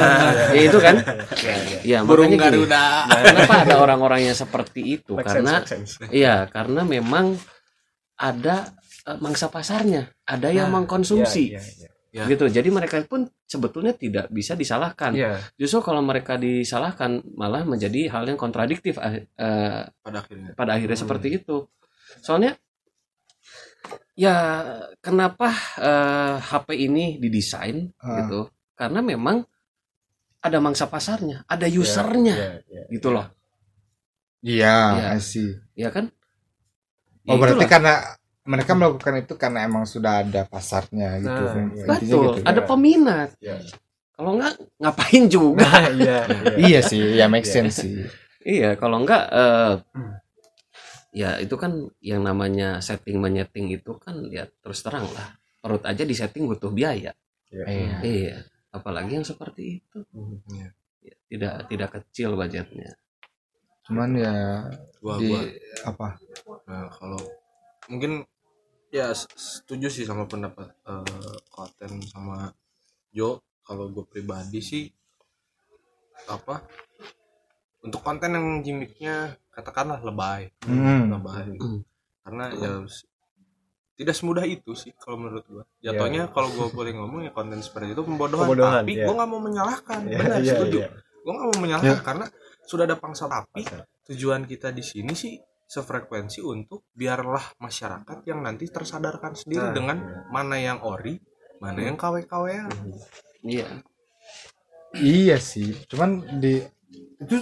ya 0.54 0.60
itu 0.62 0.78
kan? 0.78 0.94
Iya, 1.34 1.56
iya. 1.58 1.78
ya 1.82 1.98
burung 2.06 2.30
garuda. 2.32 3.10
Kenapa 3.10 3.54
ada 3.66 3.74
orang-orang 3.76 4.30
yang 4.30 4.36
seperti 4.38 4.80
itu? 4.96 5.18
Make 5.18 5.26
karena 5.26 5.52
iya 6.14 6.46
karena 6.46 6.86
memang 6.86 7.34
ada 8.18 8.74
eh, 9.06 9.18
mangsa 9.22 9.46
pasarnya 9.48 10.10
ada 10.26 10.50
yang 10.50 10.68
Nah, 10.68 10.82
mengkonsumsi 10.82 11.54
Iya, 11.54 11.62
iya, 11.62 11.88
Ya. 12.08 12.24
gitu 12.24 12.48
jadi 12.48 12.64
mereka 12.72 13.04
pun 13.04 13.28
sebetulnya 13.44 13.92
tidak 13.92 14.32
bisa 14.32 14.56
disalahkan 14.56 15.12
iya. 15.12 15.38
justru 15.54 15.84
kalau 15.84 16.00
mereka 16.00 16.40
disalahkan 16.40 17.20
malah 17.36 17.62
menjadi 17.62 18.08
hal 18.08 18.24
yang 18.24 18.40
kontradiktif 18.40 18.96
eh, 18.98 19.28
eh, 19.36 19.82
pada 20.00 20.18
akhirnya 20.24 20.50
pada 20.56 20.70
akhirnya 20.74 20.96
Hmm. 20.96 21.04
seperti 21.04 21.28
itu 21.36 21.68
soalnya 22.24 22.56
ya 24.18 24.34
kenapa 24.98 25.52
eh, 25.78 26.34
HP 26.42 26.68
ini 26.90 27.04
didesain 27.22 27.92
Ah. 28.02 28.24
gitu 28.24 28.50
karena 28.74 29.00
memang 29.04 29.44
ada 30.40 30.58
mangsa 30.58 30.88
pasarnya 30.88 31.44
ada 31.46 31.66
usernya 31.68 32.34
Iya, 32.34 32.50
iya. 32.66 32.82
gitu 32.88 33.08
loh 33.12 33.26
iya 34.42 34.76
Iya. 34.96 35.08
I 35.12 35.20
see. 35.20 35.50
ya 35.76 35.92
kan 35.92 36.10
oh 37.28 37.34
Ya 37.34 37.38
berarti 37.38 37.56
itulah. 37.58 37.70
karena 37.70 37.94
mereka 38.42 38.72
melakukan 38.72 39.14
itu 39.18 39.34
karena 39.36 39.60
emang 39.62 39.84
sudah 39.84 40.24
ada 40.24 40.42
pasarnya 40.44 41.20
gitu 41.20 41.28
Nah, 41.28 41.68
betul 41.86 42.24
gitu. 42.34 42.42
ada 42.42 42.60
peminat 42.62 43.30
Iya. 43.38 43.60
kalau 44.10 44.30
enggak 44.34 44.52
ngapain 44.76 45.24
juga 45.28 45.60
Nah, 45.60 45.84
iya, 45.92 46.18
iya. 46.24 46.54
iya 46.72 46.80
sih 46.80 47.02
ya 47.14 47.28
make 47.28 47.44
Iya. 47.44 47.52
sense 47.54 47.84
sih 47.84 47.92
iya 48.40 48.72
kalau 48.74 48.98
enggak 48.98 49.28
eh, 49.28 49.72
ya 51.10 51.36
itu 51.36 51.54
kan 51.54 51.72
yang 52.00 52.20
namanya 52.20 52.78
setting 52.78 53.18
menyeting 53.18 53.68
itu 53.70 53.96
kan 53.96 54.28
ya 54.28 54.48
terus 54.60 54.80
terang 54.80 55.08
lah 55.08 55.28
perut 55.58 55.82
aja 55.82 56.02
di 56.02 56.12
setting 56.12 56.44
butuh 56.44 56.70
biaya 56.70 57.12
Iya. 57.48 57.64
iya 58.00 58.36
apalagi 58.70 59.16
yang 59.16 59.24
seperti 59.24 59.80
itu 59.80 59.98
Iya. 60.48 60.68
Ya, 61.00 61.14
tidak 61.26 61.54
tidak 61.68 61.90
kecil 61.94 62.32
budgetnya 62.32 62.92
cuman 63.88 64.10
ya 64.20 64.34
gua 65.00 65.16
di 65.16 65.32
gua. 65.32 65.42
apa? 65.88 66.08
Nah 66.68 66.92
kalau 66.92 67.20
mungkin 67.88 68.28
ya 68.92 69.16
setuju 69.16 69.88
sih 69.88 70.04
sama 70.04 70.28
pendapat 70.28 70.68
eh, 70.84 71.36
Koten 71.48 72.04
sama 72.04 72.52
Jo. 73.12 73.40
Kalau 73.68 73.92
gue 73.92 74.00
pribadi 74.08 74.64
sih 74.64 74.88
apa 76.24 76.64
untuk 77.84 78.00
konten 78.00 78.32
yang 78.32 78.64
gimmicknya 78.64 79.36
katakanlah 79.52 80.00
lebay. 80.00 80.48
Hmm. 80.64 81.12
lebay. 81.12 81.52
Hmm. 81.56 81.80
karena 82.28 82.44
ya 82.52 82.72
tidak 83.98 84.14
semudah 84.14 84.44
itu 84.44 84.76
sih 84.76 84.92
kalau 84.96 85.16
menurut 85.20 85.44
gua. 85.48 85.64
Jatuhnya 85.80 86.28
kalau 86.30 86.52
gue 86.52 86.68
boleh 86.70 86.92
ngomong 86.94 87.28
ya 87.28 87.32
konten 87.32 87.58
seperti 87.64 87.96
itu 87.96 88.04
pembodohan, 88.04 88.46
Pembodohan, 88.46 88.84
tapi 88.84 88.92
iya. 88.94 89.04
gue 89.08 89.14
nggak 89.16 89.30
mau 89.32 89.40
menyalahkan. 89.42 90.00
Iya, 90.06 90.18
benar 90.22 90.40
iya, 90.40 90.52
setuju. 90.54 90.78
iya. 90.84 90.88
gue 91.18 91.32
nggak 91.34 91.48
mau 91.48 91.60
menyalahkan 91.60 92.00
karena 92.04 92.26
sudah 92.68 92.84
ada 92.84 93.00
pangsa 93.00 93.24
tapi 93.26 93.64
tujuan 94.04 94.44
kita 94.44 94.68
di 94.70 94.84
sini 94.84 95.16
sih 95.16 95.34
sefrekuensi 95.64 96.40
untuk 96.40 96.84
biarlah 96.92 97.56
masyarakat 97.58 98.24
yang 98.24 98.40
nanti 98.40 98.68
tersadarkan 98.68 99.32
sendiri 99.32 99.68
Nah, 99.68 99.74
dengan 99.74 99.96
iya. 99.98 100.20
mana 100.28 100.56
yang 100.56 100.78
ori 100.80 101.16
mana 101.58 101.80
yang 101.82 101.96
KW 101.96 102.24
KW 102.24 102.46
iya 103.42 103.68
Iya 104.88 105.36
sih, 105.36 105.76
cuman 105.84 106.40
di 106.40 106.64
itu 107.20 107.36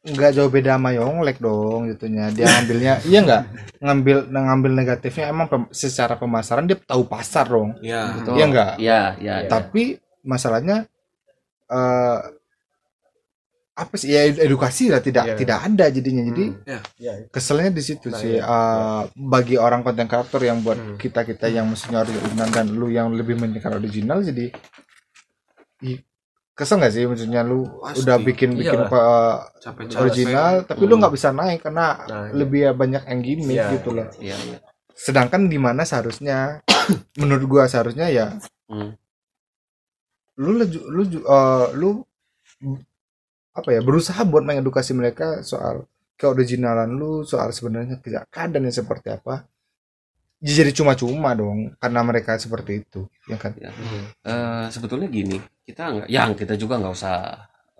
nggak 0.00 0.32
jauh 0.32 0.48
beda 0.48 0.78
sama 0.78 0.94
Yonglek 0.94 1.42
dong 1.42 1.90
gitunya. 1.90 2.30
Dia 2.30 2.46
ngambilnya, 2.54 2.94
iya 3.04 3.18
nggak 3.20 3.42
ngambil 3.82 4.16
ngambil 4.30 4.72
negatifnya 4.72 5.26
emang 5.28 5.50
pem- 5.50 5.70
secara 5.74 6.14
pemasaran 6.14 6.70
dia 6.70 6.78
tahu 6.78 7.10
pasar 7.10 7.50
dong. 7.50 7.74
ya 7.82 8.14
betul 8.14 8.38
Iya 8.38 8.44
enggak? 8.46 8.72
iya 8.78 9.00
iya 9.18 9.34
Iya. 9.44 9.48
Tapi 9.50 9.98
masalahnya 10.22 10.86
eh 11.66 12.18
apa 13.80 13.94
sih 13.96 14.10
ya 14.10 14.20
ed- 14.24 14.40
edukasi 14.40 14.88
lah 14.88 15.00
tidak 15.00 15.24
Iya. 15.24 15.36
tidak 15.36 15.58
ada 15.64 15.84
jadinya. 15.88 16.22
Jadi 16.22 16.44
Iya, 16.62 16.80
iya. 16.96 17.12
keselnya 17.26 17.70
di 17.70 17.80
situ 17.80 18.06
Nah, 18.06 18.16
sih 18.16 18.36
iya. 18.36 18.44
eh, 18.44 19.02
bagi 19.16 19.56
orang 19.56 19.80
konten 19.80 20.04
kreator 20.04 20.40
yang 20.40 20.60
buat 20.60 20.76
Hmm. 20.76 20.96
kita 20.96 21.24
kita 21.24 21.48
yang 21.48 21.64
mestinya 21.64 22.00
original 22.00 22.48
dan 22.48 22.66
lu 22.70 22.86
yang 22.88 23.08
lebih 23.10 23.34
menyekat 23.34 23.72
original 23.72 24.20
jadi 24.20 24.52
kesel 26.52 26.76
nggak 26.76 26.92
sih 26.92 27.08
maksudnya 27.08 27.40
lu 27.40 27.64
Pasti. 27.64 28.04
udah 28.04 28.16
bikin 28.20 28.52
bikin 28.52 28.76
Iyalah. 28.76 28.92
apa 28.92 29.02
capek 29.58 29.84
original 29.96 30.52
tapi 30.62 30.82
lu 30.84 30.92
Hmm. 30.92 31.00
nggak 31.00 31.14
bisa 31.16 31.28
naik 31.32 31.60
karena 31.62 31.86
Nah, 31.98 32.24
iya. 32.28 32.32
lebih 32.36 32.60
banyak 32.76 33.02
yang 33.02 33.20
gimmick 33.24 33.56
Iya. 33.56 33.66
gitu 33.72 33.88
loh 33.96 34.08
iya 34.20 34.36
iya 34.36 34.58
sedangkan 34.92 35.48
di 35.48 35.56
mana 35.56 35.82
seharusnya 35.82 36.60
menurut 37.16 37.44
gua 37.48 37.64
seharusnya 37.64 38.12
ya 38.12 38.36
Hmm. 38.68 38.92
lu 40.36 40.60
lu 40.60 41.02
eh, 41.08 41.66
lu 41.74 42.04
apa 43.50 43.68
ya 43.74 43.80
berusaha 43.82 44.22
buat 44.22 44.46
mengedukasi 44.46 44.94
mereka 44.94 45.42
soal 45.42 45.90
keoriginalan 46.20 46.92
lu 46.92 47.24
soal 47.24 47.50
sebenarnya 47.50 47.96
keadaan 48.28 48.68
yang 48.68 48.76
seperti 48.76 49.08
apa. 49.08 49.48
Jadi 50.40 50.72
cuma-cuma 50.72 51.36
dong 51.36 51.76
karena 51.76 52.00
mereka 52.00 52.36
seperti 52.40 52.84
itu 52.84 53.04
ya 53.28 53.36
kan? 53.36 53.52
Ya. 53.60 53.72
Eh, 54.24 54.64
sebetulnya 54.72 55.08
gini 55.08 55.40
kita 55.64 55.82
nggak 55.88 56.08
yang 56.08 56.32
kita 56.36 56.56
juga 56.56 56.80
nggak 56.80 56.94
usah 56.96 57.16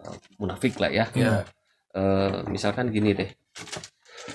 eh, 0.01 0.17
munafik 0.41 0.77
lah 0.81 0.93
ya. 0.93 1.07
Ya. 1.17 1.45
Eh, 1.93 2.45
misalkan 2.49 2.89
gini 2.89 3.17
deh. 3.17 3.31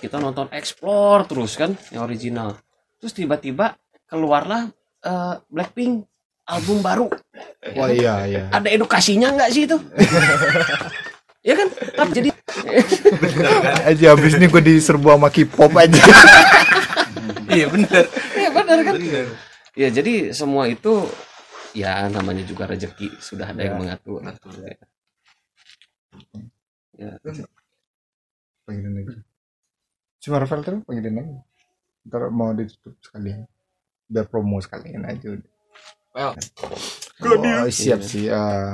Kita 0.01 0.17
nonton 0.17 0.49
explore 0.53 1.29
terus 1.29 1.57
kan 1.57 1.73
yang 1.93 2.05
original. 2.05 2.57
Terus 2.97 3.13
tiba-tiba 3.13 3.77
keluarlah 4.09 4.69
eh, 5.05 5.35
Blackpink 5.49 6.05
album 6.45 6.81
baru. 6.81 7.09
Wah 7.77 7.89
iya 7.89 8.25
iya. 8.25 8.43
Ada 8.53 8.69
edukasinya 8.73 9.33
nggak 9.33 9.49
sih 9.53 9.65
itu 9.69 9.77
ya 11.45 11.53
kan? 11.53 11.69
Tapi 11.69 12.11
jadi 12.17 12.29
aja 13.85 14.05
habis 14.17 14.33
ini 14.33 14.49
gue 14.49 14.63
diserbu 14.65 15.13
sama 15.13 15.29
K-pop 15.29 15.69
aja. 15.77 16.01
Iya 17.45 17.69
benar. 17.69 18.03
Ya 18.33 18.49
benar 18.49 18.77
kan? 18.81 18.93
Benar. 18.97 19.25
Ya 19.77 19.87
jadi 19.93 20.33
semua 20.33 20.65
itu 20.65 21.05
ya 21.77 22.09
namanya 22.09 22.41
juga 22.41 22.65
rezeki. 22.65 23.21
Sudah 23.21 23.53
ada 23.53 23.61
yang 23.61 23.77
mengatur. 23.77 24.25
Ya. 26.97 27.19
Panggilan 28.65 28.97
lagi 28.97 29.21
cuma 30.25 30.41
Rafael 30.41 30.65
terus 30.65 30.81
panggilan 30.89 31.21
lagi 31.21 31.37
ntar 32.09 32.33
mau 32.33 32.49
ditutup 32.57 32.97
sekalian. 33.05 33.45
Biar 34.09 34.25
promo 34.25 34.57
sekalian 34.57 35.05
aja 35.05 35.37
udah. 35.37 35.51
Well. 36.15 36.33
Oh, 37.21 37.69
siap 37.69 38.01
sih 38.01 38.31
eh. 38.31 38.73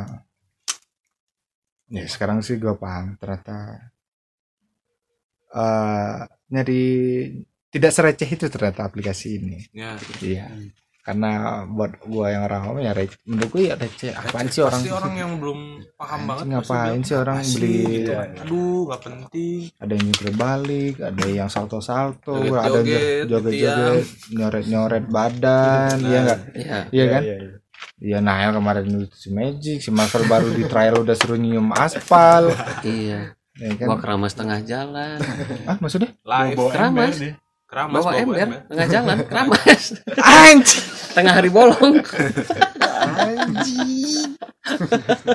Ya 1.91 2.05
sekarang 2.07 2.39
sih 2.39 2.55
gue 2.55 2.71
paham 2.73 3.19
ternyata 3.19 3.91
eh 5.51 6.15
nyari 6.49 6.83
tidak 7.71 7.91
sereceh 7.91 8.29
itu 8.29 8.45
ternyata 8.47 8.83
aplikasi 8.83 9.27
ini. 9.37 9.57
Ya 9.71 9.95
iya 10.23 10.47
karena 11.01 11.65
buat 11.65 11.97
gua 12.05 12.29
yang 12.29 12.45
orang 12.45 12.61
awam 12.61 12.77
ya 12.77 12.93
receh 12.93 13.17
menurut 13.25 13.49
gue 13.49 13.63
ya 13.67 13.75
receh. 13.75 14.13
Apaan 14.13 14.47
sih 14.47 14.61
orang? 14.61 14.79
pasti 14.79 14.93
orang 14.93 15.13
yang 15.17 15.31
belum 15.41 15.59
paham 15.97 16.13
Anjing, 16.13 16.29
banget 16.29 16.45
ngapain 16.45 17.01
sih 17.01 17.15
orang 17.17 17.37
beli- 17.41 17.85
gitu. 17.89 18.11
Iya. 18.13 18.21
aduh 18.37 18.79
nggak 18.85 19.01
penting. 19.01 19.59
Ada 19.81 19.91
yang 19.91 20.05
nyukur 20.05 20.29
balik 20.37 20.95
ada 21.01 21.25
yang 21.25 21.49
salto 21.49 21.79
salto 21.81 22.37
Joget-joget, 22.37 22.61
ada 22.61 22.79
yang 22.85 23.27
joget 23.27 23.53
joget 23.57 24.05
nyoret 24.29 24.65
nyoret 24.69 25.05
badan 25.09 25.95
Nah. 25.97 26.07
iya 26.07 26.19
nggak? 26.21 26.39
Ya 26.53 26.79
iya 26.93 27.05
kan 27.09 27.23
Iya. 27.97 28.17
Iya 28.17 28.19
Nael 28.19 28.51
kemarin 28.51 28.85
itu 28.99 29.13
si 29.13 29.29
Magic, 29.29 29.77
si 29.77 29.89
Marvel 29.89 30.25
baru 30.25 30.49
di 30.49 30.63
trial 30.63 30.99
udah 30.99 31.13
suruh 31.13 31.35
nyium 31.35 31.69
aspal, 31.71 32.49
iya 32.81 33.33
ya 33.53 33.67
bawa 33.79 33.93
kan? 33.93 34.01
keramas 34.01 34.33
tengah 34.33 34.59
jalan 34.61 35.19
Ah 35.65 35.77
maksudnya? 35.77 36.15
live 36.19 36.57
keramas 36.67 37.15
keramas 37.67 37.93
bawa 37.93 38.03
bawa 38.05 38.17
ember 38.17 38.37
ember. 38.39 38.59
tengah 38.65 38.87
jalan 38.89 39.17
keramas 39.29 39.83
Anjing. 40.17 40.83
tengah 41.11 41.33
hari 41.35 41.49
bolong 41.49 41.95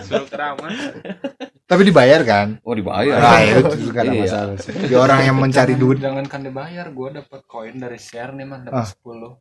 suruh 0.01 0.27
keramas 0.27 0.75
Tapi 1.67 1.83
dibayar 1.83 2.21
kan? 2.23 2.49
oh 2.63 2.73
dibayar 2.73 3.19
Nah, 3.19 3.43
itu 3.43 3.75
juga 3.85 3.99
ada 4.01 4.13
Iya. 4.13 4.23
masalah 4.23 4.55
sih. 4.57 4.71
Dia 4.87 4.99
orang 4.99 5.21
yang 5.21 5.37
mencari 5.37 5.75
duit. 5.75 5.99
Jangan 5.99 6.23
kan 6.25 6.41
dibayar, 6.41 6.87
gue 6.89 7.09
dapat 7.13 7.41
koin 7.45 7.75
dari 7.75 7.99
share 7.99 8.31
nih 8.33 8.47
mah 8.47 8.63
Ah. 8.71 8.87
dapat 8.87 8.95
10. 8.95 9.35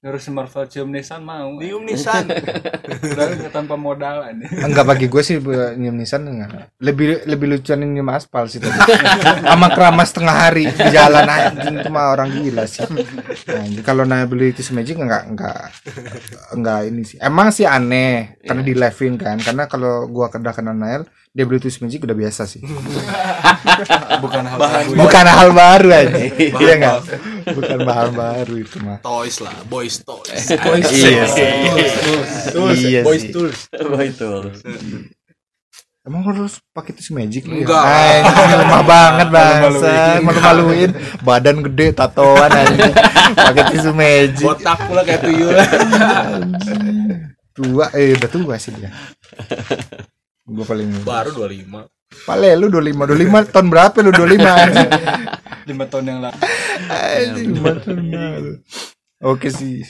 Ngurusin 0.00 0.32
Marvel 0.32 0.64
cium 0.64 0.88
Nissan 0.88 1.20
mau. 1.20 1.52
Nyium 1.52 1.84
Nissan. 1.84 2.24
Udah 3.04 3.52
tanpa 3.52 3.76
modal 3.76 4.32
ini. 4.32 4.48
enggak 4.58 4.88
bagi 4.88 5.06
gue 5.06 5.20
sih 5.20 5.36
bu- 5.36 5.52
nyium 5.76 5.92
Nissan 5.92 6.24
enggak. 6.24 6.72
lebih 6.80 7.20
lebih 7.24 7.46
lucuan 7.50 7.84
nyium 7.84 8.08
aspal 8.08 8.48
sih 8.48 8.56
tadi. 8.58 8.72
sama 9.42 9.68
keramas 9.68 10.08
tengah 10.10 10.32
hari 10.32 10.66
di 10.66 10.88
jalan 10.88 11.28
anjing 11.28 11.74
itu 11.76 11.88
mah 11.88 12.10
orang 12.10 12.32
gila 12.32 12.64
sih 12.64 12.80
Anjing, 13.46 13.82
kalau 13.82 14.02
Nael 14.02 14.24
beli 14.24 14.50
tisu 14.50 14.72
magic 14.72 14.96
enggak 14.96 15.28
enggak 15.28 15.68
enggak 16.50 16.80
ini 16.86 17.02
sih 17.04 17.20
emang 17.20 17.52
sih 17.52 17.64
aneh 17.64 18.40
karena 18.40 18.62
di 18.62 18.72
live-in 18.72 19.14
kan 19.14 19.36
karena 19.36 19.64
kalau 19.66 20.08
gua 20.08 20.28
kedah 20.28 20.52
kena 20.52 20.72
Nael 20.72 21.04
dia 21.30 21.44
beli 21.44 21.60
tisu 21.60 21.84
magic 21.84 22.02
udah 22.02 22.16
biasa 22.16 22.42
sih 22.44 22.64
Bukan 24.20 24.42
hal 24.42 24.58
Bahan 24.58 24.84
baru. 24.86 24.96
bukan 24.98 25.26
hal 25.26 25.48
baru 25.52 25.88
aja 25.90 26.16
iya 26.56 26.72
enggak 26.74 26.96
bukan 27.56 27.78
bahan 27.84 28.10
baru 28.14 28.54
itu 28.60 28.76
mah 28.82 28.98
Toys 29.00 29.40
lah, 29.42 29.56
boys 29.66 30.02
toys. 30.04 30.50
iya 30.94 31.24
sih 31.30 31.48
iya 32.76 33.00
boys 33.02 33.22
sih 33.22 33.30
tools. 33.32 33.60
Oh, 33.76 34.00
itu. 34.00 34.30
Emang 36.00 36.24
harus 36.24 36.56
pakai 36.72 36.96
tisu 36.96 37.12
magic 37.12 37.44
lu 37.44 37.60
ya? 37.60 37.68
Enggak. 37.68 37.84
Anjing, 37.84 38.50
lemah 38.56 38.82
banget 38.88 39.28
bangsa. 39.28 40.16
Malu-maluin. 40.24 40.90
Badan 41.20 41.60
gede, 41.60 41.92
tatoan 41.92 42.48
anjing. 42.48 42.94
Pakai 43.36 43.62
tisu 43.76 43.92
magic. 43.92 44.46
Botak 44.48 44.80
pula 44.88 45.04
kayak 45.04 45.20
tuyul. 45.28 45.52
Tua, 47.52 47.92
eh 47.92 48.16
udah 48.16 48.30
tua 48.32 48.54
sih 48.56 48.72
dia. 48.72 48.88
Gua 50.48 50.64
paling 50.64 50.88
Baru 51.04 51.36
25. 51.36 51.84
Pale 52.10 52.52
lu 52.54 52.66
25, 52.66 53.06
25 53.06 53.54
tahun 53.54 53.66
berapa 53.68 53.96
lu 54.00 54.10
25 54.10 54.42
anjing? 54.42 54.90
Lima 55.66 55.84
tahun 55.86 56.04
yang 56.06 56.18
lalu. 56.20 56.38
Anjing, 56.90 57.48
lima 57.54 57.72
tahun 57.76 57.98
lalu. 58.08 58.52
Oke 59.22 59.48
sih. 59.48 59.86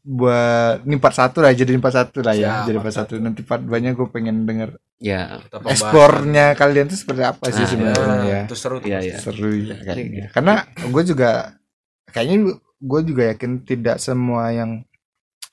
Buat 0.00 0.88
ini 0.88 0.96
part 0.96 1.12
satu 1.12 1.44
lah 1.44 1.52
jadi 1.52 1.76
part 1.76 1.92
satu 1.92 2.24
lah 2.24 2.32
ya. 2.32 2.64
Siap, 2.64 2.66
jadi 2.66 2.78
part 2.80 2.94
satu 2.96 3.12
nanti 3.20 3.44
part 3.44 3.60
banyak 3.60 3.92
gue 3.92 4.08
pengen 4.08 4.48
denger 4.48 4.80
Ya, 4.98 5.38
eksplornya 5.62 6.58
kalian 6.58 6.90
tuh 6.90 6.98
seperti 6.98 7.22
apa 7.22 7.54
sih 7.54 7.62
Ah, 7.62 7.68
sebenarnya 7.70 8.16
ya. 8.18 8.26
Ya, 8.26 8.40
itu 8.50 8.56
seru 8.58 8.82
tuh. 8.82 8.88
iya, 8.90 8.98
iya. 8.98 9.14
seru 9.14 9.46
ya 9.54 9.78
kayaknya 9.78 10.26
karena 10.34 10.54
gue 10.90 11.02
juga 11.06 11.54
kayaknya 12.10 12.58
gue 12.58 13.00
juga 13.06 13.22
yakin 13.30 13.62
tidak 13.62 14.02
semua 14.02 14.50
yang 14.50 14.82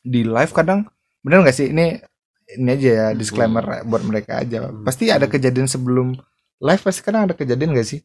di 0.02 0.26
live 0.26 0.50
kadang 0.50 0.90
bener 1.22 1.46
nggak 1.46 1.54
sih 1.54 1.70
ini 1.70 2.02
ini 2.48 2.70
aja 2.72 2.90
ya 2.90 3.08
disclaimer 3.12 3.64
buat 3.84 4.02
mereka 4.02 4.40
aja. 4.40 4.70
Pasti 4.82 5.10
ada 5.10 5.26
kejadian 5.26 5.66
sebelum 5.66 6.14
live 6.58 6.82
pasti 6.82 7.02
kadang 7.02 7.26
ada 7.26 7.34
kejadian 7.34 7.74
gak 7.74 7.86
sih? 7.86 8.02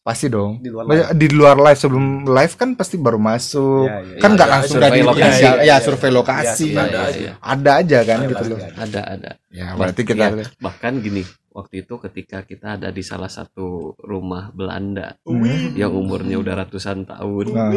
Pasti 0.00 0.28
dong. 0.28 0.60
Di 0.60 0.68
luar 0.68 0.84
Maksudnya 0.84 1.16
di 1.16 1.26
luar 1.32 1.56
live 1.56 1.80
sebelum 1.80 2.06
live 2.28 2.54
kan 2.54 2.76
pasti 2.76 3.00
baru 3.00 3.16
masuk. 3.16 3.88
Iya, 3.88 3.96
iya, 4.04 4.18
kan 4.20 4.28
iya, 4.28 4.36
nggak 4.36 4.48
iya, 4.48 4.54
langsung 4.54 4.76
survei 4.76 4.84
dari 4.84 5.00
lokasi. 5.00 5.24
lokasi 5.24 5.40
ya, 5.40 5.52
Iya, 5.64 5.76
survei 5.80 6.10
lokasi. 6.12 6.66
Iya, 6.68 6.82
ada 6.84 6.98
aja. 7.00 7.30
ada 7.40 7.70
aja 7.80 7.98
kan 8.04 8.18
Ada, 8.20 8.28
gitu 8.28 8.44
loh. 8.44 8.58
ada. 8.60 8.70
Ada, 8.84 9.00
ada. 9.08 9.30
ya 9.48 9.66
berarti 9.72 10.02
kita 10.04 10.24
Iya, 10.28 10.44
bahkan 10.60 10.92
gini, 11.00 11.22
waktu 11.50 11.74
itu 11.80 11.94
ketika 11.96 12.38
kita 12.44 12.76
ada 12.76 12.92
di 12.92 13.00
salah 13.00 13.32
satu 13.32 13.96
rumah 13.96 14.52
Belanda 14.52 15.16
Hmm. 15.24 15.72
yang 15.72 15.96
umurnya 15.96 16.36
udah 16.36 16.54
ratusan 16.60 17.08
tahun, 17.08 17.46
Nah, 17.48 17.72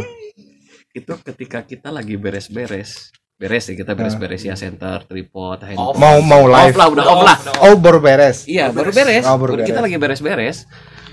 itu 0.91 1.13
ketika 1.23 1.63
kita 1.63 1.95
lagi 1.95 2.19
beres-beres, 2.19 3.15
beres 3.37 3.69
ya 3.69 3.77
kita 3.77 3.93
beres-beres 3.93 4.41
ya 4.41 4.57
center, 4.57 5.05
tripod, 5.05 5.61
handphone. 5.61 5.93
Ah. 5.93 6.01
mau 6.01 6.17
mau 6.25 6.43
Off 6.49 6.53
live 6.57 6.73
lah, 6.75 6.87
udah 6.89 7.05
off 7.05 7.21
lah. 7.21 7.37
oh 7.69 7.77
baru 7.77 8.01
beres 8.01 8.49
Iya, 8.49 8.73
baru 8.73 8.89
beres. 8.89 9.23
Oh, 9.29 9.37
baru 9.37 9.61
Kita 9.61 9.77
beres. 9.77 9.85
lagi 9.85 9.97
beres-beres 10.01 10.57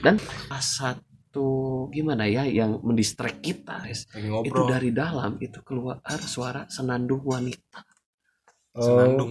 dan 0.01 0.17
pas 0.49 0.65
satu 0.65 1.45
gimana 1.93 2.25
ya 2.25 2.45
yang 2.47 2.81
mendistract 2.81 3.43
kita, 3.43 3.85
Res. 3.85 4.09
Itu 4.17 4.61
dari 4.65 4.89
dalam 4.89 5.37
itu 5.37 5.61
keluar 5.61 6.01
suara 6.25 6.65
senandung 6.71 7.21
wanita. 7.25 7.85
Senandung, 8.75 9.31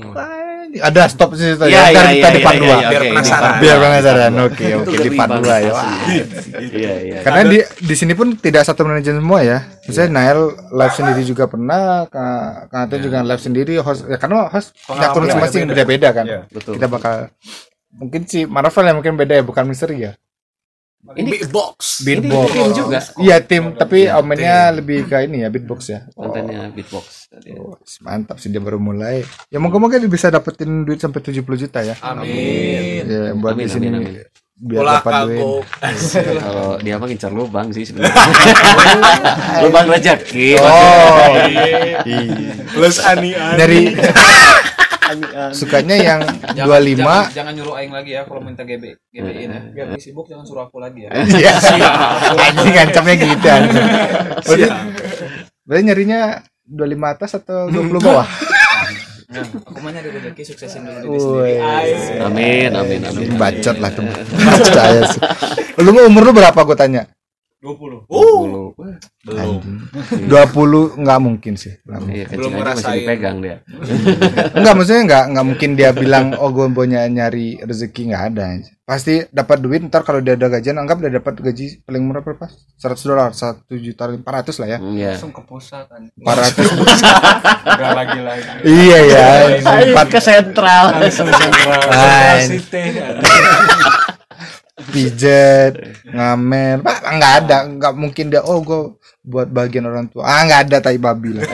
Oh, 0.74 0.82
ada 0.82 1.06
stop 1.06 1.38
sih 1.38 1.54
itu 1.54 1.66
Iya, 1.70 1.86
ya. 1.86 2.02
Dari 2.02 2.16
iya, 2.18 2.24
tadi 2.26 2.39
iya, 2.41 2.46
part 2.48 2.56
iya, 2.56 2.62
dua. 2.64 2.74
iya, 2.74 2.88
Biar 2.89 3.02
oke, 3.04 3.10
penasaran. 3.14 3.52
di 3.54 3.60
Biar 3.62 3.78
penasaran. 3.78 4.32
Oke, 4.41 4.66
Itu 4.66 4.80
oke 4.82 4.98
di 4.98 5.10
part 5.14 5.30
dua 5.30 5.38
banget 5.44 5.54
ya. 5.54 5.70
asli. 5.70 5.94
Wah. 5.94 6.02
Iya, 6.64 6.94
iya. 6.98 7.18
Karena 7.22 7.41
di 7.46 7.58
di 7.62 7.96
sini 8.00 8.14
pun 8.16 8.28
tidak 8.39 8.64
satu 8.64 8.82
manajemen 8.82 9.20
semua 9.22 9.39
ya. 9.46 9.58
Misalnya 9.86 10.10
Nael 10.10 10.39
live 10.50 10.96
sendiri 10.96 11.22
juga 11.22 11.44
pernah, 11.46 11.84
Kak 12.10 12.74
Kak 12.74 12.82
Ate 12.89 12.96
juga 12.98 13.22
live 13.22 13.44
sendiri, 13.44 13.74
host 13.78 14.02
ya 14.08 14.18
karena 14.18 14.50
host 14.50 14.74
akun 14.89 15.28
masing-masing 15.28 15.62
beda-beda. 15.70 16.10
kan. 16.10 16.26
Iya. 16.26 16.39
Betul. 16.50 16.74
Kita 16.80 16.88
bakal 16.89 17.16
mungkin 17.94 18.22
si 18.26 18.50
Marvel 18.50 18.86
ya 18.89 18.94
mungkin 18.96 19.14
beda 19.14 19.34
ya, 19.38 19.44
bukan 19.46 19.70
misteri 19.70 20.10
ya. 20.10 20.18
Ini 21.04 21.36
Beatbox. 21.36 22.08
Beatbox. 22.08 22.47
tim 22.56 22.72
juga. 22.72 22.99
Iya 23.20 23.38
tim, 23.43 23.76
tapi 23.76 24.08
Iya, 24.08 24.24
omennya 24.24 24.72
lebih 24.80 25.04
ke 25.04 25.28
ini 25.28 25.43
ya 25.43 25.51
beatbox 25.51 25.91
ya. 25.91 26.08
Oh, 26.16 26.32
kontennya 26.32 26.72
beatbox 26.72 27.28
tadi. 27.28 27.60
oh, 27.60 27.76
mantap 28.08 28.39
sih 28.39 28.47
dia 28.47 28.64
baru 28.64 28.80
mulai. 28.80 29.20
Ya 29.51 29.60
moga-moga 29.60 29.99
dia 29.99 30.08
bisa 30.08 30.32
dapetin 30.32 30.88
duit 30.88 31.04
sampai 31.04 31.20
70 31.20 31.43
juta 31.43 31.84
ya. 31.84 31.99
Amin. 31.99 33.04
Ya 33.04 33.36
buat 33.36 33.51
Amin, 33.51 33.68
di 33.68 33.72
sini 33.76 33.88
amin, 33.91 33.99
amin. 33.99 34.16
biar 34.64 34.80
Ulah 34.80 34.95
dapat 35.04 35.14
duit. 35.28 35.43
Kalau 36.39 36.70
dia 36.80 36.95
mah 36.95 37.08
ngincar 37.12 37.32
lubang 37.36 37.68
sih 37.76 37.84
sebenarnya. 37.84 38.16
lubang 39.68 39.88
rezeki. 39.91 40.56
Oh. 40.56 41.36
Plus 42.80 42.97
ani 43.04 43.36
ani. 43.36 43.58
Dari 43.60 43.82
sukanya 45.51 45.95
yang 45.95 46.20
25 46.57 46.97
Jangan, 46.97 47.26
jangan 47.32 47.53
nyuruh 47.53 47.74
aing 47.78 47.93
lagi 47.93 48.11
ya 48.14 48.22
kalau 48.24 48.41
minta 48.41 48.61
GB 48.61 48.84
GB-in 49.09 49.49
ya. 49.49 49.61
Biar 49.70 49.86
lagi 49.91 50.01
sibuk 50.01 50.26
jangan 50.26 50.45
suruh 50.45 50.66
aku 50.66 50.78
lagi 50.78 51.05
ya. 51.05 51.09
Iya. 51.39 51.53
Anjing 52.34 52.74
ngancamnya 52.74 53.14
gitu 53.16 53.47
anjing. 53.47 53.86
Berarti, 54.43 54.66
berarti 55.64 55.84
nyarinya 55.84 56.20
25 56.64 57.14
atas 57.14 57.32
atau 57.36 57.59
20 57.68 57.99
bawah? 57.99 58.28
Nah, 59.34 59.41
aku 59.66 59.80
mah 59.82 59.89
nyari 59.89 60.14
rezeki 60.14 60.43
suksesin 60.45 60.86
dulu 60.86 60.97
diri 61.01 61.09
Woi. 61.09 61.57
sendiri. 61.97 62.22
Amin, 62.22 62.70
amin, 62.78 63.01
amin. 63.01 63.28
Bacot 63.34 63.78
lah 63.82 63.89
tuh. 63.89 64.05
Percaya 64.61 65.01
sih. 65.09 65.22
Lu 65.82 65.89
mau 65.89 66.05
umur 66.05 66.30
lu 66.30 66.38
berapa 66.38 66.53
gue 66.55 66.78
tanya? 66.78 67.09
20. 67.64 68.11
Belum. 68.11 68.76
Belum. 69.24 69.64
20 70.28 70.99
nggak 70.99 71.20
mungkin 71.20 71.53
sih. 71.55 71.80
Nggak 71.82 71.99
mungkin. 72.01 72.20
Iya, 72.20 72.26
Belum 72.30 72.43
aja 72.43 72.59
masih 72.59 72.59
ngerasain. 72.59 72.97
dipegang 72.99 73.38
dia. 73.39 73.57
Enggak 74.59 74.74
maksudnya 74.76 75.01
enggak 75.01 75.24
enggak 75.32 75.45
mungkin 75.47 75.70
dia 75.74 75.89
bilang 75.91 76.26
oh 76.36 76.51
gue 76.51 76.68
punya 76.70 77.07
nyari 77.07 77.55
rezeki 77.57 78.11
nggak 78.11 78.24
ada. 78.30 78.45
Pasti 78.84 79.24
dapat 79.32 79.64
duit 79.64 79.80
ntar 79.82 80.03
kalau 80.03 80.20
dia 80.20 80.36
ada 80.36 80.51
gajian 80.51 80.76
anggap 80.76 80.99
dia 80.99 81.11
dapat 81.14 81.39
gaji 81.39 81.80
paling 81.82 82.03
murah 82.03 82.20
berapa? 82.20 82.51
100 82.76 82.99
dolar, 82.99 83.32
1 83.32 83.64
juta 83.80 84.03
500 84.05 84.59
lah 84.59 84.68
ya. 84.68 84.78
Hmm, 84.78 84.91
Iya. 84.93 85.11
Langsung 85.16 85.32
ke 85.32 85.41
pusat 85.41 85.88
kan. 85.88 86.03
400 86.14 86.68
Enggak 87.64 87.91
lagi 88.03 88.20
lagi. 88.20 88.47
iya 88.66 88.99
ya. 89.07 89.26
Ayo 89.64 89.95
ke 90.03 90.20
sentral. 90.20 90.99
Langsung 90.99 91.32
sentral. 91.32 91.80
Anjing. 91.88 92.59
Pijet 94.74 95.74
ngamer 96.03 96.82
pak 96.82 96.97
nggak 97.03 97.34
ada 97.39 97.57
nggak 97.69 97.93
mungkin 97.93 98.26
dia 98.28 98.41
oh 98.41 98.57
gue 98.59 98.97
buat 99.21 99.45
bagian 99.47 99.86
orang 99.86 100.09
tua. 100.09 100.26
Ah 100.26 100.41
nggak 100.43 100.61
ada 100.65 100.78
tai 100.82 100.97
babi 100.97 101.38
lah. 101.38 101.45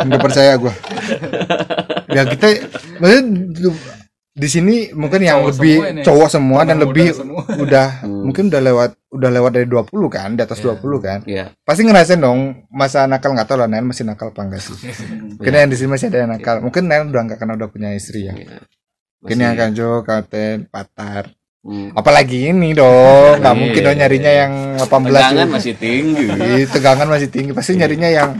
Nggak 0.00 0.20
percaya 0.22 0.56
gue 0.56 0.72
ya 2.08 2.24
kita 2.24 2.46
maksudnya 2.96 3.68
di 4.32 4.46
sini 4.46 4.76
mungkin 4.94 5.20
yang 5.20 5.42
Cowok 5.42 5.50
lebih 5.52 5.74
semua 5.74 5.88
ini. 5.90 6.00
cowok 6.00 6.28
semua 6.30 6.60
dan 6.62 6.68
Anak 6.70 6.78
muda 6.78 6.86
lebih 6.88 7.08
semua. 7.12 7.42
udah 7.58 7.88
Hmm. 8.00 8.22
mungkin 8.24 8.44
udah 8.48 8.62
lewat 8.62 8.90
udah 9.08 9.30
lewat 9.30 9.50
dari 9.52 9.66
20 9.66 9.88
kan 10.08 10.28
di 10.32 10.40
atas 10.40 10.58
20 10.58 10.80
kan. 10.98 11.18
Iya. 11.24 11.52
pasti 11.60 11.82
ngerasain 11.82 12.16
dong 12.18 12.40
masa 12.70 13.04
nakal 13.04 13.34
nggak 13.34 13.44
tahu 13.44 13.58
lah 13.58 13.68
Nen 13.68 13.84
masih 13.84 14.04
nakal 14.04 14.30
apa 14.30 14.40
enggak 14.42 14.62
sih? 14.62 14.76
Mungkin 15.36 15.52
yang 15.52 15.68
di 15.68 15.76
sini 15.76 15.88
masih 15.90 16.08
ada 16.08 16.18
yang 16.18 16.30
nakal. 16.30 16.56
Mungkin 16.60 16.82
Nen 16.86 17.10
udah 17.10 17.22
nggak 17.22 17.36
karena 17.36 17.54
udah 17.54 17.68
punya 17.68 17.90
istri 17.92 18.24
ya. 18.24 18.32
Iya. 18.32 18.64
mungkin 19.18 19.36
yang 19.36 19.54
kanjo 19.54 19.88
katen 20.00 20.70
patar 20.70 21.34
Hmm. 21.68 21.92
apalagi 21.92 22.48
ini 22.48 22.72
dong 22.72 23.38
nggak 23.38 23.52
Iya. 23.52 23.60
mungkin 23.60 23.80
dong 23.82 23.96
nyarinya 23.98 24.32
yang 24.32 24.52
18 24.80 24.88
Tegangan 25.04 25.28
juga. 25.28 25.44
masih 25.52 25.74
tinggi. 25.76 26.26
Tegangan 26.66 27.06
masih 27.06 27.28
tinggi 27.28 27.50
pasti 27.52 27.72
nyarinya 27.74 28.08
yang 28.08 28.30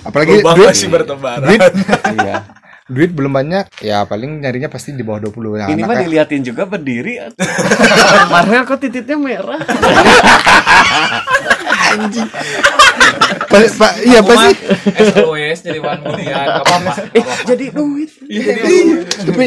apalagi 0.00 0.40
Lubang 0.40 0.56
duit, 0.56 0.72
masih 0.72 0.88
bertebaran. 0.88 1.44
duit 1.44 1.60
Iya. 2.16 2.36
duit 2.84 3.10
belum 3.10 3.28
banyak 3.30 3.64
ya 3.78 4.02
paling 4.02 4.40
nyarinya 4.40 4.66
pasti 4.66 4.90
di 4.90 5.00
bawah 5.00 5.20
20 5.22 5.36
ya 5.54 5.66
Ini 5.66 5.80
mah 5.80 5.92
anaknya 5.94 6.04
diliatin 6.08 6.42
juga 6.42 6.64
berdiri. 6.64 7.20
Marvel 8.32 8.64
kok 8.64 8.78
titiknya 8.78 9.16
merah. 9.16 9.60
Pa- 13.52 13.68
pa- 13.76 13.96
iya 14.00 14.24
mah 14.24 14.48
pasti 14.48 14.64
SOE 15.12 15.52
podcast 15.52 15.60
jadi 15.68 15.78
apa-apa 16.32 16.92
Eh, 17.12 17.24
jadi 17.44 17.64
duit. 17.68 18.10
Tapi 19.28 19.46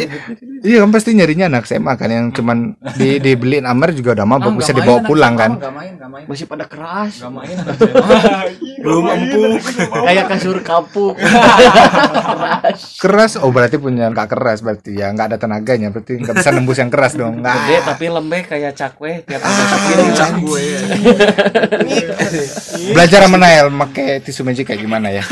iya 0.61 0.77
kan 0.85 0.89
pasti 0.93 1.17
nyarinya 1.17 1.49
anak 1.49 1.65
SMA 1.65 1.93
kan 1.97 2.09
yang 2.13 2.29
cuman 2.29 2.77
di 2.93 3.17
dibeliin 3.17 3.65
Amer 3.65 3.97
juga 3.97 4.13
udah 4.13 4.27
mabok 4.29 4.61
bisa 4.61 4.71
dibawa 4.71 5.01
pulang 5.01 5.33
kan. 5.33 5.57
Masih 6.29 6.45
pada 6.45 6.69
keras. 6.69 7.17
Gak 7.17 7.33
main 7.33 7.57
anak 7.57 7.75
SMA. 7.81 8.19
belum 8.85 9.05
empuk. 9.09 9.61
kayak 10.05 10.25
kasur 10.29 10.57
kapuk. 10.61 11.17
Keras. 13.03 13.41
Oh 13.41 13.49
berarti 13.49 13.81
punya 13.81 14.13
nggak 14.13 14.29
keras 14.29 14.61
berarti 14.61 14.93
ya 14.93 15.09
nggak 15.09 15.33
ada 15.33 15.37
tenaganya 15.41 15.89
berarti 15.89 16.21
nggak 16.21 16.35
bisa 16.37 16.49
nembus 16.53 16.77
yang 16.77 16.93
keras 16.93 17.17
dong. 17.17 17.41
Gede 17.41 17.77
tapi 17.81 18.05
lembek 18.09 18.53
kayak 18.53 18.77
cakwe 18.77 19.25
tiap 19.25 19.41
ada 19.41 19.63
Puncak 19.95 20.29
gue 20.37 20.63
ya. 22.35 22.47
Belajar 22.91 23.19
sama 23.25 23.37
Nael 23.39 23.67
pakai 23.71 24.19
tisu 24.19 24.41
magic 24.43 24.67
kayak 24.67 24.81
gimana 24.83 25.07
ya. 25.11 25.23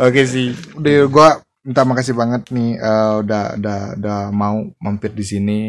Oke 0.00 0.22
sih. 0.28 0.52
Udah 0.76 1.06
gua 1.08 1.28
minta 1.66 1.82
makasih 1.82 2.14
banget 2.14 2.46
nih 2.54 2.78
eh, 2.78 3.14
udah 3.26 3.58
udah 3.58 3.80
udah 3.98 4.20
mau 4.30 4.62
mampir 4.78 5.10
di 5.10 5.26
sini 5.26 5.60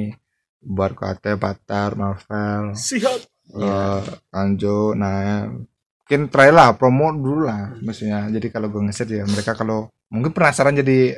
buat 0.61 0.93
KT 0.93 1.41
Batar 1.41 1.97
Marvel 1.97 2.77
Siap. 2.77 3.21
eh 3.57 4.01
Kanjo 4.29 4.93
Nael 4.93 5.65
mungkin 6.07 6.21
try 6.31 6.53
lah 6.53 6.77
promo 6.77 7.09
dulu 7.11 7.49
lah 7.49 7.73
maksudnya 7.81 8.29
jadi 8.29 8.47
kalau 8.53 8.69
gue 8.69 8.79
ngeset 8.85 9.09
ya 9.09 9.25
mereka 9.25 9.57
kalau 9.57 9.89
mungkin 10.13 10.31
penasaran 10.31 10.77
jadi 10.77 11.17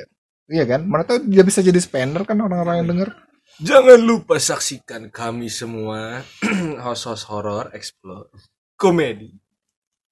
iya 0.50 0.64
kan 0.66 0.82
mana 0.82 1.06
tahu 1.06 1.28
dia 1.30 1.44
bisa 1.46 1.62
jadi 1.62 1.78
spender 1.78 2.24
kan 2.26 2.40
orang-orang 2.40 2.82
yang 2.82 2.88
denger 2.96 3.08
Jangan 3.60 4.00
lupa 4.00 4.40
saksikan 4.40 5.12
kami 5.12 5.52
semua. 5.52 6.24
Host-host 6.84 7.28
horror 7.28 7.68
explore 7.76 8.32
komedi. 8.72 9.28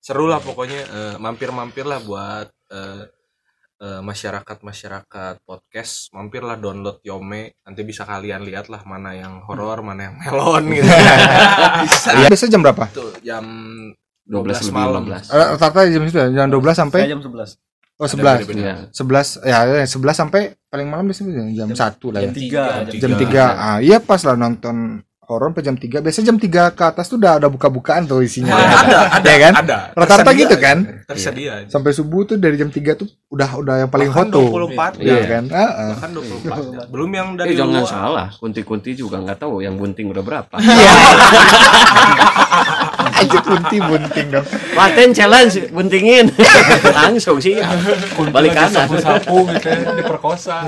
Seru 0.04 0.28
lah 0.28 0.36
pokoknya 0.36 0.80
eh, 0.84 1.14
mampir-mampir 1.16 1.88
lah 1.88 1.96
buat 2.04 2.52
eh, 2.68 3.08
eh, 3.80 4.00
masyarakat-masyarakat 4.04 5.48
podcast. 5.48 6.12
Mampirlah 6.12 6.60
download 6.60 7.00
Yome. 7.00 7.56
Nanti 7.64 7.80
bisa 7.88 8.04
kalian 8.04 8.44
lihat 8.44 8.68
lah 8.68 8.84
mana 8.84 9.16
yang 9.16 9.40
horor 9.48 9.80
mana 9.80 10.12
yang 10.12 10.16
melon 10.20 10.68
gitu. 10.68 10.92
Bisa. 11.88 12.10
Iya, 12.20 12.28
biasa 12.28 12.52
jam 12.52 12.60
berapa? 12.60 12.84
Tuh 12.92 13.16
jam 13.24 13.44
12 14.28 14.44
lebih 14.44 14.76
malam. 14.76 15.02
15 15.08 15.24
Eh, 15.32 15.46
rata-rata 15.56 15.80
jam 15.88 16.02
itu 16.04 16.16
ya, 16.20 16.28
jam 16.36 16.52
12 16.52 16.76
sampai? 16.76 17.00
Saya 17.08 17.16
jam 17.16 17.24
11 17.24 17.56
oh 17.98 18.04
Ada 18.04 18.14
11 18.14 18.22
beda-beda. 18.40 18.62
Iya. 18.62 18.74
11 18.88 19.42
ya 19.42 19.58
ya, 19.76 19.86
11 19.86 20.14
sampai 20.16 20.40
paling 20.64 20.86
malam 20.86 21.04
biasanya 21.04 21.50
jam 21.52 21.68
1 21.68 21.76
lah 22.08 22.20
ya. 22.20 22.24
jam 22.24 22.32
3 22.86 22.94
Jam 22.96 23.12
3. 23.12 23.42
Ah, 23.58 23.78
iya 23.78 23.98
pas 23.98 24.22
lah 24.22 24.34
nonton 24.34 24.76
horor 25.20 25.50
sampai 25.50 25.60
jam 25.62 25.76
3. 25.76 26.00
Biasanya 26.00 26.26
jam 26.26 26.38
3 26.38 26.48
ke 26.70 26.84
atas 26.86 27.04
tuh 27.04 27.18
udah 27.18 27.36
ada 27.36 27.46
buka-bukaan 27.46 28.06
tuh 28.06 28.22
isinya. 28.22 28.54
ada 28.54 29.12
ada 29.12 29.28
Ya 29.28 29.38
kan? 29.44 29.52
ada 29.58 29.78
Rata-rata 29.92 30.30
gitu 30.32 30.56
kan? 30.56 31.04
tersedia 31.04 31.68
Sampai 31.68 31.92
subuh 31.92 32.24
tuh 32.24 32.36
dari 32.36 32.56
jam 32.56 32.70
3 32.70 32.80
tuh 32.94 33.04
udah 33.28 33.50
udah 33.56 33.74
yang 33.78 33.90
paling 33.90 34.08
Bahkan 34.08 34.24
hot 34.24 34.32
tuh. 34.32 34.48
24 34.96 35.04
Iya 35.04 35.12
ya. 35.12 35.26
kan? 35.28 35.44
Heeh. 35.50 35.90
bahkan 35.92 36.10
24 36.16 36.48
jam. 36.48 36.86
belum 36.88 37.10
yang 37.12 37.28
dari 37.34 37.48
Eh 37.50 37.56
jangan 37.56 37.76
luar 37.76 37.90
salah, 37.90 38.28
kunti-kunti 38.32 38.94
juga 38.94 39.20
nggak 39.20 39.38
tahu 39.38 39.60
yang 39.60 39.76
bunting 39.76 40.08
udah 40.08 40.22
berapa. 40.22 40.54
Aja 43.18 43.38
kunti 43.40 43.76
bunting 43.78 44.28
dong. 44.30 44.46
Paten 44.72 45.10
challenge, 45.10 45.68
buntingin. 45.68 46.30
Langsung 46.98 47.38
sih. 47.38 47.58
Balik 48.30 48.54
kanan. 48.54 48.86
Sapu 48.94 49.42
gitu 49.48 49.66
ya, 49.66 49.90
diperkosa. 49.92 50.66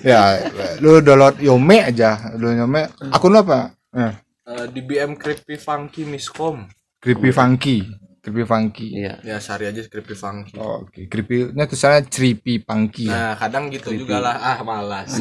Ya, 0.00 0.38
lu 0.78 1.00
download 1.00 1.40
Yome 1.40 1.82
aja. 1.82 2.34
Lu 2.36 2.52
Yome. 2.52 2.86
Akun 3.10 3.32
lu 3.32 3.40
apa? 3.40 3.74
Eh, 3.90 4.14
Eh, 4.44 4.68
di 4.68 4.84
BM 4.84 5.16
Creepy 5.16 5.56
Funky 5.56 6.04
Miscom 6.04 6.68
Creepy 7.00 7.32
Funky. 7.32 7.80
Creepy 8.20 8.44
Funky. 8.44 8.88
Iya. 8.92 9.16
ya 9.24 9.36
cari 9.40 9.72
aja 9.72 9.80
Creepy 9.88 10.12
Funky 10.12 10.60
Oh, 10.60 10.84
Oke, 10.84 11.08
creepy. 11.08 11.48
Ini 11.56 11.64
tulisannya 11.64 12.12
Creepy 12.12 12.60
Funky. 12.60 13.08
ya. 13.08 13.12
nah 13.12 13.32
kadang 13.40 13.72
gitu 13.72 13.96
juga 13.96 14.20
lah 14.20 14.36
ah 14.36 14.58
malas 14.60 15.16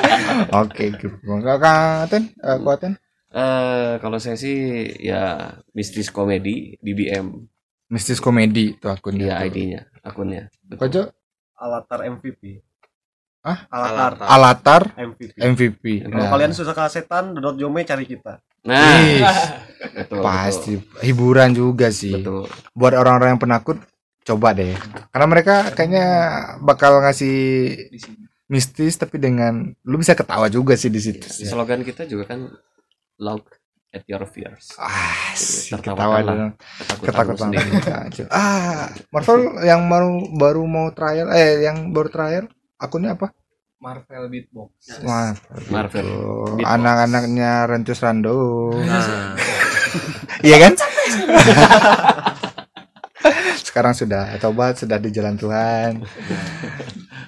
Oke, 0.60 0.92
creepy 0.92 1.24
funky. 1.24 1.48
Katen, 1.56 2.22
eh, 2.36 2.56
kuaten. 2.60 2.92
Eh 3.34 3.92
kalau 3.98 4.18
saya 4.22 4.38
sih 4.38 4.86
ya 5.02 5.54
mistis 5.74 6.10
komedi 6.10 6.78
di 6.78 6.92
BM. 6.94 7.32
Mistis 7.90 8.18
komedi 8.18 8.74
tuh 8.78 8.90
akunnya. 8.90 9.38
Iya. 9.38 9.46
ID-nya, 9.46 9.80
akunnya. 10.02 10.50
Kojo 10.74 11.06
Alatar 11.56 12.04
MVP 12.04 12.60
Hah? 13.46 13.70
Alatar 13.70 14.12
Alatar 14.26 14.82
MVP 14.98 15.38
MVP. 15.38 15.84
kalau 16.10 16.26
Nah, 16.26 16.30
kalian 16.34 16.52
susah 16.52 16.74
kasetan 16.74 17.38
dot 17.38 17.54
jome 17.54 17.86
cari 17.86 18.04
kita 18.04 18.42
Nah, 18.66 18.98
ih, 18.98 19.22
betul, 20.02 20.18
pasti 20.26 20.74
hiburan 21.06 21.54
juga 21.54 21.94
sih. 21.94 22.18
Betul. 22.18 22.50
Buat 22.74 22.98
orang-orang 22.98 23.38
yang 23.38 23.42
penakut 23.42 23.78
coba 24.26 24.58
deh. 24.58 24.74
Karena 25.14 25.26
mereka 25.30 25.70
kayaknya 25.70 26.06
bakal 26.58 26.98
ngasih 26.98 27.38
mistis 28.50 28.98
tapi 28.98 29.22
dengan 29.22 29.70
lu 29.86 30.02
bisa 30.02 30.18
ketawa 30.18 30.50
juga 30.50 30.74
sih 30.74 30.90
di 30.90 30.98
situ. 30.98 31.22
Di 31.22 31.46
slogan 31.46 31.86
kita 31.86 32.10
juga 32.10 32.34
kan 32.34 32.50
look 33.20 33.56
at 33.94 34.04
your 34.04 34.24
fears. 34.28 34.76
Ah, 34.76 35.32
ketawa 35.72 36.20
Ketakutan 37.00 37.00
ketakutan. 37.00 37.50
Kacau. 37.86 38.26
ah, 38.28 38.92
Marvel 39.08 39.40
yang 39.64 39.88
baru 39.88 40.12
baru 40.36 40.62
mau 40.68 40.88
trial 40.92 41.32
eh 41.32 41.64
yang 41.64 41.96
baru 41.96 42.08
trial 42.12 42.44
akunnya 42.76 43.16
apa? 43.16 43.32
Marvel 43.76 44.28
Beatbox. 44.32 44.72
Wah, 45.04 45.32
Marvel. 45.68 46.08
Beatbox. 46.56 46.64
anak-anaknya 46.64 47.50
Rentus 47.68 48.00
Rando. 48.00 48.72
nah 48.84 49.36
Iya 50.46 50.56
kan? 50.60 50.72
Sekarang 53.66 53.92
sudah 53.96 54.32
tobat, 54.40 54.80
sudah 54.80 54.96
di 55.00 55.12
jalan 55.12 55.36
Tuhan. 55.36 56.04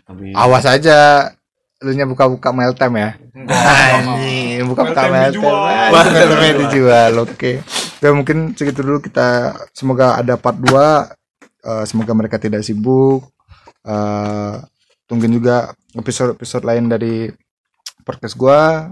Amin. 0.09 0.33
Awas 0.33 0.65
aja 0.65 1.33
lu 1.79 1.91
nya 1.95 2.05
buka-buka 2.05 2.51
Meltem 2.51 2.93
ya. 2.99 3.11
Anjing, 3.47 4.67
buka-buka 4.67 5.03
Meltem 5.07 5.43
Meltem. 5.95 6.59
dijual. 6.67 7.13
Oke. 7.23 7.63
Ya 7.99 8.11
mungkin 8.11 8.55
segitu 8.55 8.83
dulu 8.83 8.99
kita 8.99 9.55
semoga 9.71 10.19
ada 10.19 10.35
part 10.35 10.59
2. 10.59 11.07
Eh, 11.63 11.85
semoga 11.87 12.13
mereka 12.19 12.39
tidak 12.39 12.67
sibuk. 12.67 13.31
Eh 13.87 14.55
tungguin 15.07 15.33
juga 15.33 15.71
episode-episode 15.95 16.67
lain 16.67 16.91
dari 16.91 17.31
podcast 18.03 18.35
gua. 18.35 18.91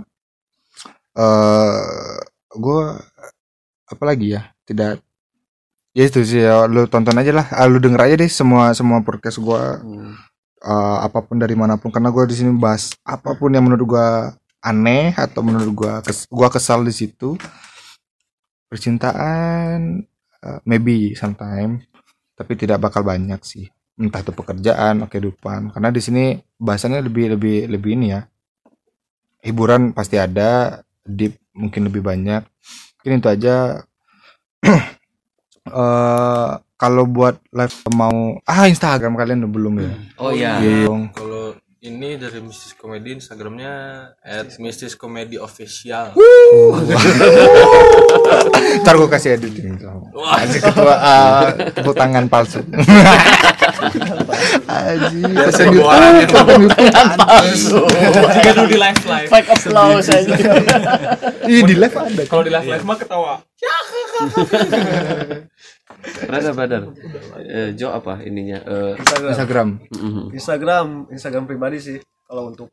Eh 1.14 2.16
gua 2.54 3.02
apa 3.86 4.04
lagi 4.06 4.34
ya? 4.34 4.46
Tidak 4.62 5.02
ya 5.96 6.04
itu 6.04 6.20
sih 6.22 6.44
ya 6.44 6.68
lu 6.68 6.84
tonton 6.84 7.16
aja 7.16 7.32
lah 7.32 7.46
Ah, 7.50 7.64
lu 7.64 7.80
denger 7.80 7.96
aja 8.04 8.14
deh 8.20 8.28
semua 8.28 8.68
semua 8.76 9.00
podcast 9.00 9.40
gua 9.40 9.80
Hmm. 9.80 10.12
Eh, 10.66 10.98
apa 11.06 11.22
pun 11.22 11.38
dari 11.38 11.54
mana 11.54 11.78
pun. 11.78 11.94
Karena 11.94 12.10
gue 12.10 12.24
di 12.26 12.34
sini 12.34 12.50
bahas 12.58 12.92
apa 13.06 13.38
pun 13.38 13.54
yang 13.54 13.62
menurut 13.62 13.86
gue 13.86 14.08
aneh 14.66 15.14
atau 15.14 15.46
menurut 15.46 15.70
gue 15.70 15.92
kes, 16.02 16.26
gua 16.26 16.50
kesal 16.50 16.82
di 16.82 16.90
situ 16.90 17.38
percintaan 18.66 20.02
eh, 20.42 20.58
maybe 20.66 21.14
sometime 21.14 21.86
tapi 22.36 22.52
tidak 22.58 22.82
bakal 22.82 23.00
banyak 23.06 23.40
sih. 23.46 23.70
Entah 23.96 24.20
itu 24.20 24.28
pekerjaan 24.34 25.00
atau 25.00 25.08
kehidupan. 25.08 25.72
Karena 25.72 25.88
di 25.88 26.04
sini 26.04 26.36
bahasannya 26.60 27.00
lebih 27.00 27.32
lebih 27.38 27.56
lebih 27.72 27.90
ini 27.96 28.12
ya. 28.12 28.28
Hiburan 29.40 29.96
pasti 29.96 30.20
ada 30.20 30.82
deep 31.06 31.40
mungkin 31.56 31.88
lebih 31.88 32.04
banyak. 32.04 32.44
Mungkin 33.00 33.20
itu 33.24 33.28
aja. 33.30 33.56
Eh 35.66 36.52
kalau 36.76 37.08
buat 37.08 37.40
live 37.56 37.76
mau 37.96 38.36
ah 38.44 38.68
Instagram 38.68 39.16
kalian 39.16 39.44
udah 39.44 39.52
belum 39.52 39.74
ya? 39.80 39.92
Oh 40.20 40.30
iya. 40.32 40.60
Iya 40.60 40.88
dong. 40.88 41.08
kalau 41.16 41.56
ini 41.86 42.18
dari 42.18 42.42
Mistis 42.42 42.74
Comedy 42.74 43.14
Instagramnya 43.14 43.74
at 44.18 44.58
Mistis. 44.58 44.98
Comedy 44.98 45.38
Official. 45.38 46.10
Ntar 48.82 48.94
gue 48.98 49.08
kasih 49.08 49.38
editing. 49.38 49.78
Wah. 50.10 50.42
Kasih 50.42 50.60
ketua 50.66 50.94
uh, 50.98 51.46
tepuk 51.70 51.94
tangan 51.94 52.26
palsu. 52.26 52.58
Aji 54.66 55.22
orang 55.78 56.26
yang 56.26 56.30
Konten 56.32 56.66
YouTube 56.66 57.86
Jika 58.34 58.50
dulu 58.56 58.66
di 58.66 58.78
live 58.80 59.02
live. 59.06 59.28
fake 59.30 59.48
applause 59.52 60.08
aja 60.10 60.34
Ih 61.46 61.62
di 61.62 61.74
live 61.76 61.94
ada. 61.94 62.22
Kalau 62.26 62.42
di 62.42 62.50
live 62.50 62.66
live 62.66 62.84
mah 62.84 62.98
ketawa. 62.98 63.34
Brother, 66.26 66.52
brother. 66.54 66.82
Eh, 67.42 67.70
Jo 67.74 67.92
apa 67.92 68.22
ininya? 68.22 68.62
Eh, 68.62 68.92
Instagram. 68.98 69.30
Instagram. 69.32 69.68
Mhm. 69.90 70.24
Instagram 70.32 70.86
Instagram 71.10 71.44
pribadi 71.44 71.78
sih. 71.82 71.98
Kalau 72.26 72.50
untuk 72.50 72.70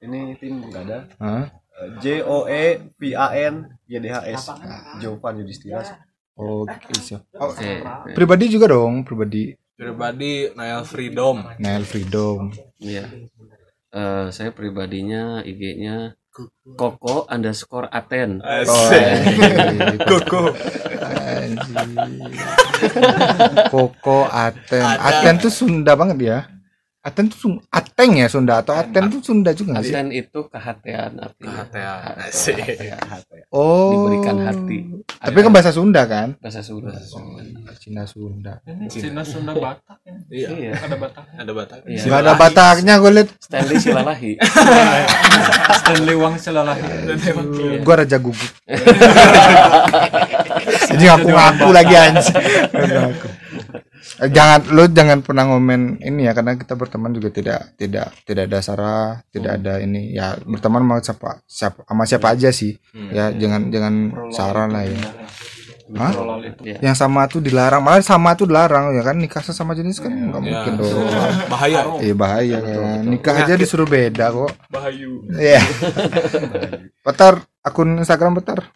ini 0.00 0.36
tim 0.36 0.60
nggak 0.60 0.82
ada. 0.86 0.98
Hah? 1.18 1.44
Eh, 1.52 1.88
J 2.00 2.04
O 2.24 2.44
E 2.48 2.92
V 2.96 3.02
A 3.16 3.32
N 3.36 3.68
Y 3.88 3.96
D 4.00 4.06
H 4.08 4.16
S. 4.28 4.42
Jovan 5.00 5.40
Yudhistira. 5.40 5.82
Oke 6.36 6.92
siap 7.00 7.24
oh, 7.40 7.48
Oke. 7.48 7.80
Pribadi 8.12 8.52
juga 8.52 8.68
dong 8.68 9.08
Pribadi. 9.08 9.56
Pribadi 9.72 10.52
Nail 10.52 10.84
Freedom. 10.84 11.40
Nail 11.56 11.84
Freedom. 11.88 12.52
Iya. 12.76 13.08
Eh, 13.88 14.26
saya 14.28 14.52
pribadinya 14.52 15.40
IG-nya 15.40 16.12
Koko 16.76 17.24
underscore 17.30 17.88
Aten. 17.88 18.44
Oh, 18.44 18.90
anjing. 18.92 19.96
Koko. 20.04 20.52
Anjing. 21.00 22.32
Koko 23.72 24.28
Aten. 24.28 24.84
Aten 24.84 25.34
tuh 25.40 25.52
Sunda 25.52 25.96
banget 25.96 26.18
ya. 26.20 26.55
Aten 27.06 27.30
tuh 27.30 27.38
Sun- 27.38 27.62
Ateng 27.70 28.18
ya 28.18 28.26
Sunda 28.26 28.58
atau 28.58 28.74
Aten 28.74 29.06
tuh 29.06 29.22
Sunda 29.22 29.54
juga 29.54 29.78
nggak 29.78 29.84
sih? 29.86 29.94
Aten 29.94 30.10
itu 30.10 30.42
kehatian 30.50 31.22
artinya. 31.22 31.62
Kehatian. 31.70 32.98
Hati. 32.98 33.46
Oh. 33.54 33.94
Diberikan 33.94 34.42
hati. 34.42 34.78
Tapi 35.06 35.38
kan 35.38 35.54
bahasa 35.54 35.70
Sunda 35.70 36.02
kan? 36.10 36.34
bahasa 36.42 36.66
Sunda. 36.66 36.98
Cina 37.78 38.02
Sunda. 38.10 38.58
Ini 38.66 38.90
Cina 38.90 39.22
Sunda 39.22 39.54
Batak 39.54 40.02
ya. 40.02 40.18
Iya. 40.26 40.48
Iya. 40.50 40.72
Ada 40.82 40.96
Batak. 40.98 41.24
Ada 41.38 41.52
Batak. 41.54 41.78
Iya. 41.86 42.02
Gak 42.02 42.18
ada 42.26 42.34
Bataknya 42.34 42.94
gue 42.98 43.10
liat. 43.14 43.28
Stanley 43.38 43.76
Silalahi. 43.78 44.32
Stanley 45.78 46.16
Wang 46.18 46.34
Selalahi. 46.42 46.82
Gue 47.86 47.94
raja 47.94 48.18
gugup. 48.18 48.50
Jadi 50.90 51.02
ngaku 51.06 51.28
ngaku 51.30 51.68
lagi 51.70 51.94
anjing. 51.94 52.34
Eh, 54.16 54.32
Jangan 54.32 54.60
lu 54.72 54.88
jangan 54.88 55.20
pernah 55.20 55.44
ngomen 55.44 56.00
ini 56.00 56.24
ya 56.24 56.32
karena 56.32 56.56
kita 56.56 56.72
berteman 56.72 57.12
juga 57.12 57.28
tidak 57.28 57.76
tidak 57.76 58.16
tidak 58.24 58.48
ada 58.48 58.58
sarah, 58.64 59.08
tidak 59.28 59.60
ada 59.60 59.76
ini 59.84 60.16
ya 60.16 60.40
berteman 60.40 60.80
mau 60.80 60.96
siapa 61.00 61.44
siapa 61.44 61.84
sama 61.84 62.08
siapa 62.08 62.32
aja 62.32 62.48
sih. 62.48 62.80
Ya 63.12 63.28
jangan 63.32 63.68
jangan 63.68 63.94
sarah 64.32 64.66
lah 64.72 64.88
ya. 64.88 64.96
Hah? 65.94 66.12
Iya. 66.66 66.82
Yang 66.82 66.96
sama 66.98 67.30
tuh 67.30 67.38
dilarang, 67.38 67.78
malah 67.78 68.02
sama 68.02 68.34
tuh 68.34 68.50
dilarang 68.50 68.90
ya 68.90 69.06
kan 69.06 69.22
nikah 69.22 69.38
sama 69.38 69.70
jenis 69.78 70.02
kan 70.02 70.10
nggak 70.10 70.42
mungkin 70.42 70.72
dong. 70.82 71.06
Bahaya. 71.52 71.80
Iya 72.02 72.14
bahaya 72.18 72.58
kan. 72.58 73.06
Nikah 73.06 73.34
aja 73.46 73.54
disuruh 73.54 73.86
beda 73.86 74.34
kok. 74.34 74.50
Bahayu. 74.66 75.22
Iya. 75.30 75.62
Petar 77.06 77.46
akun 77.62 78.02
Instagram 78.02 78.34
Petar. 78.34 78.66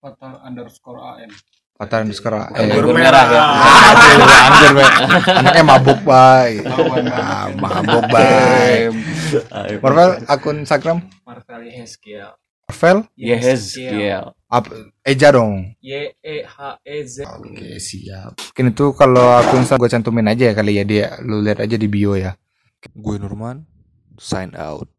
Batak 0.00 0.40
underscore 0.46 1.02
AM. 1.20 1.28
Petar 1.78 2.02
underscore. 2.02 2.42
Eh, 2.58 2.66
Anggur 2.66 2.90
merah. 2.90 3.26
Aduh, 3.30 4.26
anggur 4.26 4.70
merah. 4.74 4.98
Anaknya 5.30 5.62
mabuk. 5.62 5.98
Ah, 6.10 7.46
mabuk 7.54 8.04
baik. 8.10 8.90
Marvel 9.78 10.10
akun 10.26 10.66
Instagram 10.66 11.06
Marvel 11.22 11.70
Yeskiel. 11.70 12.34
Marvel 12.66 13.06
Yes, 13.14 13.78
Kiel. 13.78 14.34
apa 14.50 14.68
Eja 15.06 15.30
dong. 15.30 15.78
Y 15.78 16.18
E 16.18 16.36
H 16.42 16.82
E 16.82 16.96
Z. 17.06 17.24
Oke, 17.30 17.78
siap. 17.78 18.34
Mungkin 18.34 18.66
itu 18.74 18.86
kalau 18.98 19.38
akun 19.38 19.62
Instagram 19.62 19.86
gue 19.86 19.92
cantumin 19.94 20.26
aja 20.28 20.44
ya 20.50 20.54
kali 20.58 20.72
ya 20.76 20.84
dia 20.84 21.06
lu 21.22 21.38
lihat 21.40 21.62
aja 21.62 21.78
di 21.78 21.86
bio 21.86 22.18
ya. 22.18 22.34
Gue 22.90 23.22
Nurman 23.22 23.62
sign 24.18 24.52
out. 24.58 24.90